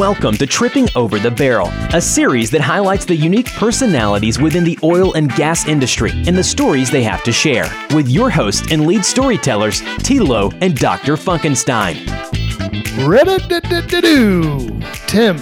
Welcome 0.00 0.38
to 0.38 0.46
Tripping 0.46 0.88
Over 0.96 1.18
the 1.18 1.30
Barrel, 1.30 1.68
a 1.92 2.00
series 2.00 2.50
that 2.52 2.62
highlights 2.62 3.04
the 3.04 3.14
unique 3.14 3.52
personalities 3.52 4.40
within 4.40 4.64
the 4.64 4.78
oil 4.82 5.12
and 5.12 5.30
gas 5.34 5.68
industry 5.68 6.10
and 6.26 6.38
the 6.38 6.42
stories 6.42 6.90
they 6.90 7.02
have 7.02 7.22
to 7.24 7.32
share. 7.32 7.70
With 7.94 8.08
your 8.08 8.30
host 8.30 8.72
and 8.72 8.86
lead 8.86 9.04
storytellers, 9.04 9.82
Tilo 9.98 10.56
and 10.62 10.74
Dr. 10.74 11.16
Funkenstein. 11.16 11.96
Tim 15.06 15.36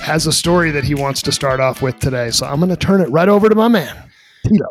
has 0.00 0.26
a 0.26 0.32
story 0.32 0.72
that 0.72 0.82
he 0.82 0.96
wants 0.96 1.22
to 1.22 1.30
start 1.30 1.60
off 1.60 1.80
with 1.80 2.00
today, 2.00 2.32
so 2.32 2.48
I'm 2.48 2.58
going 2.58 2.70
to 2.70 2.76
turn 2.76 3.00
it 3.00 3.08
right 3.10 3.28
over 3.28 3.48
to 3.48 3.54
my 3.54 3.68
man, 3.68 4.10
Tito. 4.44 4.66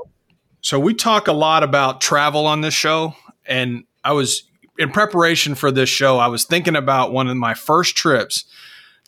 So 0.60 0.82
we 0.82 0.94
talk 0.94 1.30
a 1.30 1.34
lot 1.34 1.64
about 1.64 2.02
travel 2.02 2.46
on 2.46 2.60
this 2.60 2.74
show, 2.74 3.16
and 3.46 3.86
I 4.04 4.12
was 4.12 4.44
in 4.78 4.92
preparation 4.92 5.56
for 5.56 5.72
this 5.72 5.88
show, 5.88 6.18
I 6.18 6.28
was 6.28 6.44
thinking 6.44 6.76
about 6.76 7.14
one 7.14 7.30
of 7.30 7.38
my 7.38 7.54
first 7.54 7.96
trips 7.96 8.44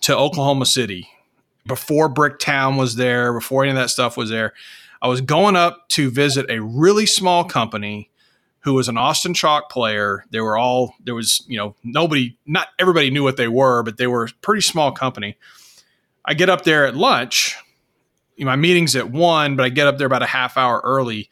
to 0.06 0.16
Oklahoma 0.16 0.68
City 0.68 1.10
before 1.66 2.14
Bricktown 2.14 2.78
was 2.78 2.96
there, 2.96 3.34
before 3.34 3.64
any 3.64 3.72
of 3.72 3.76
that 3.76 3.90
stuff 3.90 4.16
was 4.16 4.30
there. 4.30 4.54
I 5.02 5.08
was 5.08 5.20
going 5.20 5.56
up 5.56 5.90
to 5.90 6.12
visit 6.12 6.46
a 6.48 6.62
really 6.62 7.08
small 7.08 7.44
company 7.44 8.12
who 8.60 8.76
was 8.76 8.88
an 8.88 9.00
Austin 9.00 9.34
Chalk 9.34 9.72
player. 9.72 10.24
They 10.30 10.42
were 10.42 10.60
all 10.60 10.94
there 11.04 11.16
was, 11.16 11.44
you 11.48 11.58
know, 11.58 11.76
nobody, 11.84 12.38
not 12.46 12.68
everybody 12.78 13.10
knew 13.10 13.24
what 13.24 13.38
they 13.38 13.48
were, 13.48 13.82
but 13.82 13.98
they 13.98 14.06
were 14.06 14.26
a 14.26 14.30
pretty 14.44 14.62
small 14.62 14.92
company. 14.92 15.38
I 16.24 16.36
get 16.36 16.52
up 16.52 16.66
there 16.66 16.86
at 16.86 16.96
lunch. 16.96 17.58
My 18.38 18.56
meeting's 18.56 18.96
at 18.96 19.10
one, 19.10 19.56
but 19.56 19.66
I 19.66 19.70
get 19.70 19.88
up 19.88 19.98
there 19.98 20.08
about 20.08 20.22
a 20.22 20.28
half 20.28 20.56
hour 20.56 20.82
early, 20.84 21.32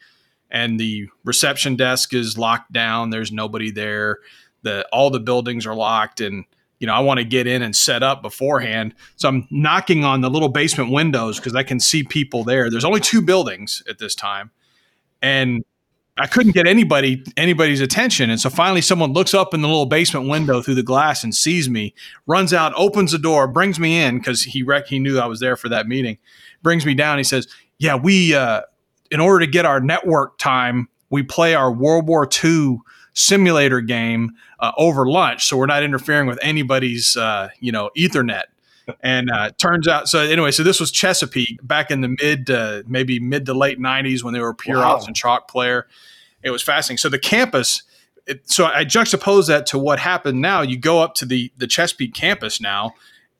and 0.50 0.80
the 0.80 1.08
reception 1.22 1.76
desk 1.76 2.12
is 2.12 2.36
locked 2.36 2.72
down. 2.72 3.10
There's 3.10 3.30
nobody 3.30 3.70
there. 3.70 4.18
The 4.62 4.84
all 4.92 5.10
the 5.10 5.20
buildings 5.20 5.64
are 5.64 5.76
locked, 5.76 6.20
and 6.20 6.44
you 6.78 6.86
know, 6.86 6.94
I 6.94 7.00
want 7.00 7.18
to 7.18 7.24
get 7.24 7.46
in 7.46 7.62
and 7.62 7.74
set 7.74 8.02
up 8.02 8.22
beforehand. 8.22 8.94
So 9.16 9.28
I'm 9.28 9.46
knocking 9.50 10.04
on 10.04 10.20
the 10.20 10.30
little 10.30 10.48
basement 10.48 10.90
windows 10.90 11.38
because 11.38 11.54
I 11.54 11.62
can 11.62 11.80
see 11.80 12.02
people 12.02 12.44
there. 12.44 12.70
There's 12.70 12.84
only 12.84 13.00
two 13.00 13.22
buildings 13.22 13.82
at 13.88 13.98
this 13.98 14.14
time. 14.14 14.50
And 15.22 15.64
I 16.16 16.26
couldn't 16.26 16.52
get 16.52 16.66
anybody 16.66 17.24
anybody's 17.36 17.80
attention. 17.80 18.30
And 18.30 18.40
so 18.40 18.48
finally 18.48 18.80
someone 18.80 19.12
looks 19.12 19.34
up 19.34 19.52
in 19.52 19.62
the 19.62 19.68
little 19.68 19.86
basement 19.86 20.28
window 20.28 20.62
through 20.62 20.76
the 20.76 20.82
glass 20.82 21.24
and 21.24 21.34
sees 21.34 21.68
me, 21.68 21.94
runs 22.26 22.52
out, 22.52 22.72
opens 22.76 23.12
the 23.12 23.18
door, 23.18 23.48
brings 23.48 23.80
me 23.80 24.00
in 24.00 24.18
because 24.18 24.42
he 24.42 24.62
rec- 24.62 24.86
he 24.86 24.98
knew 24.98 25.18
I 25.18 25.26
was 25.26 25.40
there 25.40 25.56
for 25.56 25.68
that 25.70 25.88
meeting. 25.88 26.18
Brings 26.62 26.86
me 26.86 26.94
down. 26.94 27.18
He 27.18 27.24
says, 27.24 27.48
"Yeah, 27.78 27.96
we 27.96 28.34
uh, 28.34 28.62
in 29.10 29.20
order 29.20 29.44
to 29.44 29.50
get 29.50 29.64
our 29.64 29.80
network 29.80 30.38
time, 30.38 30.88
we 31.10 31.22
play 31.22 31.54
our 31.54 31.72
World 31.72 32.06
War 32.06 32.28
II 32.44 32.78
simulator 33.14 33.80
game 33.80 34.32
uh, 34.60 34.72
over 34.76 35.08
lunch, 35.08 35.46
so 35.46 35.56
we're 35.56 35.66
not 35.66 35.82
interfering 35.82 36.26
with 36.26 36.38
anybody's 36.42 37.16
uh, 37.16 37.48
you 37.60 37.72
know 37.72 37.90
Ethernet. 37.96 38.44
And 39.00 39.30
uh, 39.30 39.50
turns 39.56 39.88
out, 39.88 40.08
so 40.08 40.20
anyway, 40.20 40.50
so 40.50 40.62
this 40.62 40.78
was 40.78 40.92
Chesapeake 40.92 41.58
back 41.62 41.90
in 41.90 42.02
the 42.02 42.14
mid, 42.20 42.50
uh, 42.50 42.82
maybe 42.86 43.18
mid 43.18 43.46
to 43.46 43.54
late 43.54 43.78
'90s 43.78 44.22
when 44.22 44.34
they 44.34 44.40
were 44.40 44.52
pure 44.52 44.78
wow. 44.78 44.96
Austin 44.96 45.14
Chalk 45.14 45.48
player. 45.48 45.86
It 46.42 46.50
was 46.50 46.62
fascinating. 46.62 46.98
So 46.98 47.08
the 47.08 47.18
campus. 47.18 47.82
It, 48.26 48.50
so 48.50 48.64
I 48.64 48.86
juxtapose 48.86 49.48
that 49.48 49.66
to 49.66 49.78
what 49.78 49.98
happened 49.98 50.40
now. 50.40 50.62
You 50.62 50.78
go 50.78 51.02
up 51.02 51.14
to 51.16 51.26
the 51.26 51.52
the 51.56 51.66
Chesapeake 51.66 52.14
campus 52.14 52.60
now, 52.60 52.92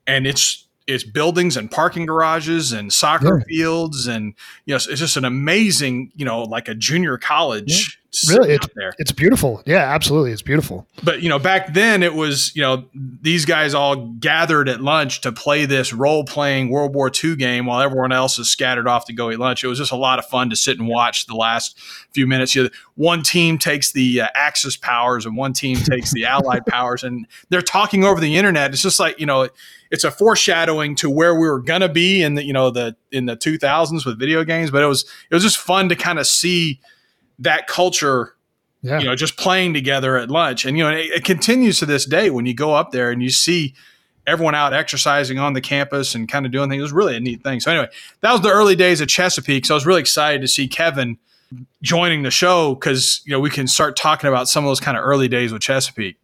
and 0.07 0.25
it's 0.25 0.65
it's 0.87 1.03
buildings 1.03 1.57
and 1.57 1.69
parking 1.71 2.05
garages 2.05 2.71
and 2.71 2.93
soccer 2.93 3.39
yeah. 3.39 3.43
fields 3.45 4.05
and 4.05 4.35
you 4.65 4.71
know 4.71 4.75
it's 4.75 4.85
just 4.85 5.17
an 5.17 5.25
amazing 5.25 6.11
you 6.15 6.23
know 6.23 6.43
like 6.43 6.67
a 6.67 6.75
junior 6.75 7.17
college 7.17 7.99
really? 8.29 8.53
it's, 8.53 8.67
it's 8.97 9.11
beautiful. 9.11 9.61
Yeah 9.65 9.93
absolutely. 9.93 10.31
It's 10.31 10.41
beautiful. 10.41 10.87
But 11.03 11.21
you 11.21 11.29
know 11.29 11.39
back 11.39 11.73
then 11.73 12.03
it 12.03 12.13
was 12.13 12.55
you 12.55 12.61
know 12.61 12.85
these 12.93 13.45
guys 13.45 13.73
all 13.73 13.95
gathered 13.95 14.69
at 14.69 14.81
lunch 14.81 15.21
to 15.21 15.31
play 15.31 15.65
this 15.65 15.93
role-playing 15.93 16.69
world 16.69 16.93
war 16.93 17.11
ii 17.23 17.35
game 17.35 17.65
while 17.65 17.81
everyone 17.81 18.11
else 18.11 18.37
is 18.39 18.49
scattered 18.49 18.87
off 18.87 19.05
to 19.05 19.13
go 19.13 19.31
eat 19.31 19.39
lunch. 19.39 19.63
It 19.63 19.67
was 19.67 19.77
just 19.77 19.91
a 19.91 19.97
lot 19.97 20.19
of 20.19 20.25
fun 20.25 20.49
to 20.49 20.55
sit 20.55 20.79
and 20.79 20.87
watch 20.87 21.25
the 21.25 21.35
last 21.35 21.79
few 22.11 22.27
minutes. 22.27 22.55
You 22.55 22.63
know, 22.63 22.69
one 22.95 23.23
team 23.23 23.57
takes 23.57 23.91
the 23.91 24.21
uh, 24.21 24.27
axis 24.35 24.77
powers 24.77 25.25
and 25.25 25.35
one 25.35 25.53
team 25.53 25.75
takes 25.77 26.13
the 26.13 26.25
allied 26.25 26.65
powers 26.65 27.03
and 27.03 27.27
they're 27.49 27.61
talking 27.61 28.03
over 28.03 28.19
the 28.19 28.35
internet. 28.35 28.71
It's 28.71 28.81
just 28.81 28.99
like 28.99 29.19
you 29.19 29.25
know 29.25 29.49
it's 29.91 30.03
a 30.03 30.11
foreshadowing 30.11 30.95
to 30.95 31.09
where 31.09 31.33
we 31.33 31.47
were 31.47 31.61
gonna 31.61 31.89
be 31.89 32.21
in 32.21 32.35
the 32.35 32.43
you 32.43 32.53
know 32.53 32.69
the 32.69 32.95
in 33.11 33.25
the 33.25 33.37
2000s 33.37 34.05
with 34.05 34.19
video 34.19 34.43
games 34.43 34.69
but 34.69 34.83
it 34.83 34.87
was 34.87 35.05
it 35.29 35.33
was 35.33 35.43
just 35.43 35.57
fun 35.57 35.87
to 35.87 35.95
kind 35.95 36.19
of 36.19 36.27
see 36.27 36.81
that 37.39 37.67
culture 37.67 38.35
yeah. 38.81 38.99
you 38.99 39.05
know 39.05 39.15
just 39.15 39.37
playing 39.37 39.73
together 39.73 40.17
at 40.17 40.29
lunch. 40.29 40.65
And 40.65 40.77
you 40.77 40.83
know 40.83 40.91
it, 40.91 41.07
it, 41.11 41.23
continues 41.23 41.79
to 41.79 41.85
this 41.85 42.05
day 42.05 42.29
when 42.29 42.45
you 42.45 42.53
go 42.53 42.73
up 42.73 42.91
there 42.91 43.11
and 43.11 43.21
you 43.21 43.29
see 43.29 43.73
everyone 44.27 44.55
out 44.55 44.73
exercising 44.73 45.37
on 45.37 45.53
the 45.53 45.61
campus 45.61 46.15
and 46.15 46.27
kind 46.27 46.45
of 46.45 46.51
doing 46.51 46.69
things. 46.69 46.79
It 46.79 46.83
was 46.83 46.93
really 46.93 47.15
a 47.15 47.19
neat 47.19 47.43
thing. 47.43 47.59
So 47.59 47.71
anyway 47.71 47.89
that 48.21 48.31
was 48.31 48.41
the 48.41 48.51
early 48.51 48.75
days 48.75 49.01
of 49.01 49.07
chesapeake. 49.07 49.65
So 49.65 49.73
i 49.73 49.75
was 49.75 49.85
really 49.85 50.01
excited 50.01 50.41
to 50.41 50.47
see 50.47 50.67
kevin 50.67 51.17
joining 51.81 52.23
the 52.23 52.31
show 52.31 52.75
because 52.75 53.21
you 53.25 53.31
know 53.31 53.39
we 53.39 53.49
can 53.49 53.67
start 53.67 53.95
talking 53.95 54.27
about 54.27 54.47
some 54.47 54.63
of 54.63 54.69
those 54.69 54.79
kind 54.79 54.97
of 54.97 55.03
early 55.03 55.27
days 55.27 55.51
with 55.51 55.61
chesapeake. 55.61 56.17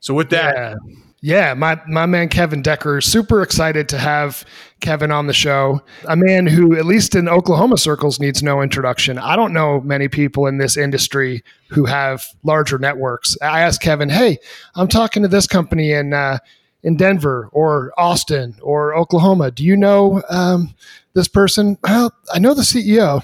So 0.00 0.14
with 0.14 0.30
that 0.30 0.54
yeah. 0.56 0.74
Yeah, 1.22 1.52
my 1.52 1.78
my 1.86 2.06
man 2.06 2.30
Kevin 2.30 2.62
Decker, 2.62 3.02
super 3.02 3.42
excited 3.42 3.90
to 3.90 3.98
have 3.98 4.42
Kevin 4.80 5.10
on 5.10 5.26
the 5.26 5.34
show. 5.34 5.82
A 6.08 6.16
man 6.16 6.46
who, 6.46 6.74
at 6.76 6.86
least 6.86 7.14
in 7.14 7.28
Oklahoma 7.28 7.76
circles, 7.76 8.18
needs 8.18 8.42
no 8.42 8.62
introduction. 8.62 9.18
I 9.18 9.36
don't 9.36 9.52
know 9.52 9.82
many 9.82 10.08
people 10.08 10.46
in 10.46 10.56
this 10.56 10.78
industry 10.78 11.44
who 11.68 11.84
have 11.84 12.24
larger 12.42 12.78
networks. 12.78 13.36
I 13.42 13.60
asked 13.60 13.82
Kevin, 13.82 14.08
"Hey, 14.08 14.38
I'm 14.74 14.88
talking 14.88 15.22
to 15.22 15.28
this 15.28 15.46
company 15.46 15.92
in 15.92 16.14
uh, 16.14 16.38
in 16.82 16.96
Denver 16.96 17.50
or 17.52 17.92
Austin 17.98 18.56
or 18.62 18.94
Oklahoma. 18.94 19.50
Do 19.50 19.62
you 19.62 19.76
know 19.76 20.22
um, 20.30 20.74
this 21.12 21.28
person?" 21.28 21.76
Well, 21.82 22.14
I 22.32 22.38
know 22.38 22.54
the 22.54 22.62
CEO. 22.62 23.22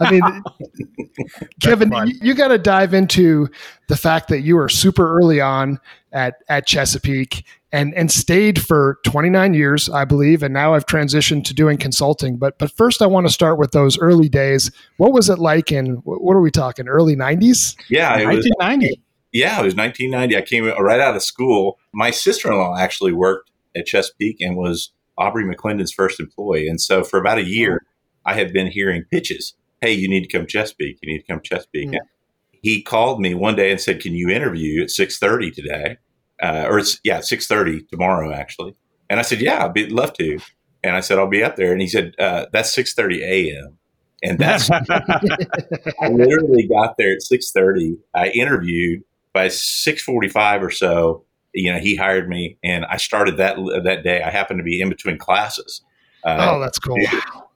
I 0.00 0.10
mean, 0.10 0.22
Kevin, 1.62 1.92
you, 2.06 2.14
you 2.22 2.34
got 2.34 2.48
to 2.48 2.58
dive 2.58 2.94
into 2.94 3.48
the 3.88 3.96
fact 3.96 4.28
that 4.28 4.40
you 4.40 4.56
were 4.56 4.68
super 4.68 5.18
early 5.18 5.40
on 5.40 5.80
at 6.12 6.36
at 6.48 6.66
Chesapeake 6.66 7.44
and 7.72 7.94
and 7.94 8.10
stayed 8.10 8.60
for 8.60 8.98
29 9.04 9.54
years, 9.54 9.88
I 9.88 10.04
believe, 10.04 10.42
and 10.42 10.52
now 10.52 10.74
I've 10.74 10.86
transitioned 10.86 11.44
to 11.44 11.54
doing 11.54 11.78
consulting. 11.78 12.36
But 12.36 12.58
but 12.58 12.70
first, 12.70 13.02
I 13.02 13.06
want 13.06 13.26
to 13.26 13.32
start 13.32 13.58
with 13.58 13.72
those 13.72 13.98
early 13.98 14.28
days. 14.28 14.70
What 14.98 15.12
was 15.12 15.28
it 15.28 15.38
like 15.38 15.72
in 15.72 15.96
what 16.04 16.34
are 16.34 16.40
we 16.40 16.50
talking? 16.50 16.86
Early 16.86 17.16
90s? 17.16 17.76
Yeah, 17.88 18.18
it 18.18 18.26
1990. 18.26 18.86
Was, 18.86 18.96
yeah, 19.32 19.60
it 19.60 19.64
was 19.64 19.74
1990. 19.74 20.36
I 20.36 20.42
came 20.42 20.64
right 20.84 21.00
out 21.00 21.16
of 21.16 21.22
school. 21.22 21.78
My 21.92 22.10
sister-in-law 22.10 22.76
actually 22.78 23.12
worked 23.12 23.50
at 23.74 23.86
Chesapeake 23.86 24.40
and 24.40 24.56
was 24.56 24.92
Aubrey 25.16 25.44
McClendon's 25.44 25.92
first 25.92 26.20
employee, 26.20 26.68
and 26.68 26.80
so 26.80 27.02
for 27.02 27.18
about 27.18 27.38
a 27.38 27.44
year, 27.44 27.84
I 28.24 28.34
had 28.34 28.52
been 28.52 28.66
hearing 28.66 29.04
pitches. 29.10 29.54
Hey, 29.82 29.92
you 29.92 30.08
need 30.08 30.22
to 30.22 30.38
come 30.38 30.46
Chesapeake. 30.46 30.98
You 31.02 31.12
need 31.12 31.20
to 31.20 31.26
come 31.26 31.42
Chesapeake. 31.42 31.90
Mm 31.90 31.98
he 32.62 32.80
called 32.80 33.20
me 33.20 33.34
one 33.34 33.56
day 33.56 33.70
and 33.70 33.80
said, 33.80 34.00
"Can 34.00 34.14
you 34.14 34.30
interview 34.30 34.82
at 34.82 34.90
six 34.90 35.18
thirty 35.18 35.50
today?" 35.50 35.98
Uh, 36.42 36.66
or 36.68 36.78
it's 36.78 37.00
yeah, 37.04 37.20
six 37.20 37.46
thirty 37.46 37.82
tomorrow 37.90 38.32
actually. 38.32 38.74
And 39.10 39.18
I 39.18 39.22
said, 39.22 39.40
"Yeah, 39.40 39.64
I'd 39.64 39.74
be, 39.74 39.88
love 39.88 40.12
to." 40.14 40.38
And 40.84 40.96
I 40.96 41.00
said, 41.00 41.18
"I'll 41.18 41.28
be 41.28 41.42
up 41.42 41.56
there." 41.56 41.72
And 41.72 41.80
he 41.80 41.88
said, 41.88 42.14
uh, 42.18 42.46
"That's 42.52 42.72
six 42.72 42.94
thirty 42.94 43.22
a.m." 43.22 43.78
And 44.22 44.38
that's 44.38 44.70
I 46.00 46.08
literally 46.08 46.68
got 46.68 46.96
there 46.96 47.12
at 47.12 47.22
six 47.22 47.50
thirty. 47.50 47.98
I 48.14 48.28
interviewed 48.28 49.02
by 49.32 49.48
six 49.48 50.02
forty 50.02 50.28
five 50.28 50.62
or 50.62 50.70
so. 50.70 51.24
You 51.52 51.72
know, 51.72 51.80
he 51.80 51.96
hired 51.96 52.28
me, 52.28 52.56
and 52.62 52.84
I 52.86 52.96
started 52.96 53.36
that 53.38 53.56
that 53.84 54.04
day. 54.04 54.22
I 54.22 54.30
happened 54.30 54.60
to 54.60 54.64
be 54.64 54.80
in 54.80 54.88
between 54.88 55.18
classes. 55.18 55.82
Uh, 56.24 56.52
oh, 56.52 56.60
that's 56.60 56.78
cool. 56.78 56.96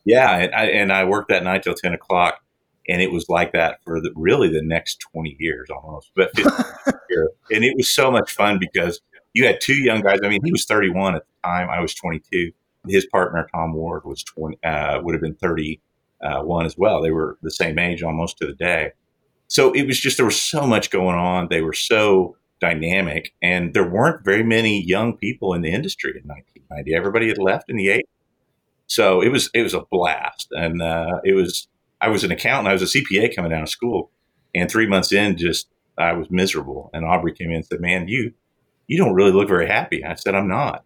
Yeah, 0.06 0.38
and 0.38 0.54
I, 0.54 0.64
and 0.66 0.92
I 0.92 1.04
worked 1.04 1.28
that 1.28 1.44
night 1.44 1.62
till 1.64 1.74
ten 1.74 1.92
o'clock 1.92 2.40
and 2.88 3.02
it 3.02 3.10
was 3.10 3.28
like 3.28 3.52
that 3.52 3.80
for 3.84 4.00
the, 4.00 4.12
really 4.14 4.48
the 4.48 4.62
next 4.62 5.00
20 5.12 5.36
years 5.38 5.68
almost 5.70 6.10
but 6.14 6.30
and 6.38 7.64
it 7.64 7.74
was 7.76 7.92
so 7.92 8.10
much 8.10 8.30
fun 8.30 8.58
because 8.58 9.00
you 9.34 9.44
had 9.44 9.60
two 9.60 9.74
young 9.74 10.00
guys. 10.00 10.20
I 10.22 10.28
mean 10.28 10.41
he 10.44 10.53
was 10.53 10.64
31 10.64 11.16
at 11.16 11.22
the 11.22 11.48
time 11.48 11.68
i 11.68 11.80
was 11.80 11.94
22 11.94 12.53
his 12.88 13.06
partner 13.06 13.48
tom 13.53 13.74
ward 13.74 14.04
was 14.04 14.22
20 14.22 14.58
uh, 14.64 15.00
would 15.03 15.14
have 15.14 15.22
been 15.22 15.34
31 15.34 16.66
as 16.66 16.76
well. 16.78 17.02
They 17.02 17.10
were 17.10 17.38
the 17.42 17.50
same 17.50 17.78
age 17.78 18.02
almost 18.02 18.38
to 18.38 18.47
the 18.47 18.54
day. 18.54 18.92
So 19.48 19.72
it 19.72 19.86
was 19.86 20.00
just 20.00 20.16
there 20.16 20.26
was 20.26 20.41
so 20.41 20.66
much 20.66 20.91
going 20.91 21.16
on. 21.16 21.48
They 21.48 21.62
were 21.62 21.72
so 21.72 22.36
dynamic 22.60 23.34
and 23.42 23.74
there 23.74 23.88
weren't 23.88 24.24
very 24.24 24.42
many 24.42 24.82
young 24.82 25.16
people 25.16 25.52
in 25.52 25.60
the 25.60 25.70
industry 25.70 26.12
in 26.12 26.26
1990 26.26 26.94
everybody 26.94 27.28
had 27.28 27.36
left 27.36 27.68
in 27.68 27.76
the 27.76 27.86
80s 27.88 28.00
so 28.86 29.21
it 29.21 29.30
was 29.30 29.50
it 29.54 29.62
was 29.62 29.74
a 29.74 29.83
blast 29.91 30.48
and 30.53 30.83
uh, 30.83 31.21
it 31.24 31.34
was 31.34 31.68
I 32.00 32.09
was 32.09 32.24
an 32.24 32.30
accountant. 32.30 32.68
I 32.68 32.72
was 32.72 32.83
a 32.83 32.98
CPA 32.98 33.34
coming 33.34 33.53
out 33.53 33.62
of 33.62 33.68
school, 33.68 34.10
and 34.54 34.71
three 34.71 34.86
months 34.86 35.12
in, 35.12 35.36
just 35.36 35.68
I 35.98 36.12
was 36.12 36.30
miserable. 36.30 36.91
And 36.92 37.04
Aubrey 37.04 37.33
came 37.33 37.50
in 37.50 37.56
and 37.56 37.66
said, 37.66 37.80
"Man, 37.80 38.09
you 38.09 38.33
you 38.86 38.98
don't 38.98 39.15
really 39.15 39.33
look 39.33 39.48
very 39.48 39.66
happy." 39.66 40.04
I 40.04 40.15
said, 40.15 40.34
"I'm 40.34 40.48
not." 40.48 40.84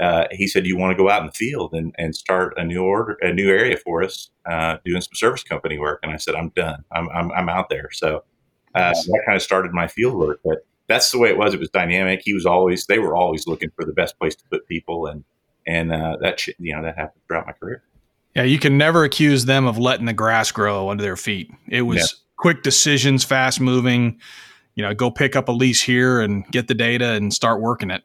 Uh, 0.00 0.26
he 0.30 0.46
said, 0.46 0.66
"You 0.66 0.76
want 0.76 0.96
to 0.96 1.02
go 1.02 1.10
out 1.10 1.20
in 1.20 1.26
the 1.26 1.32
field 1.32 1.72
and, 1.72 1.94
and 1.98 2.14
start 2.14 2.54
a 2.56 2.64
new 2.64 2.82
order, 2.82 3.16
a 3.20 3.32
new 3.32 3.48
area 3.48 3.76
for 3.76 4.02
us, 4.02 4.30
uh, 4.46 4.78
doing 4.84 5.00
some 5.00 5.14
service 5.14 5.42
company 5.42 5.78
work." 5.78 6.00
And 6.02 6.12
I 6.12 6.16
said, 6.16 6.34
"I'm 6.34 6.50
done. 6.50 6.84
I'm 6.92 7.08
I'm, 7.10 7.32
I'm 7.32 7.48
out 7.48 7.68
there." 7.68 7.90
So 7.92 8.24
uh, 8.74 8.92
that 8.92 9.22
kind 9.26 9.36
of 9.36 9.42
started 9.42 9.72
my 9.72 9.88
field 9.88 10.14
work. 10.14 10.40
But 10.44 10.66
that's 10.86 11.10
the 11.10 11.18
way 11.18 11.30
it 11.30 11.38
was. 11.38 11.54
It 11.54 11.60
was 11.60 11.70
dynamic. 11.70 12.22
He 12.24 12.34
was 12.34 12.46
always 12.46 12.86
they 12.86 12.98
were 12.98 13.16
always 13.16 13.46
looking 13.46 13.70
for 13.74 13.84
the 13.84 13.92
best 13.92 14.18
place 14.18 14.36
to 14.36 14.44
put 14.50 14.66
people, 14.68 15.06
and 15.06 15.24
and 15.66 15.92
uh, 15.92 16.16
that 16.20 16.46
you 16.46 16.74
know 16.74 16.82
that 16.82 16.96
happened 16.96 17.22
throughout 17.26 17.46
my 17.46 17.52
career. 17.52 17.82
Yeah, 18.34 18.42
you 18.42 18.58
can 18.58 18.76
never 18.76 19.04
accuse 19.04 19.44
them 19.44 19.66
of 19.66 19.78
letting 19.78 20.06
the 20.06 20.12
grass 20.12 20.50
grow 20.50 20.90
under 20.90 21.02
their 21.02 21.16
feet. 21.16 21.50
It 21.68 21.82
was 21.82 21.98
yeah. 21.98 22.06
quick 22.36 22.62
decisions, 22.62 23.24
fast 23.24 23.60
moving. 23.60 24.20
You 24.74 24.82
know, 24.82 24.92
go 24.92 25.10
pick 25.10 25.36
up 25.36 25.48
a 25.48 25.52
lease 25.52 25.82
here 25.82 26.20
and 26.20 26.44
get 26.48 26.66
the 26.66 26.74
data 26.74 27.12
and 27.12 27.32
start 27.32 27.60
working 27.60 27.90
it. 27.90 28.02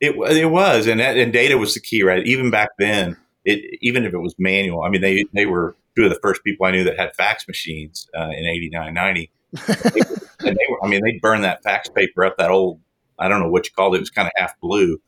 It 0.00 0.16
it 0.30 0.46
was, 0.46 0.86
and 0.86 0.98
that, 1.00 1.18
and 1.18 1.32
data 1.32 1.58
was 1.58 1.74
the 1.74 1.80
key, 1.80 2.02
right? 2.02 2.26
Even 2.26 2.50
back 2.50 2.70
then, 2.78 3.16
it 3.44 3.78
even 3.82 4.04
if 4.04 4.14
it 4.14 4.18
was 4.18 4.34
manual. 4.38 4.82
I 4.82 4.88
mean, 4.88 5.02
they 5.02 5.26
they 5.34 5.44
were 5.44 5.76
two 5.96 6.04
of 6.04 6.10
the 6.10 6.18
first 6.20 6.42
people 6.44 6.66
I 6.66 6.70
knew 6.70 6.84
that 6.84 6.98
had 6.98 7.14
fax 7.14 7.46
machines 7.46 8.08
uh, 8.16 8.30
in 8.30 8.46
89, 8.46 8.94
90. 8.94 9.30
and 9.66 9.76
they 10.40 10.66
were, 10.70 10.84
I 10.84 10.88
mean, 10.88 11.02
they'd 11.04 11.20
burn 11.20 11.42
that 11.42 11.62
fax 11.62 11.88
paper 11.88 12.24
up 12.24 12.36
that 12.38 12.50
old, 12.50 12.80
I 13.18 13.28
don't 13.28 13.40
know 13.40 13.50
what 13.50 13.66
you 13.66 13.72
called 13.72 13.94
it. 13.94 13.98
It 13.98 14.00
was 14.00 14.10
kind 14.10 14.26
of 14.26 14.32
half 14.36 14.58
blue 14.60 15.00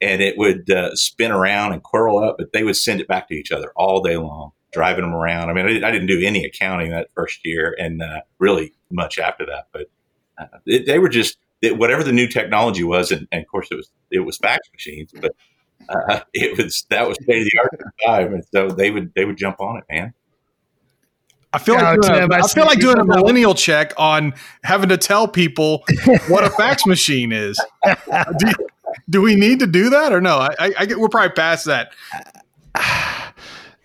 and 0.00 0.22
it 0.22 0.36
would 0.38 0.70
uh, 0.70 0.94
spin 0.94 1.30
around 1.32 1.72
and 1.72 1.82
curl 1.82 2.18
up, 2.18 2.36
but 2.38 2.52
they 2.52 2.62
would 2.62 2.76
send 2.76 3.00
it 3.00 3.08
back 3.08 3.28
to 3.28 3.34
each 3.34 3.52
other 3.52 3.72
all 3.76 4.00
day 4.00 4.16
long, 4.16 4.52
driving 4.72 5.02
them 5.02 5.14
around. 5.14 5.50
I 5.50 5.52
mean, 5.52 5.66
I, 5.66 5.88
I 5.88 5.90
didn't 5.90 6.06
do 6.06 6.20
any 6.22 6.44
accounting 6.44 6.90
that 6.90 7.08
first 7.14 7.40
year 7.44 7.74
and 7.78 8.02
uh, 8.02 8.20
really 8.38 8.74
much 8.90 9.18
after 9.18 9.44
that, 9.46 9.68
but 9.72 9.86
uh, 10.38 10.58
it, 10.66 10.86
they 10.86 10.98
were 10.98 11.08
just 11.08 11.38
it, 11.62 11.76
whatever 11.76 12.04
the 12.04 12.12
new 12.12 12.28
technology 12.28 12.84
was, 12.84 13.10
and, 13.10 13.26
and, 13.32 13.42
of 13.42 13.48
course 13.48 13.68
it 13.70 13.74
was 13.74 13.90
it 14.10 14.20
was 14.20 14.38
fax 14.38 14.68
machines, 14.72 15.12
but 15.20 15.32
uh, 15.88 16.20
it 16.32 16.56
was 16.56 16.84
that 16.90 17.08
was 17.08 17.16
state 17.22 17.42
of 17.42 17.48
the 17.52 17.58
art 17.58 17.70
at 17.72 17.78
the 17.80 18.06
time, 18.06 18.34
and 18.34 18.44
so 18.52 18.68
they 18.68 18.90
would 18.90 19.12
they 19.14 19.24
would 19.24 19.36
jump 19.36 19.60
on 19.60 19.78
it, 19.78 19.84
man. 19.90 20.14
I 21.52 21.58
feel 21.58 21.76
like 21.76 22.00
doing 22.02 22.30
a, 22.30 22.34
I 22.34 22.42
feel 22.46 22.66
like 22.66 22.78
doing 22.78 22.98
a 22.98 23.04
millennial 23.04 23.54
check 23.54 23.94
on 23.96 24.34
having 24.64 24.90
to 24.90 24.98
tell 24.98 25.26
people 25.26 25.82
what 26.28 26.44
a 26.44 26.50
fax 26.50 26.84
machine 26.86 27.32
is. 27.32 27.58
do, 27.86 28.46
you, 28.46 28.52
do, 29.10 29.22
we 29.22 29.36
need 29.36 29.60
to 29.60 29.66
do 29.66 29.90
that 29.90 30.12
or 30.12 30.20
no? 30.20 30.36
I, 30.36 30.48
I, 30.58 30.72
I 30.78 30.86
get, 30.86 30.98
we're 30.98 31.08
probably 31.08 31.30
past 31.30 31.66
that. 31.66 31.92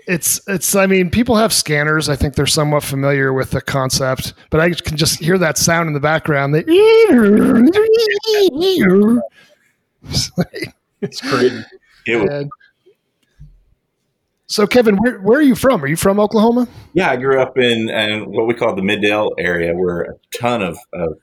It's 0.06 0.42
it's. 0.50 0.76
I 0.76 0.86
mean, 0.86 1.10
people 1.10 1.38
have 1.38 1.54
scanners. 1.54 2.10
I 2.10 2.18
think 2.18 2.36
they're 2.36 2.46
somewhat 2.46 2.84
familiar 2.84 3.32
with 3.32 3.52
the 3.52 3.62
concept, 3.62 4.34
but 4.50 4.60
I 4.60 4.72
can 4.72 4.98
just 4.98 5.18
hear 5.18 5.38
that 5.38 5.58
sound 5.58 5.88
in 5.88 5.94
the 5.94 6.02
background. 6.02 6.54
The 6.54 6.66
it's 11.02 11.22
crazy. 11.22 11.64
It 12.06 12.50
so, 14.54 14.68
Kevin, 14.68 14.98
where, 14.98 15.20
where, 15.20 15.40
are 15.40 15.44
you 15.44 15.56
from? 15.56 15.84
Are 15.84 15.88
you 15.88 15.96
from 15.96 16.20
Oklahoma? 16.20 16.68
Yeah, 16.94 17.10
I 17.10 17.16
grew 17.16 17.42
up 17.42 17.58
in, 17.58 17.90
in 17.90 18.30
what 18.30 18.46
we 18.46 18.54
call 18.54 18.76
the 18.76 18.84
Mid-Del 18.84 19.32
area, 19.40 19.74
where 19.74 20.02
a 20.02 20.14
ton 20.38 20.62
of, 20.62 20.78
of, 20.94 21.18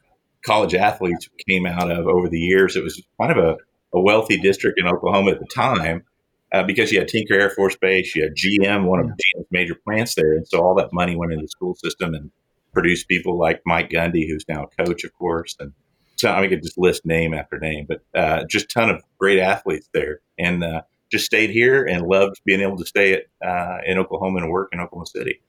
college 0.44 0.74
athletes 0.74 1.28
came 1.46 1.66
out 1.66 1.90
of 1.90 2.06
over 2.06 2.28
the 2.28 2.40
years. 2.40 2.74
It 2.74 2.82
was 2.82 3.00
kind 3.20 3.30
of 3.30 3.38
a, 3.38 3.56
a 3.94 4.00
wealthy 4.00 4.38
district 4.38 4.78
in 4.78 4.86
Oklahoma 4.86 5.32
at 5.32 5.40
the 5.40 5.46
time 5.46 6.04
uh, 6.52 6.62
because 6.64 6.90
you 6.90 6.98
had 6.98 7.08
Tinker 7.08 7.34
Air 7.34 7.50
Force 7.50 7.76
Base, 7.76 8.14
you 8.14 8.22
had 8.22 8.34
GM, 8.34 8.84
one 8.84 9.00
of 9.00 9.06
GM's 9.06 9.46
major 9.50 9.74
plants 9.74 10.14
there, 10.14 10.32
and 10.32 10.46
so 10.46 10.60
all 10.60 10.74
that 10.76 10.92
money 10.92 11.16
went 11.16 11.32
into 11.32 11.42
the 11.42 11.48
school 11.48 11.74
system 11.74 12.14
and 12.14 12.30
produced 12.72 13.08
people 13.08 13.38
like 13.38 13.60
Mike 13.66 13.90
Gundy, 13.90 14.28
who's 14.28 14.44
now 14.48 14.64
a 14.64 14.84
coach, 14.84 15.04
of 15.04 15.12
course, 15.14 15.56
and 15.60 15.72
so 16.16 16.30
I 16.30 16.46
could 16.48 16.62
just 16.62 16.76
list 16.76 17.06
name 17.06 17.32
after 17.32 17.58
name, 17.58 17.86
but 17.88 18.02
uh, 18.14 18.44
just 18.44 18.70
ton 18.70 18.90
of 18.90 19.02
great 19.18 19.38
athletes 19.38 19.88
there, 19.94 20.20
and 20.38 20.62
uh, 20.62 20.82
just 21.10 21.24
stayed 21.24 21.50
here 21.50 21.84
and 21.84 22.06
loved 22.06 22.40
being 22.44 22.60
able 22.60 22.76
to 22.76 22.86
stay 22.86 23.14
at, 23.14 23.22
uh, 23.46 23.78
in 23.86 23.98
Oklahoma 23.98 24.40
and 24.40 24.50
work 24.50 24.68
in 24.72 24.80
Oklahoma 24.80 25.06
City. 25.06 25.40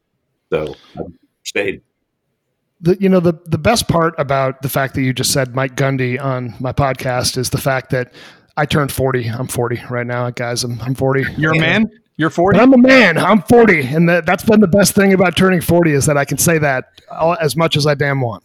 So 0.51 0.75
I 0.97 1.03
stayed. 1.43 1.81
The, 2.83 2.97
you 2.99 3.09
know 3.09 3.19
the 3.19 3.33
the 3.45 3.59
best 3.59 3.87
part 3.87 4.15
about 4.17 4.63
the 4.63 4.69
fact 4.69 4.95
that 4.95 5.03
you 5.03 5.13
just 5.13 5.31
said 5.31 5.53
Mike 5.53 5.75
Gundy 5.75 6.19
on 6.21 6.55
my 6.59 6.73
podcast 6.73 7.37
is 7.37 7.51
the 7.51 7.59
fact 7.59 7.91
that 7.91 8.11
I 8.57 8.65
turned 8.65 8.91
40. 8.91 9.27
I'm 9.27 9.47
40 9.47 9.81
right 9.89 10.05
now, 10.05 10.29
guys. 10.29 10.63
I'm, 10.63 10.79
I'm 10.81 10.95
40. 10.95 11.25
You're 11.37 11.53
a 11.55 11.59
man? 11.59 11.89
You're 12.17 12.29
40? 12.29 12.59
I'm 12.59 12.73
a 12.73 12.77
man. 12.77 13.17
I'm 13.17 13.41
40. 13.41 13.81
And 13.87 14.09
that, 14.09 14.25
that's 14.25 14.43
been 14.43 14.59
the 14.59 14.67
best 14.67 14.93
thing 14.93 15.13
about 15.13 15.37
turning 15.37 15.61
40 15.61 15.91
is 15.91 16.05
that 16.05 16.17
I 16.17 16.25
can 16.25 16.37
say 16.37 16.57
that 16.57 16.85
all, 17.09 17.37
as 17.39 17.55
much 17.55 17.77
as 17.77 17.87
I 17.87 17.95
damn 17.95 18.21
want. 18.21 18.43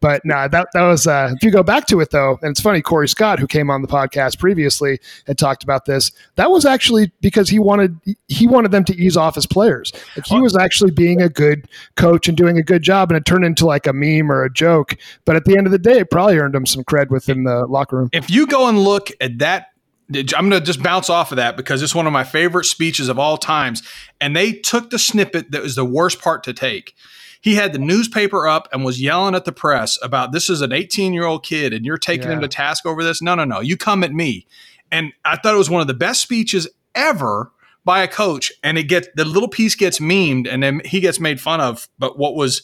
But 0.00 0.22
no, 0.24 0.34
nah, 0.34 0.48
that 0.48 0.68
that 0.74 0.82
was 0.82 1.06
uh, 1.06 1.32
if 1.34 1.42
you 1.42 1.50
go 1.50 1.62
back 1.62 1.86
to 1.88 2.00
it 2.00 2.10
though, 2.10 2.38
and 2.42 2.50
it's 2.50 2.60
funny, 2.60 2.82
Corey 2.82 3.08
Scott, 3.08 3.38
who 3.38 3.46
came 3.46 3.70
on 3.70 3.82
the 3.82 3.88
podcast 3.88 4.38
previously, 4.38 5.00
had 5.26 5.38
talked 5.38 5.62
about 5.62 5.84
this. 5.84 6.12
That 6.36 6.50
was 6.50 6.64
actually 6.64 7.12
because 7.20 7.48
he 7.48 7.58
wanted 7.58 7.98
he 8.28 8.46
wanted 8.46 8.70
them 8.70 8.84
to 8.84 8.96
ease 8.96 9.16
off 9.16 9.34
his 9.34 9.46
players. 9.46 9.92
Like 10.16 10.26
he 10.26 10.40
was 10.40 10.56
actually 10.56 10.90
being 10.90 11.20
a 11.20 11.28
good 11.28 11.68
coach 11.96 12.28
and 12.28 12.36
doing 12.36 12.58
a 12.58 12.62
good 12.62 12.82
job, 12.82 13.10
and 13.10 13.16
it 13.16 13.24
turned 13.24 13.44
into 13.44 13.66
like 13.66 13.86
a 13.86 13.92
meme 13.92 14.30
or 14.30 14.44
a 14.44 14.52
joke. 14.52 14.96
But 15.24 15.36
at 15.36 15.44
the 15.44 15.56
end 15.56 15.66
of 15.66 15.72
the 15.72 15.78
day, 15.78 15.98
it 15.98 16.10
probably 16.10 16.38
earned 16.38 16.54
him 16.54 16.66
some 16.66 16.84
cred 16.84 17.10
within 17.10 17.44
the 17.44 17.66
locker 17.66 17.96
room. 17.96 18.08
If 18.12 18.30
you 18.30 18.46
go 18.46 18.68
and 18.68 18.78
look 18.78 19.10
at 19.20 19.38
that 19.38 19.68
I'm 20.14 20.48
going 20.48 20.52
to 20.52 20.60
just 20.60 20.82
bounce 20.82 21.10
off 21.10 21.32
of 21.32 21.36
that 21.36 21.56
because 21.56 21.82
it's 21.82 21.94
one 21.94 22.06
of 22.06 22.12
my 22.12 22.24
favorite 22.24 22.64
speeches 22.64 23.08
of 23.08 23.18
all 23.18 23.36
times. 23.36 23.82
And 24.20 24.34
they 24.34 24.52
took 24.52 24.88
the 24.90 24.98
snippet 24.98 25.50
that 25.50 25.62
was 25.62 25.74
the 25.76 25.84
worst 25.84 26.22
part 26.22 26.42
to 26.44 26.54
take. 26.54 26.94
He 27.40 27.54
had 27.54 27.72
the 27.72 27.78
newspaper 27.78 28.48
up 28.48 28.68
and 28.72 28.84
was 28.84 29.00
yelling 29.00 29.34
at 29.34 29.44
the 29.44 29.52
press 29.52 29.98
about 30.02 30.32
this 30.32 30.50
is 30.50 30.60
an 30.60 30.72
18 30.72 31.12
year 31.12 31.24
old 31.24 31.44
kid 31.44 31.72
and 31.72 31.84
you're 31.84 31.98
taking 31.98 32.28
yeah. 32.28 32.34
him 32.34 32.40
to 32.40 32.48
task 32.48 32.86
over 32.86 33.02
this. 33.02 33.22
No, 33.22 33.34
no, 33.34 33.44
no. 33.44 33.60
You 33.60 33.76
come 33.76 34.02
at 34.04 34.12
me. 34.12 34.46
And 34.90 35.12
I 35.24 35.36
thought 35.36 35.54
it 35.54 35.58
was 35.58 35.70
one 35.70 35.80
of 35.80 35.86
the 35.86 35.94
best 35.94 36.22
speeches 36.22 36.66
ever 36.94 37.52
by 37.84 38.02
a 38.02 38.08
coach. 38.08 38.52
And 38.62 38.78
it 38.78 38.84
gets 38.84 39.08
the 39.14 39.24
little 39.24 39.48
piece 39.48 39.74
gets 39.74 39.98
memed 39.98 40.48
and 40.50 40.62
then 40.62 40.80
he 40.84 41.00
gets 41.00 41.20
made 41.20 41.40
fun 41.40 41.60
of. 41.60 41.88
But 41.98 42.18
what 42.18 42.34
was 42.34 42.62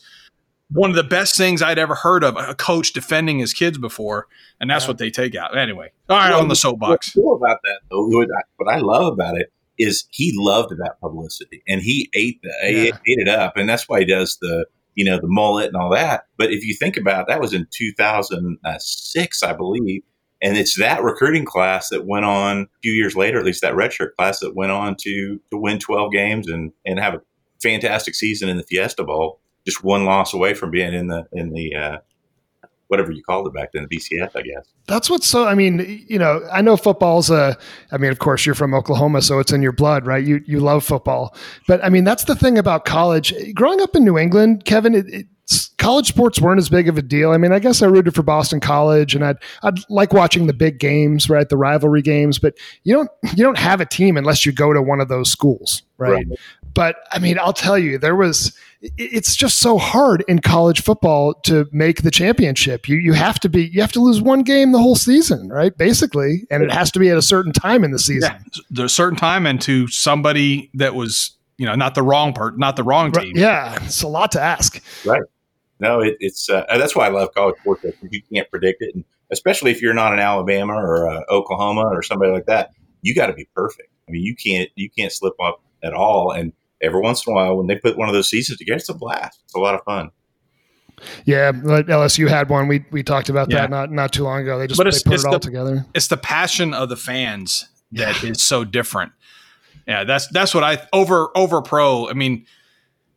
one 0.70 0.90
of 0.90 0.96
the 0.96 1.04
best 1.04 1.36
things 1.36 1.62
I'd 1.62 1.78
ever 1.78 1.94
heard 1.94 2.24
of 2.24 2.36
a 2.36 2.54
coach 2.54 2.92
defending 2.92 3.38
his 3.38 3.52
kids 3.52 3.78
before, 3.78 4.26
and 4.60 4.68
that's 4.68 4.84
yeah. 4.84 4.88
what 4.88 4.98
they 4.98 5.10
take 5.10 5.34
out. 5.34 5.56
Anyway, 5.56 5.92
all 6.08 6.16
right, 6.16 6.30
well, 6.30 6.40
on 6.40 6.48
the 6.48 6.56
soapbox. 6.56 6.90
What's 6.90 7.12
cool 7.12 7.36
about 7.36 7.60
that, 7.62 7.80
though, 7.90 8.06
what 8.08 8.68
I 8.68 8.78
love 8.78 9.12
about 9.12 9.36
it 9.36 9.52
is 9.78 10.06
he 10.10 10.32
loved 10.36 10.70
that 10.70 11.00
publicity 11.00 11.62
and 11.66 11.82
he 11.82 12.10
ate 12.14 12.40
the 12.42 12.52
yeah. 12.62 12.70
ate 12.70 12.98
it 13.06 13.28
up, 13.28 13.56
and 13.56 13.68
that's 13.68 13.88
why 13.88 14.00
he 14.00 14.06
does 14.06 14.38
the 14.40 14.66
you 14.94 15.04
know 15.04 15.18
the 15.18 15.28
mullet 15.28 15.68
and 15.68 15.76
all 15.76 15.90
that. 15.90 16.26
But 16.36 16.52
if 16.52 16.64
you 16.64 16.74
think 16.74 16.96
about 16.96 17.22
it, 17.22 17.26
that 17.28 17.40
was 17.40 17.52
in 17.52 17.66
2006, 17.70 19.42
I 19.42 19.52
believe, 19.52 20.02
and 20.42 20.56
it's 20.56 20.78
that 20.78 21.02
recruiting 21.02 21.44
class 21.44 21.88
that 21.88 22.06
went 22.06 22.24
on 22.24 22.62
a 22.62 22.66
few 22.82 22.92
years 22.92 23.16
later, 23.16 23.38
at 23.38 23.44
least 23.44 23.62
that 23.62 23.74
redshirt 23.74 24.14
class 24.16 24.40
that 24.40 24.54
went 24.54 24.72
on 24.72 24.96
to 25.00 25.40
to 25.50 25.56
win 25.56 25.78
12 25.78 26.12
games 26.12 26.48
and 26.48 26.72
and 26.84 26.98
have 26.98 27.14
a 27.14 27.22
fantastic 27.62 28.14
season 28.14 28.48
in 28.48 28.56
the 28.56 28.64
Fiesta 28.64 29.04
Bowl. 29.04 29.40
Just 29.64 29.82
one 29.82 30.04
loss 30.04 30.34
away 30.34 30.54
from 30.54 30.70
being 30.70 30.92
in 30.92 31.08
the 31.08 31.24
in 31.32 31.52
the 31.52 31.74
uh, 31.74 31.96
whatever 32.94 33.10
you 33.10 33.24
called 33.24 33.46
it 33.48 33.52
back 33.52 33.72
then, 33.72 33.86
the 33.88 33.96
BCS, 33.96 34.30
I 34.36 34.42
guess. 34.42 34.72
That's 34.86 35.10
what's 35.10 35.26
so. 35.26 35.46
I 35.46 35.54
mean, 35.54 36.04
you 36.08 36.18
know, 36.18 36.46
I 36.52 36.62
know 36.62 36.76
football's 36.76 37.28
a. 37.28 37.58
I 37.90 37.98
mean, 37.98 38.12
of 38.12 38.20
course, 38.20 38.46
you're 38.46 38.54
from 38.54 38.72
Oklahoma, 38.72 39.20
so 39.22 39.40
it's 39.40 39.52
in 39.52 39.62
your 39.62 39.72
blood, 39.72 40.06
right? 40.06 40.24
You 40.24 40.42
you 40.46 40.60
love 40.60 40.84
football, 40.84 41.34
but 41.66 41.82
I 41.84 41.88
mean, 41.88 42.04
that's 42.04 42.24
the 42.24 42.36
thing 42.36 42.56
about 42.56 42.84
college. 42.84 43.34
Growing 43.54 43.80
up 43.80 43.96
in 43.96 44.04
New 44.04 44.16
England, 44.16 44.64
Kevin, 44.64 44.94
it, 44.94 45.06
it, 45.08 45.26
college 45.78 46.06
sports 46.06 46.40
weren't 46.40 46.58
as 46.58 46.68
big 46.68 46.88
of 46.88 46.96
a 46.96 47.02
deal. 47.02 47.32
I 47.32 47.38
mean, 47.38 47.52
I 47.52 47.58
guess 47.58 47.82
I 47.82 47.86
rooted 47.86 48.14
for 48.14 48.22
Boston 48.22 48.60
College, 48.60 49.14
and 49.14 49.24
I'd 49.24 49.38
I'd 49.62 49.78
like 49.90 50.12
watching 50.12 50.46
the 50.46 50.52
big 50.54 50.78
games, 50.78 51.28
right, 51.28 51.48
the 51.48 51.56
rivalry 51.56 52.02
games. 52.02 52.38
But 52.38 52.54
you 52.84 52.94
don't 52.94 53.10
you 53.36 53.42
don't 53.42 53.58
have 53.58 53.80
a 53.80 53.86
team 53.86 54.16
unless 54.16 54.46
you 54.46 54.52
go 54.52 54.72
to 54.72 54.80
one 54.80 55.00
of 55.00 55.08
those 55.08 55.30
schools, 55.30 55.82
right? 55.98 56.12
right. 56.12 56.26
But 56.74 56.96
I 57.12 57.18
mean, 57.18 57.38
I'll 57.38 57.52
tell 57.52 57.78
you, 57.78 57.98
there 57.98 58.16
was 58.16 58.56
it's 58.98 59.34
just 59.34 59.58
so 59.58 59.78
hard 59.78 60.24
in 60.28 60.40
college 60.40 60.82
football 60.82 61.34
to 61.44 61.66
make 61.72 62.02
the 62.02 62.10
championship. 62.10 62.88
You 62.88 62.96
you 62.96 63.12
have 63.14 63.40
to 63.40 63.48
be 63.48 63.66
you 63.68 63.80
have 63.80 63.92
to 63.92 64.00
lose 64.00 64.20
one 64.20 64.42
game 64.42 64.72
the 64.72 64.78
whole 64.78 64.96
season, 64.96 65.48
right? 65.48 65.76
Basically, 65.76 66.46
and 66.50 66.62
it 66.62 66.70
has 66.70 66.90
to 66.92 66.98
be 66.98 67.08
at 67.08 67.16
a 67.16 67.22
certain 67.22 67.52
time 67.52 67.84
in 67.84 67.92
the 67.92 67.98
season. 67.98 68.32
Yeah, 68.32 68.62
there's 68.70 68.92
a 68.92 68.94
certain 68.94 69.18
time 69.18 69.46
and 69.46 69.60
to 69.62 69.88
somebody 69.88 70.70
that 70.74 70.94
was 70.94 71.36
you 71.56 71.66
know 71.66 71.74
not 71.74 71.94
the 71.94 72.02
wrong 72.02 72.34
part, 72.34 72.58
not 72.58 72.76
the 72.76 72.82
wrong 72.82 73.10
team. 73.12 73.32
Right, 73.34 73.36
yeah, 73.36 73.84
it's 73.84 74.02
a 74.02 74.08
lot 74.08 74.32
to 74.32 74.40
ask. 74.40 74.82
Right. 75.04 75.22
No, 75.80 76.00
it, 76.00 76.16
it's 76.20 76.48
uh, 76.50 76.64
that's 76.76 76.94
why 76.94 77.06
I 77.06 77.10
love 77.10 77.34
college 77.34 77.56
sports. 77.60 77.82
Because 77.82 78.08
you 78.10 78.22
can't 78.32 78.48
predict 78.50 78.82
it, 78.82 78.94
and 78.94 79.04
especially 79.30 79.70
if 79.70 79.80
you're 79.80 79.94
not 79.94 80.12
in 80.12 80.18
Alabama 80.18 80.74
or 80.74 81.08
uh, 81.08 81.22
Oklahoma 81.30 81.86
or 81.86 82.02
somebody 82.02 82.32
like 82.32 82.46
that, 82.46 82.70
you 83.02 83.14
got 83.14 83.26
to 83.26 83.32
be 83.32 83.48
perfect. 83.54 83.88
I 84.08 84.12
mean, 84.12 84.22
you 84.22 84.36
can't 84.36 84.68
you 84.76 84.90
can't 84.90 85.10
slip 85.10 85.34
up 85.42 85.62
at 85.82 85.94
all, 85.94 86.30
and 86.32 86.52
every 86.84 87.00
once 87.00 87.26
in 87.26 87.32
a 87.32 87.34
while 87.34 87.56
when 87.56 87.66
they 87.66 87.76
put 87.76 87.96
one 87.96 88.08
of 88.08 88.14
those 88.14 88.28
seasons 88.28 88.58
together, 88.58 88.76
it's 88.76 88.88
a 88.88 88.94
blast. 88.94 89.40
It's 89.44 89.54
a 89.54 89.58
lot 89.58 89.74
of 89.74 89.82
fun. 89.84 90.10
Yeah, 91.24 91.52
LSU 91.52 92.28
had 92.28 92.48
one. 92.48 92.68
We 92.68 92.84
we 92.90 93.02
talked 93.02 93.28
about 93.28 93.50
yeah. 93.50 93.62
that 93.62 93.70
not 93.70 93.90
not 93.90 94.12
too 94.12 94.22
long 94.22 94.42
ago. 94.42 94.58
They 94.58 94.66
just 94.66 94.78
they 94.78 95.10
put 95.10 95.20
it 95.20 95.26
all 95.26 95.40
together. 95.40 95.86
It's 95.94 96.06
the 96.06 96.16
passion 96.16 96.72
of 96.72 96.88
the 96.88 96.96
fans 96.96 97.68
that 97.92 98.22
yeah. 98.22 98.30
is 98.30 98.42
so 98.42 98.64
different. 98.64 99.12
Yeah, 99.86 100.04
that's 100.04 100.28
that's 100.28 100.54
what 100.54 100.62
I 100.62 100.86
over 100.92 101.36
over 101.36 101.62
pro. 101.62 102.08
I 102.08 102.12
mean, 102.12 102.46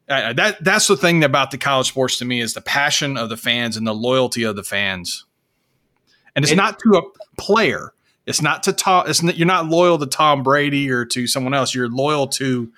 uh, 0.10 0.34
that 0.34 0.64
that's 0.64 0.88
the 0.88 0.98
thing 0.98 1.24
about 1.24 1.52
the 1.52 1.58
college 1.58 1.88
sports 1.88 2.18
to 2.20 2.26
me 2.26 2.42
is 2.42 2.54
the 2.54 2.62
passion 2.62 3.18
of 3.18 3.30
the 3.30 3.38
fans 3.38 3.78
and 3.78 3.86
the 3.86 3.94
loyalty 3.94 4.44
of 4.44 4.56
the 4.56 4.64
fans. 4.64 5.26
And 6.36 6.46
it's 6.46 6.54
not 6.54 6.78
to 6.80 6.98
a 6.98 7.42
player. 7.42 7.94
It's 8.28 8.42
not 8.42 8.62
to 8.64 8.74
Tom. 8.74 9.06
It's 9.08 9.24
not, 9.24 9.38
you're 9.38 9.48
not 9.48 9.68
loyal 9.68 9.98
to 9.98 10.06
Tom 10.06 10.44
Brady 10.44 10.92
or 10.92 11.06
to 11.06 11.26
someone 11.26 11.54
else. 11.54 11.74
You're 11.74 11.90
loyal 11.90 12.28
to 12.28 12.72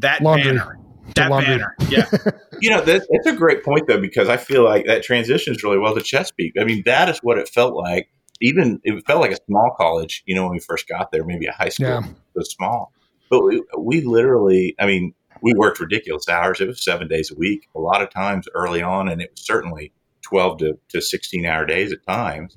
that 0.00 0.22
laundry. 0.22 0.52
banner. 0.52 0.78
That 1.14 1.30
laundry. 1.30 1.56
banner. 1.56 1.76
Yeah. 1.88 2.06
you 2.60 2.70
know, 2.70 2.80
that, 2.80 3.06
that's 3.10 3.26
a 3.26 3.36
great 3.36 3.64
point, 3.64 3.86
though, 3.86 4.00
because 4.00 4.28
I 4.28 4.36
feel 4.36 4.64
like 4.64 4.86
that 4.86 5.02
transitions 5.02 5.62
really 5.62 5.78
well 5.78 5.94
to 5.94 6.00
Chesapeake. 6.00 6.54
I 6.58 6.64
mean, 6.64 6.82
that 6.86 7.08
is 7.08 7.18
what 7.18 7.38
it 7.38 7.48
felt 7.48 7.74
like. 7.74 8.08
even 8.40 8.80
it 8.84 9.04
felt 9.06 9.20
like 9.20 9.32
a 9.32 9.38
small 9.46 9.74
college. 9.76 10.22
You 10.26 10.34
know, 10.34 10.44
when 10.44 10.52
we 10.52 10.60
first 10.60 10.88
got 10.88 11.12
there, 11.12 11.24
maybe 11.24 11.46
a 11.46 11.52
high 11.52 11.68
school 11.68 11.88
yeah. 11.88 12.02
was 12.34 12.50
small, 12.50 12.92
but 13.30 13.44
we, 13.44 13.62
we 13.78 14.00
literally, 14.00 14.74
I 14.78 14.86
mean, 14.86 15.14
we 15.42 15.52
worked 15.56 15.80
ridiculous 15.80 16.28
hours. 16.28 16.60
It 16.60 16.68
was 16.68 16.82
seven 16.82 17.08
days 17.08 17.30
a 17.30 17.34
week, 17.34 17.68
a 17.74 17.80
lot 17.80 18.02
of 18.02 18.10
times 18.10 18.48
early 18.54 18.82
on, 18.82 19.08
and 19.08 19.20
it 19.20 19.30
was 19.32 19.44
certainly 19.44 19.92
twelve 20.22 20.58
to, 20.58 20.78
to 20.88 21.00
sixteen 21.00 21.44
hour 21.44 21.66
days 21.66 21.92
at 21.92 22.04
times. 22.06 22.56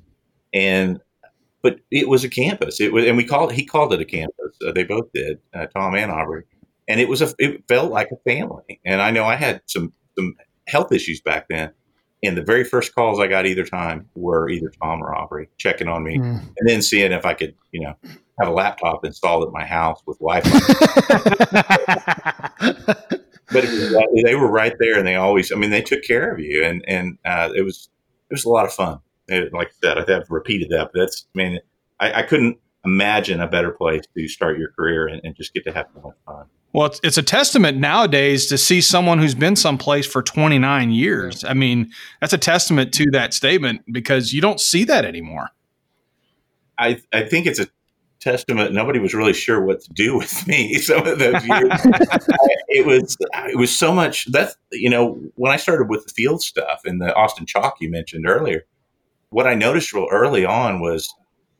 And 0.54 1.00
but 1.62 1.80
it 1.90 2.08
was 2.08 2.24
a 2.24 2.28
campus. 2.28 2.80
It 2.80 2.92
was, 2.92 3.04
and 3.04 3.16
we 3.16 3.24
called 3.24 3.52
he 3.52 3.64
called 3.64 3.92
it 3.92 4.00
a 4.00 4.04
campus. 4.04 4.56
Uh, 4.66 4.72
they 4.72 4.84
both 4.84 5.12
did, 5.12 5.38
uh, 5.52 5.66
Tom 5.66 5.94
and 5.94 6.10
Aubrey, 6.10 6.44
and 6.88 7.00
it 7.00 7.08
was 7.08 7.22
a 7.22 7.32
it 7.38 7.64
felt 7.68 7.92
like 7.92 8.10
a 8.10 8.16
family. 8.28 8.80
And 8.84 9.00
I 9.00 9.10
know 9.10 9.24
I 9.24 9.36
had 9.36 9.62
some 9.66 9.92
some 10.16 10.34
health 10.66 10.92
issues 10.92 11.20
back 11.20 11.46
then, 11.48 11.72
and 12.22 12.36
the 12.36 12.42
very 12.42 12.64
first 12.64 12.94
calls 12.94 13.20
I 13.20 13.26
got 13.26 13.46
either 13.46 13.64
time 13.64 14.08
were 14.14 14.48
either 14.48 14.72
Tom 14.82 15.02
or 15.02 15.14
Aubrey 15.14 15.48
checking 15.58 15.88
on 15.88 16.02
me, 16.02 16.18
mm. 16.18 16.40
and 16.58 16.68
then 16.68 16.82
seeing 16.82 17.12
if 17.12 17.24
I 17.24 17.34
could, 17.34 17.54
you 17.72 17.80
know, 17.80 17.94
have 18.40 18.48
a 18.48 18.52
laptop 18.52 19.04
installed 19.04 19.46
at 19.46 19.52
my 19.52 19.64
house 19.64 20.00
with 20.06 20.18
Wi-Fi. 20.18 20.50
but 23.50 23.64
was, 23.64 23.94
they 24.24 24.34
were 24.34 24.50
right 24.50 24.74
there, 24.80 24.98
and 24.98 25.06
they 25.06 25.14
always, 25.14 25.52
I 25.52 25.56
mean, 25.56 25.70
they 25.70 25.82
took 25.82 26.02
care 26.02 26.32
of 26.32 26.40
you, 26.40 26.64
and 26.64 26.84
and 26.88 27.18
uh, 27.24 27.50
it 27.54 27.62
was 27.62 27.88
it 28.30 28.34
was 28.34 28.44
a 28.44 28.50
lot 28.50 28.66
of 28.66 28.72
fun. 28.72 29.00
It, 29.28 29.52
like 29.52 29.68
I 29.84 30.04
said, 30.04 30.10
I've 30.10 30.30
repeated 30.30 30.70
that, 30.70 30.90
but 30.92 31.00
that's, 31.00 31.26
I 31.34 31.38
mean, 31.38 31.60
I, 32.00 32.20
I 32.20 32.22
couldn't 32.22 32.58
imagine 32.84 33.40
a 33.40 33.46
better 33.46 33.72
place 33.72 34.02
to 34.16 34.28
start 34.28 34.58
your 34.58 34.70
career 34.70 35.06
and, 35.06 35.20
and 35.22 35.36
just 35.36 35.52
get 35.52 35.64
to 35.64 35.72
have 35.72 35.86
so 35.94 36.00
much 36.00 36.14
fun. 36.24 36.46
Well, 36.78 36.86
it's, 36.86 37.00
it's, 37.02 37.18
a 37.18 37.24
testament 37.24 37.78
nowadays 37.78 38.46
to 38.46 38.56
see 38.56 38.80
someone 38.80 39.18
who's 39.18 39.34
been 39.34 39.56
someplace 39.56 40.06
for 40.06 40.22
29 40.22 40.92
years. 40.92 41.42
I 41.42 41.52
mean, 41.52 41.90
that's 42.20 42.32
a 42.32 42.38
testament 42.38 42.94
to 42.94 43.10
that 43.10 43.34
statement 43.34 43.82
because 43.90 44.32
you 44.32 44.40
don't 44.40 44.60
see 44.60 44.84
that 44.84 45.04
anymore. 45.04 45.50
I, 46.78 47.00
I 47.12 47.24
think 47.24 47.46
it's 47.46 47.58
a 47.58 47.66
testament. 48.20 48.74
Nobody 48.74 49.00
was 49.00 49.12
really 49.12 49.32
sure 49.32 49.60
what 49.60 49.80
to 49.80 49.92
do 49.92 50.16
with 50.18 50.46
me 50.46 50.74
some 50.74 51.04
of 51.04 51.18
those 51.18 51.44
years. 51.44 51.72
it 52.68 52.86
was 52.86 53.16
it 53.32 53.58
was 53.58 53.76
so 53.76 53.92
much 53.92 54.30
that 54.30 54.54
you 54.70 54.88
know 54.88 55.18
when 55.34 55.50
I 55.50 55.56
started 55.56 55.88
with 55.88 56.06
the 56.06 56.12
field 56.12 56.42
stuff 56.42 56.82
and 56.84 57.00
the 57.00 57.12
Austin 57.16 57.44
chalk 57.44 57.78
you 57.80 57.90
mentioned 57.90 58.24
earlier. 58.28 58.66
What 59.30 59.48
I 59.48 59.56
noticed 59.56 59.92
real 59.92 60.06
early 60.12 60.46
on 60.46 60.78
was 60.78 61.12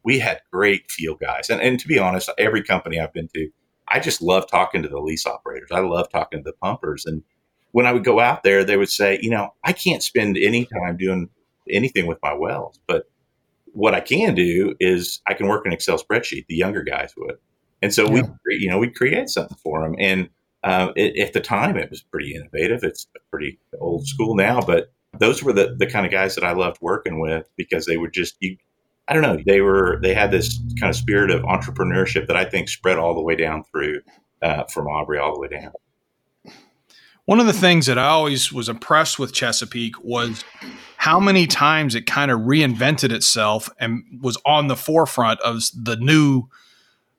we 0.05 0.21
had 0.21 0.43
great 0.53 0.93
field 0.93 1.19
guys, 1.19 1.51
and 1.51 1.61
and 1.61 1.81
to 1.81 1.89
be 1.89 1.99
honest, 1.99 2.31
every 2.39 2.63
company 2.63 3.01
I've 3.01 3.13
been 3.13 3.27
to, 3.35 3.51
I 3.91 4.01
just 4.01 4.23
love 4.23 4.49
talking 4.51 4.83
to 4.83 4.89
the 4.89 5.01
lease 5.01 5.27
operators. 5.27 5.71
I 5.73 5.81
love 5.81 6.09
talking 6.11 6.41
to 6.41 6.45
the 6.45 6.57
pumpers, 6.63 7.07
and 7.07 7.23
when 7.73 7.87
I 7.87 7.93
would 7.93 8.05
go 8.05 8.21
out 8.21 8.43
there, 8.43 8.65
they 8.65 8.77
would 8.77 8.91
say, 8.91 9.19
you 9.21 9.31
know, 9.31 9.55
I 9.65 9.73
can't 9.73 10.03
spend 10.03 10.39
any 10.39 10.67
time 10.67 10.97
doing 10.97 11.29
anything 11.71 12.07
with 12.07 12.19
my 12.23 12.33
wells, 12.33 12.81
but 12.87 13.11
what 13.73 13.95
I 13.95 14.01
can 14.01 14.35
do 14.35 14.75
is 14.81 15.21
I 15.29 15.35
can 15.35 15.47
work 15.47 15.67
an 15.67 15.73
Excel 15.73 15.99
spreadsheet. 15.99 16.47
The 16.49 16.57
younger 16.57 16.83
guys 16.83 17.15
would, 17.17 17.37
and 17.83 17.93
so 17.93 18.05
yeah. 18.05 18.23
we, 18.47 18.57
you 18.57 18.69
know, 18.69 18.79
we 18.79 18.91
create 18.91 19.29
something 19.29 19.57
for 19.63 19.83
them. 19.83 19.95
And 19.99 20.29
uh, 20.65 20.93
it, 20.97 21.19
at 21.19 21.33
the 21.33 21.41
time, 21.41 21.77
it 21.77 21.91
was 21.91 22.03
pretty 22.03 22.35
innovative. 22.35 22.83
It's 22.83 23.07
pretty 23.31 23.59
old 23.81 24.07
school 24.07 24.35
now, 24.35 24.61
but 24.61 24.93
those 25.19 25.43
were 25.43 25.53
the 25.53 25.75
the 25.79 25.87
kind 25.87 26.05
of 26.07 26.13
guys 26.13 26.35
that 26.35 26.45
I 26.45 26.53
loved 26.53 26.79
working 26.81 27.21
with 27.21 27.49
because 27.57 27.87
they 27.87 27.97
were 27.97 28.11
just 28.11 28.37
you. 28.41 28.57
I 29.09 29.15
don't 29.15 29.23
know. 29.23 29.39
They 29.47 29.63
were 29.63 29.99
they 30.03 30.13
had 30.13 30.31
this 30.31 30.61
kind 30.79 30.91
of 30.91 30.97
spirit 30.97 31.31
of 31.31 31.43
entrepreneurship 31.43 32.27
that 32.27 32.37
I 32.37 32.45
think 32.45 32.69
spread 32.69 32.99
all 32.99 33.15
the 33.15 33.23
way 33.23 33.37
down 33.37 33.65
through 33.65 34.03
uh, 34.43 34.65
from 34.65 34.87
Aubrey 34.87 35.19
all 35.19 35.35
the 35.35 35.41
way 35.41 35.49
down. 35.49 35.73
One 37.25 37.41
of 37.41 37.47
the 37.47 37.53
things 37.53 37.87
that 37.87 37.99
I 37.99 38.07
always 38.07 38.53
was 38.53 38.69
impressed 38.69 39.19
with 39.19 39.35
Chesapeake 39.35 40.03
was 40.03 40.45
how 40.97 41.21
many 41.21 41.47
times 41.47 41.95
it 41.95 42.07
kind 42.07 42.31
of 42.31 42.41
reinvented 42.41 43.13
itself 43.13 43.69
and 43.79 44.03
was 44.23 44.39
on 44.47 44.69
the 44.69 44.77
forefront 44.77 45.41
of 45.41 45.63
the 45.75 45.97
new 45.97 46.45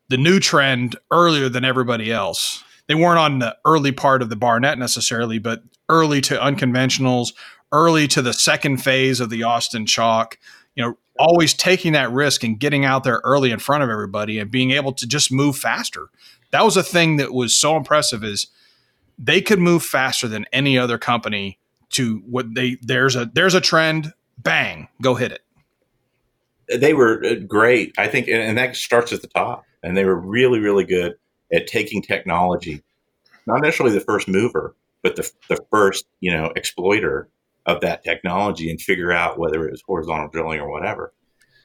the 0.10 0.18
new 0.18 0.40
trend 0.40 0.96
earlier 1.12 1.50
than 1.50 1.64
everybody 1.64 2.12
else. 2.12 2.64
They 2.88 2.96
weren't 2.96 3.20
on 3.20 3.40
the 3.40 3.56
early 3.66 3.92
part 3.92 4.24
of 4.24 4.30
the 4.30 4.36
Barnett 4.36 4.80
necessarily, 4.80 5.38
but 5.38 5.62
early 5.90 6.22
to 6.22 6.38
unconventionals, 6.38 7.34
early 7.72 8.08
to 8.08 8.24
the 8.24 8.34
second 8.34 8.78
phase 8.78 9.20
of 9.20 9.30
the 9.30 9.44
Austin 9.44 9.86
Chalk. 9.86 10.40
You 10.76 10.84
know, 10.84 10.98
always 11.20 11.54
taking 11.54 11.94
that 11.94 12.12
risk 12.12 12.44
and 12.44 12.60
getting 12.60 12.86
out 12.86 13.04
there 13.04 13.22
early 13.24 13.52
in 13.52 13.60
front 13.60 13.84
of 13.84 13.90
everybody 13.90 14.40
and 14.40 14.50
being 14.50 14.72
able 14.72 14.94
to 14.94 15.06
just 15.06 15.32
move 15.32 15.56
faster. 15.56 16.10
That 16.52 16.64
was 16.64 16.78
a 16.78 16.84
thing 16.84 17.18
that 17.18 17.34
was 17.34 17.56
so 17.56 17.78
impressive. 17.78 18.24
Is 18.24 18.48
they 19.20 19.42
could 19.42 19.60
move 19.60 19.84
faster 19.84 20.28
than 20.28 20.46
any 20.54 20.78
other 20.78 20.98
company 20.98 21.60
to 21.92 22.22
what 22.26 22.56
they 22.56 22.78
there's 22.82 23.16
a 23.16 23.30
there's 23.34 23.54
a 23.54 23.62
trend 23.62 24.14
bang 24.38 24.88
go 25.02 25.16
hit 25.16 25.32
it 25.32 26.80
they 26.80 26.94
were 26.94 27.24
uh, 27.26 27.36
great 27.48 27.94
i 27.98 28.08
think 28.08 28.28
and 28.28 28.58
that 28.58 28.76
starts 28.76 29.12
at 29.12 29.22
the 29.22 29.28
top 29.28 29.66
and 29.84 29.98
they 29.98 30.06
were 30.06 30.16
really 30.16 30.60
really 30.60 30.86
good 30.86 31.16
at 31.52 31.68
taking 31.68 32.02
technology 32.02 32.82
not 33.46 33.62
necessarily 33.62 33.94
the 33.94 34.04
first 34.04 34.28
mover 34.28 34.76
but 35.02 35.16
the, 35.16 35.30
the 35.50 35.58
first 35.72 36.06
you 36.20 36.32
know 36.32 36.52
exploiter 36.56 37.28
of 37.76 37.82
that 37.82 38.04
technology 38.04 38.70
and 38.70 38.82
figure 38.82 39.12
out 39.12 39.40
whether 39.40 39.68
it 39.68 39.72
was 39.72 39.84
horizontal 39.86 40.30
drilling 40.30 40.60
or 40.60 40.70
whatever 40.72 41.14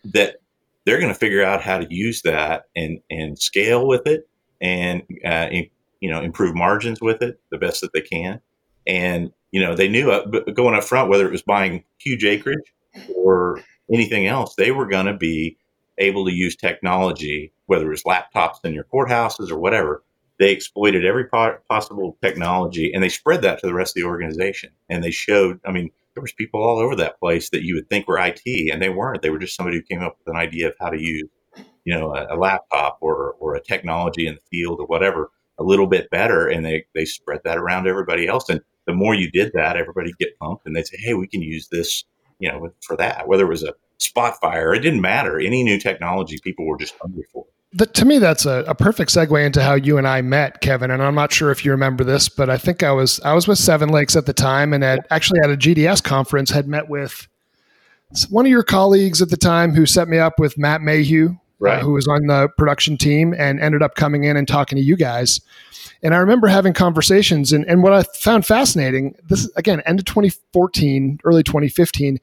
that 0.04 0.37
they're 0.84 1.00
going 1.00 1.12
to 1.12 1.18
figure 1.18 1.44
out 1.44 1.62
how 1.62 1.78
to 1.78 1.87
use 1.88 2.23
that 2.23 2.64
and 2.76 3.00
and 3.11 3.38
scale 3.38 3.87
with 3.87 4.06
it 4.06 4.28
and 4.61 5.02
uh, 5.25 5.49
you 6.00 6.11
know 6.11 6.20
improve 6.20 6.54
margins 6.54 7.00
with 7.00 7.23
it 7.23 7.40
the 7.50 7.58
best 7.58 7.80
that 7.80 7.92
they 7.92 8.00
can. 8.00 8.40
And 8.87 9.32
you 9.50 9.61
know 9.61 9.75
they 9.75 9.88
knew 9.88 10.11
uh, 10.11 10.26
going 10.52 10.75
up 10.75 10.84
front 10.84 11.08
whether 11.08 11.26
it 11.26 11.32
was 11.32 11.42
buying 11.42 11.84
huge 11.99 12.25
acreage 12.25 12.75
or 13.16 13.61
anything 13.92 14.26
else 14.26 14.54
they 14.56 14.70
were 14.73 14.87
going 14.87 15.06
to 15.06 15.16
be 15.16 15.56
able 15.99 16.25
to 16.25 16.32
use 16.32 16.56
technology 16.56 17.52
whether 17.66 17.87
it 17.87 17.90
was 17.90 18.02
laptops 18.02 18.56
in 18.64 18.75
your 18.75 18.84
courthouses 18.84 19.50
or 19.50 19.58
whatever 19.58 20.02
they 20.38 20.52
exploited 20.52 21.04
every 21.04 21.26
possible 21.28 22.16
technology 22.22 22.92
and 22.92 23.02
they 23.02 23.08
spread 23.08 23.42
that 23.42 23.60
to 23.60 23.66
the 23.66 23.74
rest 23.74 23.96
of 23.96 24.02
the 24.02 24.08
organization 24.08 24.70
and 24.88 25.02
they 25.02 25.10
showed 25.10 25.60
i 25.66 25.72
mean 25.72 25.90
there 26.14 26.22
was 26.22 26.32
people 26.32 26.62
all 26.62 26.78
over 26.78 26.94
that 26.94 27.18
place 27.18 27.50
that 27.50 27.62
you 27.62 27.74
would 27.74 27.88
think 27.88 28.06
were 28.06 28.18
it 28.18 28.40
and 28.72 28.80
they 28.80 28.88
weren't 28.88 29.22
they 29.22 29.30
were 29.30 29.38
just 29.38 29.56
somebody 29.56 29.76
who 29.76 29.82
came 29.82 30.02
up 30.02 30.16
with 30.18 30.34
an 30.34 30.40
idea 30.40 30.68
of 30.68 30.74
how 30.80 30.88
to 30.90 31.00
use 31.00 31.28
you 31.84 31.94
know 31.94 32.14
a, 32.14 32.34
a 32.34 32.36
laptop 32.36 32.98
or, 33.00 33.34
or 33.38 33.54
a 33.54 33.62
technology 33.62 34.26
in 34.26 34.34
the 34.34 34.40
field 34.50 34.80
or 34.80 34.86
whatever 34.86 35.30
a 35.58 35.62
little 35.62 35.86
bit 35.86 36.10
better 36.10 36.48
and 36.48 36.64
they, 36.64 36.84
they 36.94 37.04
spread 37.04 37.40
that 37.44 37.58
around 37.58 37.86
everybody 37.86 38.26
else. 38.26 38.48
And 38.48 38.60
the 38.86 38.94
more 38.94 39.14
you 39.14 39.30
did 39.30 39.52
that, 39.54 39.76
everybody 39.76 40.12
get 40.18 40.38
pumped 40.38 40.66
and 40.66 40.74
they'd 40.74 40.86
say, 40.86 40.96
Hey, 40.98 41.14
we 41.14 41.26
can 41.26 41.42
use 41.42 41.68
this, 41.68 42.04
you 42.38 42.50
know, 42.50 42.70
for 42.82 42.96
that, 42.96 43.28
whether 43.28 43.44
it 43.44 43.50
was 43.50 43.62
a 43.62 43.74
spot 43.98 44.40
fire, 44.40 44.74
it 44.74 44.80
didn't 44.80 45.00
matter. 45.00 45.38
Any 45.38 45.62
new 45.62 45.78
technology 45.78 46.38
people 46.42 46.66
were 46.66 46.78
just 46.78 46.94
hungry 47.00 47.24
for. 47.32 47.46
The, 47.76 47.87
to 47.87 48.04
me, 48.04 48.19
that's 48.19 48.47
a, 48.47 48.64
a, 48.69 48.75
perfect 48.75 49.11
segue 49.11 49.45
into 49.45 49.61
how 49.61 49.75
you 49.75 49.99
and 49.99 50.07
I 50.07 50.23
met, 50.23 50.61
Kevin. 50.61 50.93
And 50.93 51.02
I'm 51.02 51.16
not 51.16 51.33
sure 51.33 51.50
if 51.50 51.64
you 51.64 51.73
remember 51.73 52.04
this, 52.04 52.28
but 52.28 52.49
I 52.49 52.57
think 52.57 52.85
I 52.85 52.93
was 52.93 53.19
I 53.21 53.35
was 53.35 53.49
with 53.49 53.59
Seven 53.59 53.88
Lakes 53.88 54.14
at 54.14 54.26
the 54.26 54.33
time, 54.33 54.73
and 54.73 54.85
at 54.85 55.07
actually 55.11 55.40
at 55.40 55.50
a 55.50 55.57
GDS 55.57 56.02
conference 56.02 56.50
had 56.50 56.69
met 56.69 56.88
with 56.88 57.26
one 58.28 58.47
of 58.47 58.50
your 58.50 58.62
colleagues 58.62 59.21
at 59.21 59.31
the 59.31 59.37
time 59.37 59.75
who 59.75 59.87
set 59.87 60.09
me 60.09 60.19
up 60.19 60.38
with 60.38 60.57
Matt 60.57 60.83
Mayhew, 60.83 61.37
right. 61.59 61.78
uh, 61.78 61.81
who 61.81 61.93
was 61.93 62.07
on 62.07 62.26
the 62.26 62.49
production 62.57 62.97
team 62.97 63.35
and 63.37 63.61
ended 63.61 63.83
up 63.83 63.95
coming 63.95 64.25
in 64.25 64.37
and 64.37 64.47
talking 64.47 64.76
to 64.76 64.83
you 64.83 64.97
guys. 64.97 65.40
And 66.02 66.14
I 66.14 66.19
remember 66.19 66.49
having 66.49 66.75
conversations, 66.75 67.52
and, 67.52 67.64
and 67.64 67.83
what 67.83 67.93
I 67.93 68.02
found 68.02 68.47
fascinating, 68.47 69.16
this 69.28 69.50
again, 69.57 69.81
end 69.87 70.00
of 70.00 70.04
2014, 70.04 71.19
early 71.25 71.43
2015, 71.43 72.19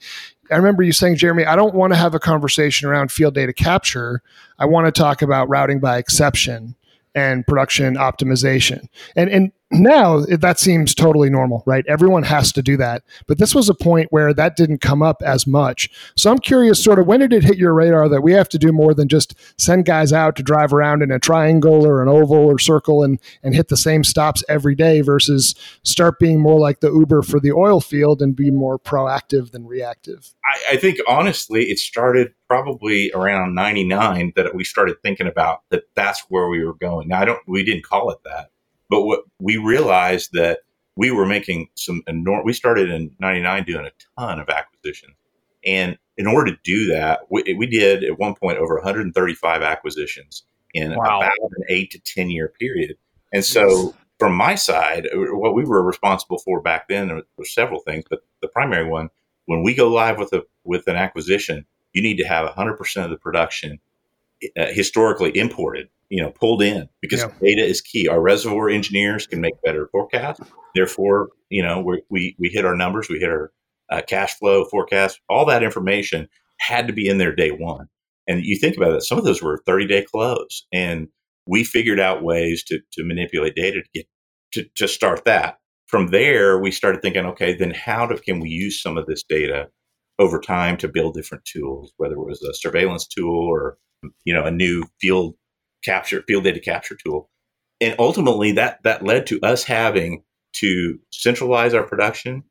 I 0.51 0.57
remember 0.57 0.83
you 0.83 0.91
saying, 0.91 1.17
Jeremy, 1.17 1.45
I 1.45 1.55
don't 1.55 1.73
want 1.73 1.93
to 1.93 1.97
have 1.97 2.13
a 2.13 2.19
conversation 2.19 2.87
around 2.87 3.11
field 3.11 3.33
data 3.33 3.53
capture. 3.53 4.21
I 4.59 4.65
want 4.65 4.85
to 4.85 4.91
talk 4.91 5.21
about 5.21 5.49
routing 5.49 5.79
by 5.79 5.97
exception 5.97 6.75
and 7.15 7.45
production 7.45 7.95
optimization. 7.95 8.87
And 9.15 9.29
and 9.29 9.51
now 9.71 10.19
that 10.19 10.59
seems 10.59 10.93
totally 10.93 11.29
normal, 11.29 11.63
right? 11.65 11.85
Everyone 11.87 12.23
has 12.23 12.51
to 12.53 12.61
do 12.61 12.77
that. 12.77 13.03
But 13.27 13.37
this 13.37 13.55
was 13.55 13.69
a 13.69 13.73
point 13.73 14.07
where 14.11 14.33
that 14.33 14.55
didn't 14.55 14.79
come 14.79 15.01
up 15.01 15.21
as 15.23 15.47
much. 15.47 15.89
So 16.15 16.31
I'm 16.31 16.39
curious, 16.39 16.83
sort 16.83 16.99
of, 16.99 17.07
when 17.07 17.21
did 17.21 17.33
it 17.33 17.43
hit 17.43 17.57
your 17.57 17.73
radar 17.73 18.09
that 18.09 18.21
we 18.21 18.33
have 18.33 18.49
to 18.49 18.57
do 18.57 18.71
more 18.71 18.93
than 18.93 19.07
just 19.07 19.33
send 19.57 19.85
guys 19.85 20.11
out 20.11 20.35
to 20.35 20.43
drive 20.43 20.73
around 20.73 21.01
in 21.01 21.11
a 21.11 21.19
triangle 21.19 21.85
or 21.85 22.01
an 22.01 22.09
oval 22.09 22.37
or 22.37 22.59
circle 22.59 23.03
and, 23.03 23.19
and 23.43 23.55
hit 23.55 23.69
the 23.69 23.77
same 23.77 24.03
stops 24.03 24.43
every 24.49 24.75
day 24.75 25.01
versus 25.01 25.55
start 25.83 26.19
being 26.19 26.39
more 26.39 26.59
like 26.59 26.81
the 26.81 26.91
Uber 26.91 27.21
for 27.21 27.39
the 27.39 27.51
oil 27.51 27.81
field 27.81 28.21
and 28.21 28.35
be 28.35 28.51
more 28.51 28.77
proactive 28.77 29.51
than 29.51 29.65
reactive? 29.65 30.33
I, 30.43 30.73
I 30.73 30.77
think 30.77 30.99
honestly, 31.07 31.65
it 31.65 31.79
started 31.79 32.33
probably 32.47 33.11
around 33.13 33.55
99 33.55 34.33
that 34.35 34.53
we 34.53 34.63
started 34.63 34.97
thinking 35.01 35.27
about 35.27 35.61
that 35.69 35.83
that's 35.95 36.25
where 36.29 36.49
we 36.49 36.65
were 36.65 36.73
going. 36.73 37.07
Now, 37.07 37.21
I 37.21 37.25
don't, 37.25 37.39
we 37.47 37.63
didn't 37.63 37.85
call 37.85 38.11
it 38.11 38.19
that 38.25 38.50
but 38.91 39.03
what 39.03 39.21
we 39.39 39.55
realized 39.55 40.33
that 40.33 40.59
we 40.97 41.09
were 41.09 41.25
making 41.25 41.69
some 41.75 42.03
enormous, 42.07 42.45
we 42.45 42.53
started 42.53 42.91
in 42.91 43.15
99 43.19 43.63
doing 43.63 43.85
a 43.85 44.19
ton 44.19 44.39
of 44.39 44.49
acquisitions. 44.49 45.15
And 45.65 45.97
in 46.17 46.27
order 46.27 46.51
to 46.51 46.59
do 46.63 46.87
that, 46.87 47.21
we, 47.29 47.55
we 47.57 47.65
did 47.67 48.03
at 48.03 48.19
one 48.19 48.35
point 48.35 48.57
over 48.57 48.75
135 48.75 49.61
acquisitions 49.61 50.43
in 50.73 50.93
wow. 50.93 51.19
about 51.19 51.31
an 51.31 51.63
eight 51.69 51.91
to 51.91 51.99
10 51.99 52.29
year 52.29 52.53
period. 52.59 52.97
And 53.33 53.45
so 53.45 53.95
from 54.19 54.33
my 54.33 54.55
side, 54.55 55.07
uh, 55.07 55.35
what 55.35 55.55
we 55.55 55.63
were 55.63 55.81
responsible 55.81 56.39
for 56.39 56.61
back 56.61 56.89
then 56.89 57.21
were 57.37 57.45
several 57.45 57.79
things, 57.79 58.03
but 58.09 58.23
the 58.41 58.49
primary 58.49 58.87
one, 58.87 59.09
when 59.45 59.63
we 59.63 59.73
go 59.73 59.87
live 59.87 60.17
with 60.17 60.33
a, 60.33 60.43
with 60.65 60.87
an 60.87 60.97
acquisition, 60.97 61.65
you 61.93 62.01
need 62.01 62.17
to 62.17 62.25
have 62.25 62.49
100% 62.49 63.03
of 63.03 63.09
the 63.09 63.17
production 63.17 63.79
uh, 64.57 64.67
historically 64.67 65.35
imported, 65.37 65.87
you 66.11 66.21
know, 66.21 66.29
pulled 66.29 66.61
in 66.61 66.89
because 67.01 67.21
yeah. 67.21 67.31
data 67.41 67.65
is 67.65 67.79
key. 67.79 68.09
Our 68.09 68.21
reservoir 68.21 68.69
engineers 68.69 69.25
can 69.25 69.39
make 69.39 69.53
better 69.63 69.87
forecasts. 69.93 70.41
Therefore, 70.75 71.29
you 71.49 71.63
know, 71.63 71.81
we 72.09 72.35
we 72.37 72.49
hit 72.49 72.65
our 72.65 72.75
numbers, 72.75 73.07
we 73.09 73.17
hit 73.17 73.29
our 73.29 73.51
uh, 73.89 74.01
cash 74.05 74.37
flow 74.37 74.65
forecast. 74.65 75.21
All 75.29 75.45
that 75.45 75.63
information 75.63 76.27
had 76.59 76.87
to 76.87 76.93
be 76.93 77.07
in 77.07 77.17
there 77.17 77.33
day 77.33 77.51
one. 77.51 77.87
And 78.27 78.43
you 78.43 78.57
think 78.59 78.75
about 78.75 78.91
it, 78.91 79.03
some 79.03 79.17
of 79.17 79.23
those 79.23 79.41
were 79.41 79.63
30 79.65 79.87
day 79.87 80.03
close, 80.03 80.67
and 80.73 81.07
we 81.47 81.63
figured 81.63 81.99
out 81.99 82.23
ways 82.23 82.61
to 82.65 82.79
to 82.91 83.05
manipulate 83.05 83.55
data 83.55 83.81
to 83.81 83.89
get 83.93 84.05
to, 84.51 84.65
to 84.75 84.87
start 84.89 85.23
that. 85.23 85.59
From 85.87 86.07
there, 86.07 86.59
we 86.59 86.71
started 86.71 87.01
thinking, 87.01 87.25
okay, 87.25 87.53
then 87.53 87.71
how 87.71 88.05
do, 88.05 88.17
can 88.17 88.41
we 88.41 88.49
use 88.49 88.81
some 88.81 88.97
of 88.97 89.05
this 89.05 89.23
data 89.23 89.69
over 90.19 90.39
time 90.39 90.75
to 90.77 90.89
build 90.89 91.15
different 91.15 91.45
tools, 91.45 91.93
whether 91.97 92.15
it 92.15 92.25
was 92.25 92.41
a 92.43 92.53
surveillance 92.53 93.07
tool 93.07 93.47
or 93.49 93.77
you 94.25 94.33
know 94.33 94.43
a 94.43 94.51
new 94.51 94.83
field 94.99 95.35
capture 95.83 96.23
field 96.27 96.43
data 96.43 96.59
capture 96.59 96.95
tool. 96.95 97.29
And 97.79 97.95
ultimately 97.97 98.51
that 98.53 98.83
that 98.83 99.03
led 99.03 99.25
to 99.27 99.39
us 99.41 99.63
having 99.63 100.23
to 100.53 100.99
centralize 101.11 101.73
our 101.73 101.83
production 101.83 102.43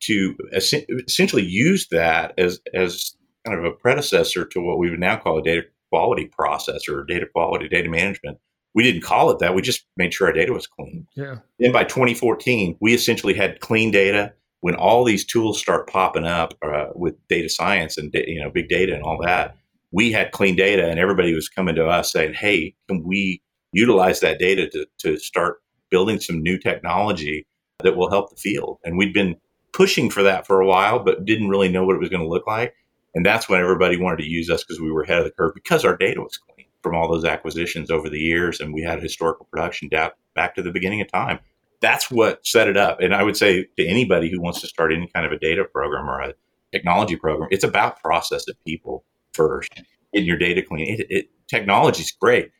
to 0.00 0.36
essentially 0.52 1.44
use 1.44 1.88
that 1.88 2.34
as 2.38 2.60
as 2.74 3.14
kind 3.46 3.58
of 3.58 3.64
a 3.64 3.72
predecessor 3.72 4.44
to 4.44 4.60
what 4.60 4.78
we 4.78 4.90
would 4.90 5.00
now 5.00 5.16
call 5.16 5.38
a 5.38 5.42
data 5.42 5.62
quality 5.90 6.26
process 6.26 6.88
or 6.88 7.04
data 7.04 7.26
quality 7.26 7.68
data 7.68 7.88
management. 7.88 8.38
We 8.74 8.82
didn't 8.82 9.02
call 9.02 9.30
it 9.30 9.38
that. 9.40 9.54
We 9.54 9.60
just 9.60 9.84
made 9.98 10.14
sure 10.14 10.28
our 10.28 10.32
data 10.32 10.52
was 10.52 10.66
clean. 10.66 11.06
Yeah. 11.14 11.36
Then 11.58 11.72
by 11.72 11.84
2014 11.84 12.76
we 12.80 12.94
essentially 12.94 13.34
had 13.34 13.60
clean 13.60 13.90
data. 13.90 14.32
When 14.60 14.76
all 14.76 15.02
these 15.02 15.24
tools 15.24 15.58
start 15.58 15.88
popping 15.88 16.24
up 16.24 16.54
uh, 16.62 16.90
with 16.94 17.16
data 17.26 17.48
science 17.48 17.98
and 17.98 18.14
you 18.14 18.40
know 18.40 18.48
big 18.48 18.68
data 18.68 18.94
and 18.94 19.02
all 19.02 19.20
that 19.22 19.56
we 19.92 20.10
had 20.10 20.32
clean 20.32 20.56
data 20.56 20.88
and 20.88 20.98
everybody 20.98 21.34
was 21.34 21.48
coming 21.48 21.74
to 21.76 21.86
us 21.86 22.12
saying, 22.12 22.34
hey, 22.34 22.74
can 22.88 23.04
we 23.04 23.42
utilize 23.72 24.20
that 24.20 24.38
data 24.38 24.68
to, 24.70 24.86
to 24.98 25.18
start 25.18 25.62
building 25.90 26.18
some 26.18 26.42
new 26.42 26.58
technology 26.58 27.46
that 27.80 27.96
will 27.96 28.10
help 28.10 28.30
the 28.30 28.36
field? 28.36 28.78
And 28.84 28.96
we'd 28.96 29.12
been 29.12 29.36
pushing 29.72 30.10
for 30.10 30.22
that 30.22 30.46
for 30.46 30.60
a 30.60 30.66
while, 30.66 30.98
but 30.98 31.24
didn't 31.24 31.48
really 31.48 31.68
know 31.68 31.84
what 31.84 31.96
it 31.96 32.00
was 32.00 32.08
going 32.08 32.22
to 32.22 32.28
look 32.28 32.46
like. 32.46 32.74
And 33.14 33.24
that's 33.24 33.48
when 33.48 33.60
everybody 33.60 33.98
wanted 33.98 34.18
to 34.18 34.28
use 34.28 34.50
us 34.50 34.64
because 34.64 34.80
we 34.80 34.90
were 34.90 35.02
ahead 35.02 35.18
of 35.18 35.24
the 35.24 35.30
curve 35.30 35.52
because 35.54 35.84
our 35.84 35.96
data 35.96 36.20
was 36.20 36.38
clean 36.38 36.66
from 36.82 36.96
all 36.96 37.12
those 37.12 37.26
acquisitions 37.26 37.90
over 37.90 38.08
the 38.08 38.18
years. 38.18 38.60
And 38.60 38.72
we 38.72 38.82
had 38.82 39.02
historical 39.02 39.46
production 39.50 39.88
data 39.88 40.14
back 40.34 40.54
to 40.54 40.62
the 40.62 40.72
beginning 40.72 41.02
of 41.02 41.12
time. 41.12 41.38
That's 41.80 42.10
what 42.10 42.46
set 42.46 42.68
it 42.68 42.76
up. 42.76 43.00
And 43.00 43.14
I 43.14 43.22
would 43.22 43.36
say 43.36 43.66
to 43.76 43.86
anybody 43.86 44.30
who 44.30 44.40
wants 44.40 44.60
to 44.62 44.66
start 44.66 44.92
any 44.92 45.08
kind 45.08 45.26
of 45.26 45.32
a 45.32 45.38
data 45.38 45.64
program 45.64 46.08
or 46.08 46.20
a 46.20 46.34
technology 46.72 47.16
program, 47.16 47.48
it's 47.50 47.64
about 47.64 48.00
process 48.00 48.48
of 48.48 48.56
people 48.64 49.04
first, 49.34 49.72
getting 50.12 50.26
your 50.26 50.38
data 50.38 50.62
clean. 50.62 51.00
It, 51.00 51.06
it, 51.10 51.30
technology 51.48 52.02
is 52.02 52.12
great, 52.12 52.50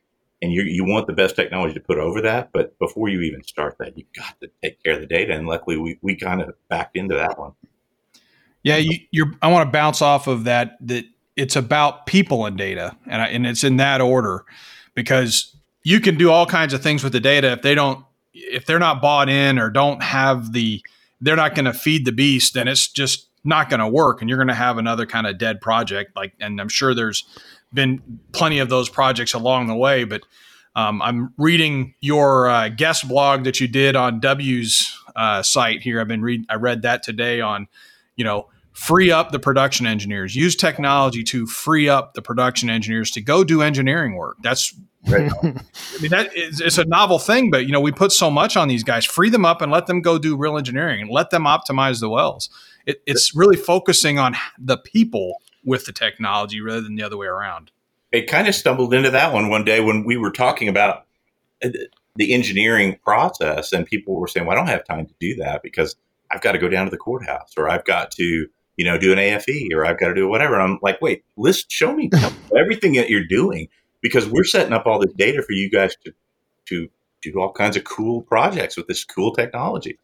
and 0.40 0.52
you 0.52 0.62
you 0.62 0.84
want 0.84 1.06
the 1.06 1.12
best 1.12 1.36
technology 1.36 1.74
to 1.74 1.80
put 1.80 1.98
over 1.98 2.20
that. 2.22 2.50
But 2.52 2.78
before 2.78 3.08
you 3.08 3.20
even 3.22 3.42
start 3.42 3.76
that, 3.78 3.96
you've 3.96 4.12
got 4.16 4.40
to 4.40 4.50
take 4.62 4.82
care 4.82 4.94
of 4.94 5.00
the 5.00 5.06
data. 5.06 5.32
And 5.34 5.46
luckily, 5.46 5.76
we 5.76 5.98
we 6.02 6.16
kind 6.16 6.42
of 6.42 6.54
backed 6.68 6.96
into 6.96 7.14
that 7.14 7.38
one. 7.38 7.52
Yeah, 8.62 8.76
you, 8.76 8.98
you're. 9.10 9.32
I 9.42 9.50
want 9.50 9.66
to 9.66 9.72
bounce 9.72 10.02
off 10.02 10.26
of 10.26 10.44
that. 10.44 10.76
That 10.80 11.04
it's 11.36 11.56
about 11.56 12.06
people 12.06 12.46
and 12.46 12.56
data, 12.56 12.96
and 13.06 13.22
I, 13.22 13.26
and 13.28 13.46
it's 13.46 13.64
in 13.64 13.76
that 13.78 14.00
order, 14.00 14.44
because 14.94 15.56
you 15.84 16.00
can 16.00 16.16
do 16.16 16.30
all 16.30 16.46
kinds 16.46 16.72
of 16.72 16.82
things 16.82 17.02
with 17.02 17.12
the 17.12 17.20
data 17.20 17.52
if 17.52 17.62
they 17.62 17.74
don't 17.74 18.04
if 18.34 18.66
they're 18.66 18.78
not 18.78 19.02
bought 19.02 19.28
in 19.28 19.58
or 19.58 19.70
don't 19.70 20.02
have 20.02 20.52
the 20.52 20.80
they're 21.20 21.36
not 21.36 21.54
going 21.54 21.64
to 21.64 21.72
feed 21.72 22.04
the 22.04 22.12
beast 22.12 22.54
then 22.54 22.68
it's 22.68 22.88
just 22.88 23.28
not 23.44 23.68
going 23.68 23.80
to 23.80 23.88
work 23.88 24.20
and 24.20 24.28
you're 24.28 24.38
going 24.38 24.48
to 24.48 24.54
have 24.54 24.78
another 24.78 25.06
kind 25.06 25.26
of 25.26 25.38
dead 25.38 25.60
project 25.60 26.14
like 26.16 26.32
and 26.40 26.60
i'm 26.60 26.68
sure 26.68 26.94
there's 26.94 27.24
been 27.72 28.20
plenty 28.32 28.58
of 28.58 28.68
those 28.68 28.88
projects 28.88 29.34
along 29.34 29.66
the 29.66 29.74
way 29.74 30.04
but 30.04 30.22
um, 30.76 31.02
i'm 31.02 31.32
reading 31.36 31.94
your 32.00 32.48
uh, 32.48 32.68
guest 32.68 33.08
blog 33.08 33.44
that 33.44 33.60
you 33.60 33.68
did 33.68 33.96
on 33.96 34.20
w's 34.20 34.98
uh, 35.14 35.42
site 35.42 35.82
here. 35.82 36.00
I've 36.00 36.08
been 36.08 36.22
reading 36.22 36.46
i 36.48 36.54
read 36.54 36.82
that 36.82 37.02
today 37.02 37.40
on 37.40 37.66
you 38.16 38.24
know 38.24 38.48
free 38.72 39.10
up 39.10 39.30
the 39.30 39.38
production 39.38 39.86
engineers 39.86 40.34
use 40.34 40.56
technology 40.56 41.22
to 41.22 41.46
free 41.46 41.88
up 41.88 42.14
the 42.14 42.22
production 42.22 42.70
engineers 42.70 43.10
to 43.10 43.20
go 43.20 43.44
do 43.44 43.62
engineering 43.62 44.14
work 44.14 44.36
that's 44.42 44.74
Right. 45.08 45.32
I 45.42 46.00
mean, 46.00 46.12
that 46.12 46.30
is 46.36 46.60
it's 46.60 46.78
a 46.78 46.84
novel 46.84 47.18
thing, 47.18 47.50
but 47.50 47.66
you 47.66 47.72
know, 47.72 47.80
we 47.80 47.90
put 47.90 48.12
so 48.12 48.30
much 48.30 48.56
on 48.56 48.68
these 48.68 48.84
guys. 48.84 49.04
Free 49.04 49.30
them 49.30 49.44
up 49.44 49.60
and 49.60 49.72
let 49.72 49.88
them 49.88 50.00
go 50.00 50.16
do 50.16 50.36
real 50.36 50.56
engineering 50.56 51.00
and 51.00 51.10
let 51.10 51.30
them 51.30 51.42
optimize 51.42 51.98
the 51.98 52.08
wells 52.08 52.48
it, 52.86 53.02
it's 53.06 53.34
really 53.34 53.56
focusing 53.56 54.18
on 54.18 54.36
the 54.58 54.76
people 54.76 55.42
with 55.64 55.86
the 55.86 55.92
technology 55.92 56.60
rather 56.60 56.80
than 56.80 56.96
the 56.96 57.02
other 57.02 57.16
way 57.16 57.26
around. 57.26 57.70
It 58.10 58.26
kind 58.28 58.48
of 58.48 58.54
stumbled 58.54 58.92
into 58.92 59.10
that 59.10 59.32
one 59.32 59.48
one 59.48 59.64
day 59.64 59.80
when 59.80 60.04
we 60.04 60.16
were 60.16 60.30
talking 60.30 60.68
about 60.68 61.06
uh, 61.64 61.70
the 62.16 62.34
engineering 62.34 62.98
process, 63.04 63.72
and 63.72 63.86
people 63.86 64.20
were 64.20 64.28
saying, 64.28 64.46
"Well, 64.46 64.56
I 64.56 64.60
don't 64.60 64.68
have 64.68 64.84
time 64.84 65.06
to 65.06 65.14
do 65.18 65.34
that 65.36 65.62
because 65.62 65.96
I've 66.30 66.42
got 66.42 66.52
to 66.52 66.58
go 66.58 66.68
down 66.68 66.84
to 66.84 66.90
the 66.90 66.98
courthouse, 66.98 67.54
or 67.56 67.70
I've 67.70 67.84
got 67.84 68.10
to, 68.12 68.48
you 68.76 68.84
know, 68.84 68.98
do 68.98 69.12
an 69.12 69.18
AFE, 69.18 69.68
or 69.74 69.84
I've 69.84 69.98
got 69.98 70.08
to 70.08 70.14
do 70.14 70.28
whatever." 70.28 70.54
And 70.54 70.62
I'm 70.62 70.78
like, 70.82 71.00
"Wait, 71.00 71.24
list, 71.36 71.70
show 71.70 71.94
me 71.94 72.10
everything 72.56 72.94
that 72.94 73.10
you're 73.10 73.26
doing 73.26 73.68
because 74.00 74.28
we're 74.28 74.44
setting 74.44 74.72
up 74.72 74.86
all 74.86 74.98
this 74.98 75.12
data 75.14 75.42
for 75.42 75.52
you 75.52 75.70
guys 75.70 75.96
to 76.04 76.12
to 76.66 76.88
do 77.22 77.40
all 77.40 77.52
kinds 77.52 77.76
of 77.76 77.84
cool 77.84 78.22
projects 78.22 78.76
with 78.76 78.86
this 78.86 79.04
cool 79.04 79.32
technology." 79.32 79.98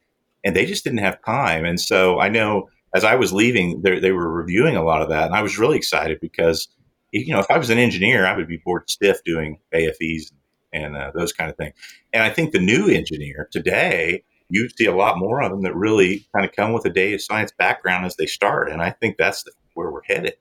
and 0.44 0.54
they 0.54 0.66
just 0.66 0.84
didn't 0.84 1.00
have 1.00 1.22
time. 1.24 1.64
And 1.64 1.80
so 1.80 2.20
I 2.20 2.28
know 2.28 2.68
as 2.94 3.04
I 3.04 3.14
was 3.16 3.32
leaving, 3.32 3.82
they 3.82 4.12
were 4.12 4.32
reviewing 4.32 4.76
a 4.76 4.82
lot 4.82 5.02
of 5.02 5.10
that, 5.10 5.26
and 5.26 5.34
I 5.34 5.42
was 5.42 5.58
really 5.58 5.76
excited 5.76 6.20
because 6.20 6.68
you 7.12 7.32
know 7.32 7.38
if 7.38 7.50
I 7.50 7.58
was 7.58 7.70
an 7.70 7.78
engineer, 7.78 8.26
I 8.26 8.36
would 8.36 8.48
be 8.48 8.60
bored 8.64 8.88
stiff 8.88 9.22
doing 9.24 9.58
AFEs 9.74 10.32
and 10.72 10.96
uh, 10.96 11.10
those 11.14 11.32
kind 11.32 11.50
of 11.50 11.56
things. 11.56 11.74
And 12.12 12.22
I 12.22 12.30
think 12.30 12.52
the 12.52 12.58
new 12.58 12.88
engineer 12.88 13.48
today, 13.52 14.22
you 14.50 14.68
see 14.70 14.86
a 14.86 14.94
lot 14.94 15.18
more 15.18 15.42
of 15.42 15.50
them 15.50 15.62
that 15.62 15.74
really 15.74 16.26
kind 16.34 16.46
of 16.46 16.52
come 16.52 16.72
with 16.72 16.84
a 16.84 16.90
data 16.90 17.18
science 17.18 17.52
background 17.56 18.06
as 18.06 18.16
they 18.16 18.26
start, 18.26 18.70
and 18.70 18.80
I 18.80 18.90
think 18.90 19.16
that's 19.16 19.44
where 19.74 19.90
we're 19.90 20.02
headed. 20.04 20.34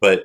But 0.00 0.24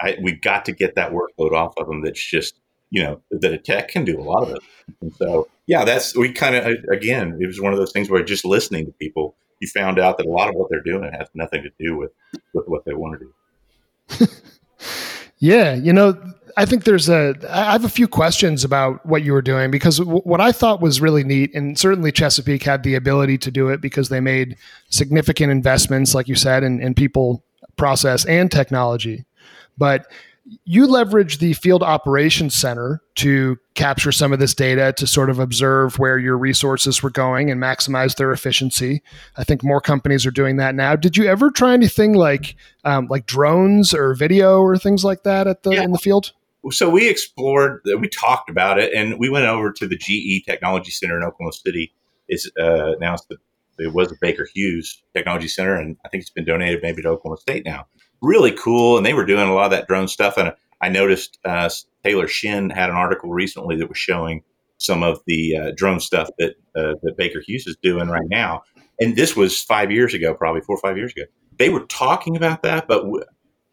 I, 0.00 0.16
we 0.22 0.32
got 0.32 0.64
to 0.66 0.72
get 0.72 0.94
that 0.94 1.12
workload 1.12 1.52
off 1.52 1.74
of 1.78 1.86
them. 1.86 2.02
That's 2.02 2.24
just 2.24 2.54
you 2.90 3.02
know 3.02 3.20
that 3.30 3.52
a 3.52 3.58
tech 3.58 3.88
can 3.88 4.04
do 4.04 4.20
a 4.20 4.22
lot 4.22 4.44
of 4.44 4.50
it. 4.56 4.62
And 5.00 5.14
so 5.14 5.48
yeah, 5.66 5.84
that's 5.84 6.16
we 6.16 6.32
kind 6.32 6.54
of 6.54 6.76
again, 6.90 7.38
it 7.40 7.46
was 7.46 7.60
one 7.60 7.72
of 7.72 7.78
those 7.78 7.92
things 7.92 8.08
where 8.08 8.22
just 8.24 8.44
listening 8.44 8.86
to 8.86 8.92
people, 8.92 9.36
you 9.60 9.68
found 9.68 9.98
out 9.98 10.18
that 10.18 10.26
a 10.26 10.30
lot 10.30 10.48
of 10.48 10.54
what 10.54 10.68
they're 10.70 10.82
doing 10.82 11.10
has 11.12 11.28
nothing 11.34 11.62
to 11.62 11.70
do 11.78 11.96
with 11.96 12.12
with 12.54 12.66
what 12.66 12.84
they 12.84 12.94
want 12.94 13.20
to 13.20 13.26
do. 13.26 14.26
yeah, 15.38 15.74
you 15.74 15.92
know, 15.92 16.16
I 16.56 16.64
think 16.64 16.84
there's 16.84 17.08
a. 17.10 17.34
I 17.50 17.72
have 17.72 17.84
a 17.84 17.90
few 17.90 18.08
questions 18.08 18.64
about 18.64 19.04
what 19.04 19.22
you 19.22 19.34
were 19.34 19.42
doing 19.42 19.70
because 19.70 19.98
w- 19.98 20.22
what 20.22 20.40
I 20.40 20.52
thought 20.52 20.80
was 20.80 21.02
really 21.02 21.22
neat, 21.22 21.54
and 21.54 21.78
certainly 21.78 22.10
Chesapeake 22.10 22.62
had 22.62 22.82
the 22.82 22.94
ability 22.94 23.36
to 23.38 23.50
do 23.50 23.68
it 23.68 23.82
because 23.82 24.08
they 24.08 24.20
made 24.20 24.56
significant 24.88 25.52
investments, 25.52 26.14
like 26.14 26.28
you 26.28 26.34
said, 26.34 26.64
in, 26.64 26.80
in 26.80 26.94
people, 26.94 27.44
process, 27.76 28.24
and 28.24 28.50
technology. 28.50 29.26
But 29.76 30.06
you 30.64 30.86
leverage 30.86 31.38
the 31.38 31.52
field 31.54 31.82
operations 31.82 32.54
center 32.54 33.02
to 33.16 33.58
capture 33.74 34.12
some 34.12 34.32
of 34.32 34.38
this 34.38 34.54
data 34.54 34.92
to 34.96 35.06
sort 35.06 35.28
of 35.28 35.38
observe 35.38 35.98
where 35.98 36.18
your 36.18 36.38
resources 36.38 37.02
were 37.02 37.10
going 37.10 37.50
and 37.50 37.60
maximize 37.60 38.16
their 38.16 38.32
efficiency. 38.32 39.02
I 39.36 39.44
think 39.44 39.64
more 39.64 39.80
companies 39.80 40.24
are 40.24 40.30
doing 40.30 40.56
that 40.56 40.74
now. 40.74 40.94
Did 40.94 41.16
you 41.16 41.24
ever 41.26 41.50
try 41.50 41.72
anything 41.72 42.14
like 42.14 42.56
um, 42.84 43.06
like 43.08 43.26
drones 43.26 43.92
or 43.92 44.14
video 44.14 44.60
or 44.60 44.78
things 44.78 45.04
like 45.04 45.24
that 45.24 45.46
at 45.46 45.62
the 45.62 45.72
yeah. 45.72 45.82
in 45.82 45.92
the 45.92 45.98
field? 45.98 46.32
So 46.70 46.90
we 46.90 47.08
explored, 47.08 47.82
we 47.84 48.08
talked 48.08 48.50
about 48.50 48.80
it, 48.80 48.92
and 48.92 49.20
we 49.20 49.28
went 49.28 49.46
over 49.46 49.70
to 49.72 49.86
the 49.86 49.96
GE 49.96 50.44
Technology 50.44 50.90
Center 50.90 51.16
in 51.16 51.22
Oklahoma 51.22 51.52
City. 51.52 51.92
It's 52.28 52.50
uh, 52.60 52.92
now 53.00 53.14
it's 53.14 53.24
the, 53.26 53.36
it 53.78 53.92
was 53.92 54.08
the 54.08 54.16
Baker 54.20 54.48
Hughes 54.52 55.02
Technology 55.14 55.46
Center, 55.48 55.76
and 55.76 55.96
I 56.04 56.08
think 56.08 56.22
it's 56.22 56.30
been 56.30 56.44
donated 56.44 56.80
maybe 56.82 57.02
to 57.02 57.08
Oklahoma 57.08 57.40
State 57.40 57.64
now 57.64 57.86
really 58.22 58.52
cool. 58.52 58.96
And 58.96 59.04
they 59.04 59.14
were 59.14 59.24
doing 59.24 59.48
a 59.48 59.54
lot 59.54 59.66
of 59.66 59.70
that 59.72 59.86
drone 59.86 60.08
stuff. 60.08 60.36
And 60.36 60.52
I 60.80 60.88
noticed 60.88 61.38
uh, 61.44 61.68
Taylor 62.04 62.28
Shin 62.28 62.70
had 62.70 62.90
an 62.90 62.96
article 62.96 63.30
recently 63.30 63.76
that 63.76 63.88
was 63.88 63.98
showing 63.98 64.42
some 64.78 65.02
of 65.02 65.20
the 65.26 65.56
uh, 65.56 65.72
drone 65.74 66.00
stuff 66.00 66.28
that 66.38 66.54
uh, 66.76 66.94
that 67.02 67.16
Baker 67.16 67.40
Hughes 67.40 67.66
is 67.66 67.76
doing 67.82 68.08
right 68.08 68.28
now. 68.28 68.62
And 69.00 69.16
this 69.16 69.36
was 69.36 69.62
five 69.62 69.90
years 69.90 70.14
ago, 70.14 70.34
probably 70.34 70.60
four 70.60 70.76
or 70.76 70.80
five 70.80 70.96
years 70.96 71.12
ago. 71.12 71.24
They 71.58 71.70
were 71.70 71.84
talking 71.86 72.36
about 72.36 72.62
that, 72.62 72.86
but 72.86 73.02
w- 73.02 73.24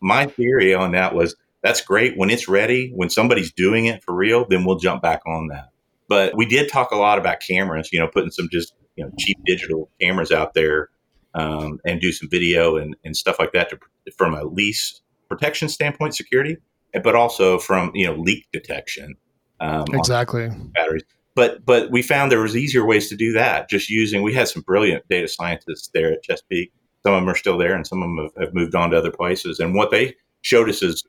my 0.01 0.25
theory 0.25 0.73
on 0.73 0.91
that 0.93 1.13
was 1.13 1.35
that's 1.61 1.81
great 1.81 2.17
when 2.17 2.29
it's 2.29 2.47
ready. 2.47 2.91
When 2.95 3.09
somebody's 3.09 3.51
doing 3.51 3.85
it 3.85 4.03
for 4.03 4.13
real, 4.13 4.45
then 4.47 4.65
we'll 4.65 4.77
jump 4.77 5.01
back 5.01 5.21
on 5.25 5.47
that. 5.47 5.69
But 6.07 6.35
we 6.35 6.45
did 6.45 6.69
talk 6.69 6.91
a 6.91 6.97
lot 6.97 7.17
about 7.17 7.39
cameras. 7.39 7.89
You 7.91 7.99
know, 7.99 8.07
putting 8.07 8.31
some 8.31 8.49
just 8.51 8.73
you 8.95 9.03
know 9.03 9.11
cheap 9.17 9.37
digital 9.45 9.89
cameras 9.99 10.31
out 10.31 10.53
there 10.53 10.89
um, 11.33 11.79
and 11.85 11.99
do 11.99 12.11
some 12.11 12.29
video 12.29 12.77
and, 12.77 12.95
and 13.03 13.15
stuff 13.15 13.37
like 13.39 13.53
that 13.53 13.69
to, 13.69 13.79
from 14.17 14.33
a 14.33 14.43
lease 14.43 15.01
protection 15.29 15.69
standpoint, 15.69 16.15
security, 16.15 16.57
but 17.03 17.15
also 17.15 17.57
from 17.57 17.91
you 17.93 18.05
know 18.05 18.15
leak 18.15 18.47
detection. 18.51 19.15
Um, 19.59 19.85
exactly. 19.93 20.49
Batteries. 20.73 21.03
But 21.35 21.65
but 21.65 21.89
we 21.91 22.01
found 22.01 22.31
there 22.31 22.41
was 22.41 22.55
easier 22.55 22.85
ways 22.85 23.09
to 23.09 23.15
do 23.15 23.33
that. 23.33 23.69
Just 23.69 23.89
using 23.89 24.21
we 24.21 24.33
had 24.33 24.47
some 24.47 24.61
brilliant 24.61 25.07
data 25.09 25.27
scientists 25.27 25.89
there 25.93 26.11
at 26.11 26.23
Chesapeake. 26.23 26.71
Some 27.03 27.13
of 27.13 27.21
them 27.21 27.29
are 27.29 27.35
still 27.35 27.57
there, 27.57 27.75
and 27.75 27.85
some 27.85 28.01
of 28.01 28.09
them 28.09 28.17
have, 28.17 28.45
have 28.45 28.53
moved 28.53 28.75
on 28.75 28.91
to 28.91 28.97
other 28.97 29.11
places. 29.11 29.59
And 29.59 29.75
what 29.75 29.91
they 29.91 30.15
showed 30.41 30.69
us 30.69 30.81
is 30.81 31.03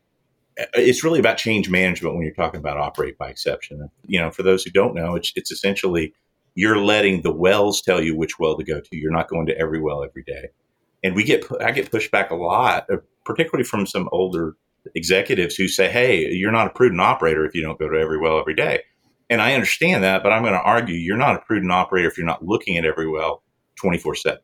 it's 0.74 1.04
really 1.04 1.18
about 1.18 1.36
change 1.36 1.68
management 1.68 2.14
when 2.14 2.24
you're 2.24 2.34
talking 2.34 2.60
about 2.60 2.78
operate 2.78 3.18
by 3.18 3.28
exception. 3.28 3.88
You 4.06 4.20
know, 4.20 4.30
for 4.30 4.42
those 4.42 4.64
who 4.64 4.70
don't 4.70 4.94
know, 4.94 5.16
it's, 5.16 5.32
it's 5.36 5.50
essentially 5.50 6.14
you're 6.54 6.78
letting 6.78 7.22
the 7.22 7.32
wells 7.32 7.82
tell 7.82 8.02
you 8.02 8.16
which 8.16 8.38
well 8.38 8.56
to 8.56 8.64
go 8.64 8.80
to. 8.80 8.96
You're 8.96 9.12
not 9.12 9.28
going 9.28 9.46
to 9.46 9.58
every 9.58 9.80
well 9.80 10.04
every 10.04 10.22
day. 10.22 10.48
And 11.02 11.14
we 11.14 11.24
get, 11.24 11.44
I 11.60 11.72
get 11.72 11.90
pushed 11.90 12.10
back 12.10 12.30
a 12.30 12.34
lot, 12.34 12.86
uh, 12.90 12.98
particularly 13.24 13.64
from 13.64 13.86
some 13.86 14.08
older 14.12 14.56
executives 14.94 15.56
who 15.56 15.68
say, 15.68 15.90
Hey, 15.90 16.28
you're 16.30 16.52
not 16.52 16.66
a 16.66 16.70
prudent 16.70 17.00
operator 17.00 17.44
if 17.44 17.54
you 17.54 17.62
don't 17.62 17.78
go 17.78 17.88
to 17.88 17.98
every 17.98 18.18
well 18.18 18.38
every 18.38 18.54
day. 18.54 18.82
And 19.30 19.40
I 19.40 19.54
understand 19.54 20.04
that, 20.04 20.22
but 20.22 20.32
I'm 20.32 20.42
going 20.42 20.54
to 20.54 20.60
argue 20.60 20.94
you're 20.94 21.16
not 21.16 21.36
a 21.36 21.40
prudent 21.40 21.72
operator 21.72 22.08
if 22.08 22.16
you're 22.16 22.26
not 22.26 22.44
looking 22.44 22.76
at 22.76 22.84
every 22.84 23.08
well 23.08 23.42
24 23.76 24.14
seven. 24.14 24.40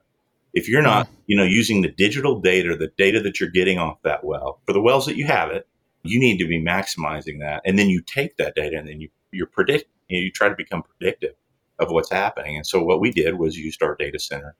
If 0.52 0.68
you're 0.68 0.82
not, 0.82 1.08
you 1.26 1.36
know, 1.36 1.44
using 1.44 1.82
the 1.82 1.92
digital 1.92 2.40
data, 2.40 2.76
the 2.76 2.90
data 2.98 3.20
that 3.20 3.38
you're 3.38 3.50
getting 3.50 3.78
off 3.78 4.02
that 4.02 4.24
well 4.24 4.60
for 4.66 4.72
the 4.72 4.80
wells 4.80 5.06
that 5.06 5.16
you 5.16 5.26
have 5.26 5.50
it, 5.50 5.68
you 6.02 6.18
need 6.18 6.38
to 6.38 6.46
be 6.46 6.60
maximizing 6.60 7.38
that. 7.40 7.62
And 7.64 7.78
then 7.78 7.88
you 7.88 8.00
take 8.00 8.36
that 8.38 8.56
data 8.56 8.76
and 8.76 8.88
then 8.88 9.00
you, 9.00 9.10
you're 9.30 9.46
predict, 9.46 9.84
you, 10.08 10.18
know, 10.18 10.24
you 10.24 10.32
try 10.32 10.48
to 10.48 10.56
become 10.56 10.82
predictive 10.82 11.34
of 11.80 11.90
what's 11.90 12.10
happening. 12.10 12.56
And 12.56 12.66
so 12.66 12.82
what 12.82 13.00
we 13.00 13.10
did 13.10 13.38
was 13.38 13.58
used 13.58 13.82
our 13.82 13.96
data 13.96 14.18
center. 14.18 14.54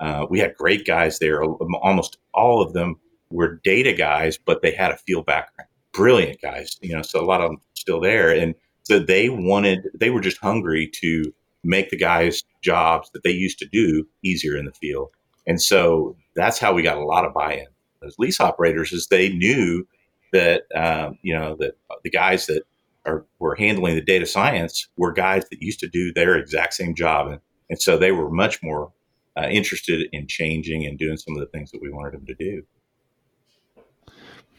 Uh, 0.00 0.26
we 0.28 0.38
had 0.38 0.56
great 0.56 0.84
guys 0.86 1.18
there. 1.18 1.42
Almost 1.44 2.18
all 2.34 2.62
of 2.62 2.72
them 2.72 2.96
were 3.30 3.60
data 3.62 3.92
guys, 3.92 4.38
but 4.38 4.62
they 4.62 4.72
had 4.72 4.90
a 4.90 4.96
field 4.96 5.26
background. 5.26 5.68
Brilliant 5.92 6.40
guys, 6.40 6.78
you 6.80 6.94
know, 6.94 7.02
so 7.02 7.20
a 7.20 7.26
lot 7.26 7.40
of 7.40 7.50
them 7.50 7.60
still 7.74 8.00
there. 8.00 8.30
And 8.34 8.54
so 8.84 8.98
they 8.98 9.28
wanted, 9.28 9.88
they 9.94 10.10
were 10.10 10.20
just 10.20 10.38
hungry 10.38 10.90
to 11.00 11.32
make 11.62 11.90
the 11.90 11.98
guys' 11.98 12.42
jobs 12.62 13.10
that 13.12 13.22
they 13.22 13.30
used 13.30 13.58
to 13.60 13.66
do 13.66 14.06
easier 14.24 14.56
in 14.56 14.64
the 14.64 14.72
field. 14.72 15.10
And 15.46 15.60
so 15.62 16.16
that's 16.34 16.58
how 16.58 16.72
we 16.72 16.82
got 16.82 16.96
a 16.96 17.04
lot 17.04 17.24
of 17.24 17.34
buy-in 17.34 17.66
as 18.04 18.18
lease 18.18 18.40
operators 18.40 18.92
is 18.92 19.06
they 19.06 19.28
knew 19.30 19.86
that 20.32 20.62
um, 20.74 21.18
you 21.22 21.36
know 21.36 21.56
that 21.58 21.76
the 22.04 22.10
guys 22.10 22.46
that 22.46 22.62
are 23.04 23.26
were 23.38 23.54
handling 23.54 23.94
the 23.94 24.02
data 24.02 24.26
science 24.26 24.88
were 24.96 25.12
guys 25.12 25.44
that 25.50 25.62
used 25.62 25.80
to 25.80 25.88
do 25.88 26.12
their 26.12 26.36
exact 26.36 26.74
same 26.74 26.94
job, 26.94 27.28
and, 27.28 27.40
and 27.70 27.80
so 27.80 27.96
they 27.96 28.12
were 28.12 28.30
much 28.30 28.62
more 28.62 28.92
uh, 29.36 29.48
interested 29.48 30.08
in 30.12 30.26
changing 30.26 30.86
and 30.86 30.98
doing 30.98 31.16
some 31.16 31.34
of 31.34 31.40
the 31.40 31.46
things 31.46 31.70
that 31.70 31.82
we 31.82 31.90
wanted 31.90 32.12
them 32.12 32.26
to 32.26 32.34
do. 32.34 32.62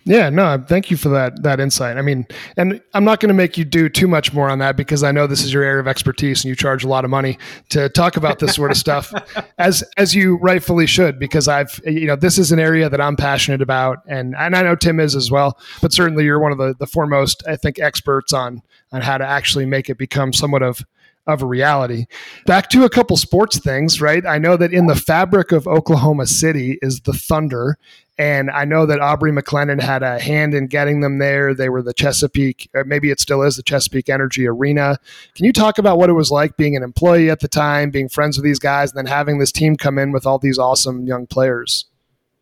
Yeah, 0.05 0.29
no, 0.29 0.61
thank 0.67 0.91
you 0.91 0.97
for 0.97 1.09
that 1.09 1.43
that 1.43 1.59
insight. 1.59 1.97
I 1.97 2.01
mean, 2.01 2.27
and 2.57 2.81
I'm 2.93 3.05
not 3.05 3.21
going 3.21 3.29
to 3.29 3.33
make 3.33 3.57
you 3.57 3.63
do 3.63 3.87
too 3.87 4.07
much 4.07 4.33
more 4.33 4.49
on 4.49 4.59
that 4.59 4.75
because 4.75 5.01
I 5.01 5.11
know 5.11 5.27
this 5.27 5.43
is 5.43 5.53
your 5.53 5.63
area 5.63 5.79
of 5.79 5.87
expertise 5.87 6.43
and 6.43 6.49
you 6.49 6.55
charge 6.55 6.83
a 6.83 6.89
lot 6.89 7.05
of 7.05 7.09
money 7.09 7.37
to 7.69 7.87
talk 7.89 8.17
about 8.17 8.39
this 8.39 8.55
sort 8.55 8.71
of 8.71 8.77
stuff 8.77 9.13
as 9.57 9.83
as 9.95 10.13
you 10.13 10.37
rightfully 10.37 10.87
should 10.87 11.19
because 11.19 11.47
I've 11.47 11.79
you 11.85 12.05
know, 12.07 12.17
this 12.17 12.37
is 12.37 12.51
an 12.51 12.59
area 12.59 12.89
that 12.89 12.99
I'm 12.99 13.15
passionate 13.15 13.61
about 13.61 13.99
and 14.05 14.35
and 14.35 14.55
I 14.55 14.61
know 14.61 14.75
Tim 14.75 14.99
is 14.99 15.15
as 15.15 15.31
well, 15.31 15.57
but 15.81 15.93
certainly 15.93 16.25
you're 16.25 16.39
one 16.39 16.51
of 16.51 16.57
the 16.57 16.75
the 16.77 16.87
foremost 16.87 17.43
I 17.47 17.55
think 17.55 17.79
experts 17.79 18.33
on 18.33 18.61
on 18.91 19.01
how 19.01 19.17
to 19.17 19.25
actually 19.25 19.65
make 19.65 19.89
it 19.89 19.97
become 19.97 20.33
somewhat 20.33 20.63
of 20.63 20.83
of 21.25 21.41
a 21.41 21.45
reality. 21.45 22.05
Back 22.45 22.69
to 22.69 22.83
a 22.83 22.89
couple 22.89 23.15
sports 23.17 23.59
things, 23.59 24.01
right? 24.01 24.25
I 24.25 24.37
know 24.37 24.57
that 24.57 24.73
in 24.73 24.87
the 24.87 24.95
fabric 24.95 25.51
of 25.51 25.67
Oklahoma 25.67 26.27
City 26.27 26.77
is 26.81 27.01
the 27.01 27.13
Thunder. 27.13 27.77
And 28.17 28.51
I 28.51 28.65
know 28.65 28.85
that 28.85 28.99
Aubrey 28.99 29.31
McClendon 29.31 29.81
had 29.81 30.03
a 30.03 30.19
hand 30.19 30.53
in 30.53 30.67
getting 30.67 30.99
them 31.01 31.17
there. 31.17 31.55
They 31.55 31.69
were 31.69 31.81
the 31.81 31.93
Chesapeake, 31.93 32.69
maybe 32.85 33.09
it 33.09 33.19
still 33.19 33.41
is 33.41 33.55
the 33.55 33.63
Chesapeake 33.63 34.07
Energy 34.07 34.47
Arena. 34.47 34.99
Can 35.33 35.45
you 35.45 35.53
talk 35.53 35.79
about 35.79 35.97
what 35.97 36.09
it 36.09 36.13
was 36.13 36.29
like 36.29 36.55
being 36.55 36.75
an 36.75 36.83
employee 36.83 37.31
at 37.31 37.39
the 37.39 37.47
time, 37.47 37.89
being 37.89 38.09
friends 38.09 38.37
with 38.37 38.43
these 38.43 38.59
guys, 38.59 38.91
and 38.91 38.97
then 38.97 39.11
having 39.11 39.39
this 39.39 39.51
team 39.51 39.75
come 39.75 39.97
in 39.97 40.11
with 40.11 40.27
all 40.27 40.37
these 40.37 40.59
awesome 40.59 41.07
young 41.07 41.25
players? 41.25 41.85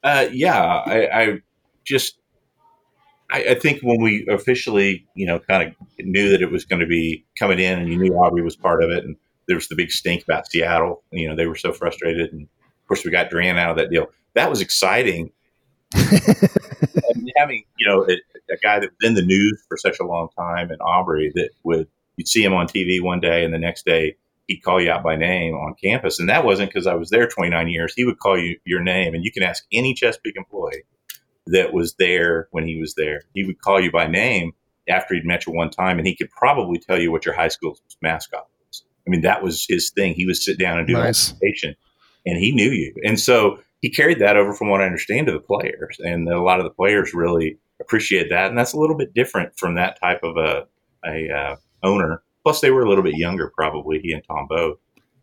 Uh, 0.03 0.27
yeah, 0.31 0.61
I, 0.61 1.07
I 1.07 1.41
just 1.85 2.17
I, 3.31 3.45
I, 3.51 3.55
think 3.55 3.81
when 3.81 4.01
we 4.01 4.27
officially, 4.29 5.07
you 5.15 5.25
know, 5.25 5.39
kind 5.39 5.69
of 5.69 6.05
knew 6.05 6.29
that 6.29 6.41
it 6.41 6.51
was 6.51 6.65
going 6.65 6.81
to 6.81 6.85
be 6.85 7.25
coming 7.39 7.59
in, 7.59 7.79
and 7.79 7.89
you 7.89 7.97
knew 7.97 8.13
Aubrey 8.15 8.41
was 8.41 8.55
part 8.55 8.83
of 8.83 8.89
it, 8.89 9.03
and 9.03 9.15
there 9.47 9.55
was 9.55 9.67
the 9.67 9.75
big 9.75 9.91
stink 9.91 10.23
about 10.23 10.47
Seattle. 10.47 11.03
You 11.11 11.29
know, 11.29 11.35
they 11.35 11.47
were 11.47 11.55
so 11.55 11.71
frustrated, 11.71 12.31
and 12.33 12.43
of 12.43 12.87
course, 12.87 13.05
we 13.05 13.11
got 13.11 13.29
Durant 13.29 13.57
out 13.57 13.71
of 13.71 13.77
that 13.77 13.89
deal. 13.89 14.07
That 14.33 14.49
was 14.49 14.61
exciting. 14.61 15.31
having 17.37 17.63
you 17.77 17.87
know 17.87 18.03
a, 18.03 18.13
a, 18.53 18.57
guy 18.63 18.79
that 18.79 18.89
was 18.89 19.09
in 19.09 19.13
the 19.13 19.21
news 19.21 19.61
for 19.67 19.77
such 19.77 19.99
a 19.99 20.05
long 20.05 20.29
time, 20.37 20.71
and 20.71 20.79
Aubrey 20.81 21.31
that 21.35 21.49
would 21.63 21.87
you'd 22.17 22.27
see 22.27 22.43
him 22.43 22.53
on 22.53 22.67
TV 22.67 23.01
one 23.01 23.19
day, 23.19 23.43
and 23.43 23.53
the 23.53 23.59
next 23.59 23.85
day 23.85 24.15
he'd 24.47 24.61
call 24.61 24.81
you 24.81 24.91
out 24.91 25.03
by 25.03 25.15
name 25.15 25.53
on 25.53 25.75
campus, 25.81 26.19
and 26.19 26.29
that 26.29 26.45
wasn't 26.45 26.69
because 26.69 26.87
I 26.87 26.95
was 26.95 27.09
there 27.09 27.27
29 27.27 27.67
years. 27.67 27.93
He 27.93 28.05
would 28.05 28.19
call 28.19 28.37
you 28.37 28.57
your 28.65 28.81
name, 28.81 29.13
and 29.13 29.23
you 29.23 29.31
can 29.31 29.43
ask 29.43 29.65
any 29.71 29.93
Chesapeake 29.93 30.37
employee 30.37 30.83
that 31.51 31.73
was 31.73 31.95
there 31.99 32.47
when 32.51 32.67
he 32.67 32.79
was 32.79 32.95
there. 32.95 33.21
He 33.33 33.43
would 33.43 33.61
call 33.61 33.79
you 33.79 33.91
by 33.91 34.07
name 34.07 34.53
after 34.89 35.13
he'd 35.13 35.25
met 35.25 35.45
you 35.45 35.53
one 35.53 35.69
time, 35.69 35.97
and 35.97 36.07
he 36.07 36.15
could 36.15 36.29
probably 36.31 36.79
tell 36.79 36.99
you 36.99 37.11
what 37.11 37.25
your 37.25 37.35
high 37.35 37.47
school 37.47 37.77
mascot 38.01 38.47
was. 38.67 38.83
I 39.07 39.09
mean, 39.09 39.21
that 39.21 39.43
was 39.43 39.65
his 39.67 39.89
thing. 39.91 40.13
He 40.13 40.25
would 40.25 40.37
sit 40.37 40.59
down 40.59 40.79
and 40.79 40.87
do 40.87 40.93
nice. 40.93 41.31
an 41.31 41.75
and 42.25 42.37
he 42.37 42.51
knew 42.51 42.69
you. 42.69 42.93
And 43.03 43.19
so 43.19 43.59
he 43.81 43.89
carried 43.89 44.19
that 44.19 44.37
over, 44.37 44.53
from 44.53 44.69
what 44.69 44.81
I 44.81 44.85
understand, 44.85 45.27
to 45.27 45.33
the 45.33 45.39
players, 45.39 45.97
and 45.99 46.27
a 46.27 46.41
lot 46.41 46.59
of 46.59 46.65
the 46.65 46.71
players 46.71 47.13
really 47.13 47.57
appreciate 47.79 48.29
that. 48.29 48.49
And 48.49 48.57
that's 48.57 48.73
a 48.73 48.79
little 48.79 48.97
bit 48.97 49.13
different 49.13 49.57
from 49.57 49.75
that 49.75 49.99
type 49.99 50.21
of 50.23 50.37
a, 50.37 50.67
a 51.05 51.29
uh, 51.29 51.55
owner. 51.83 52.23
Plus, 52.43 52.61
they 52.61 52.71
were 52.71 52.83
a 52.83 52.89
little 52.89 53.03
bit 53.03 53.15
younger, 53.15 53.51
probably 53.55 53.99
he 53.99 54.11
and 54.11 54.23
Tom 54.23 54.47
both. 54.47 54.77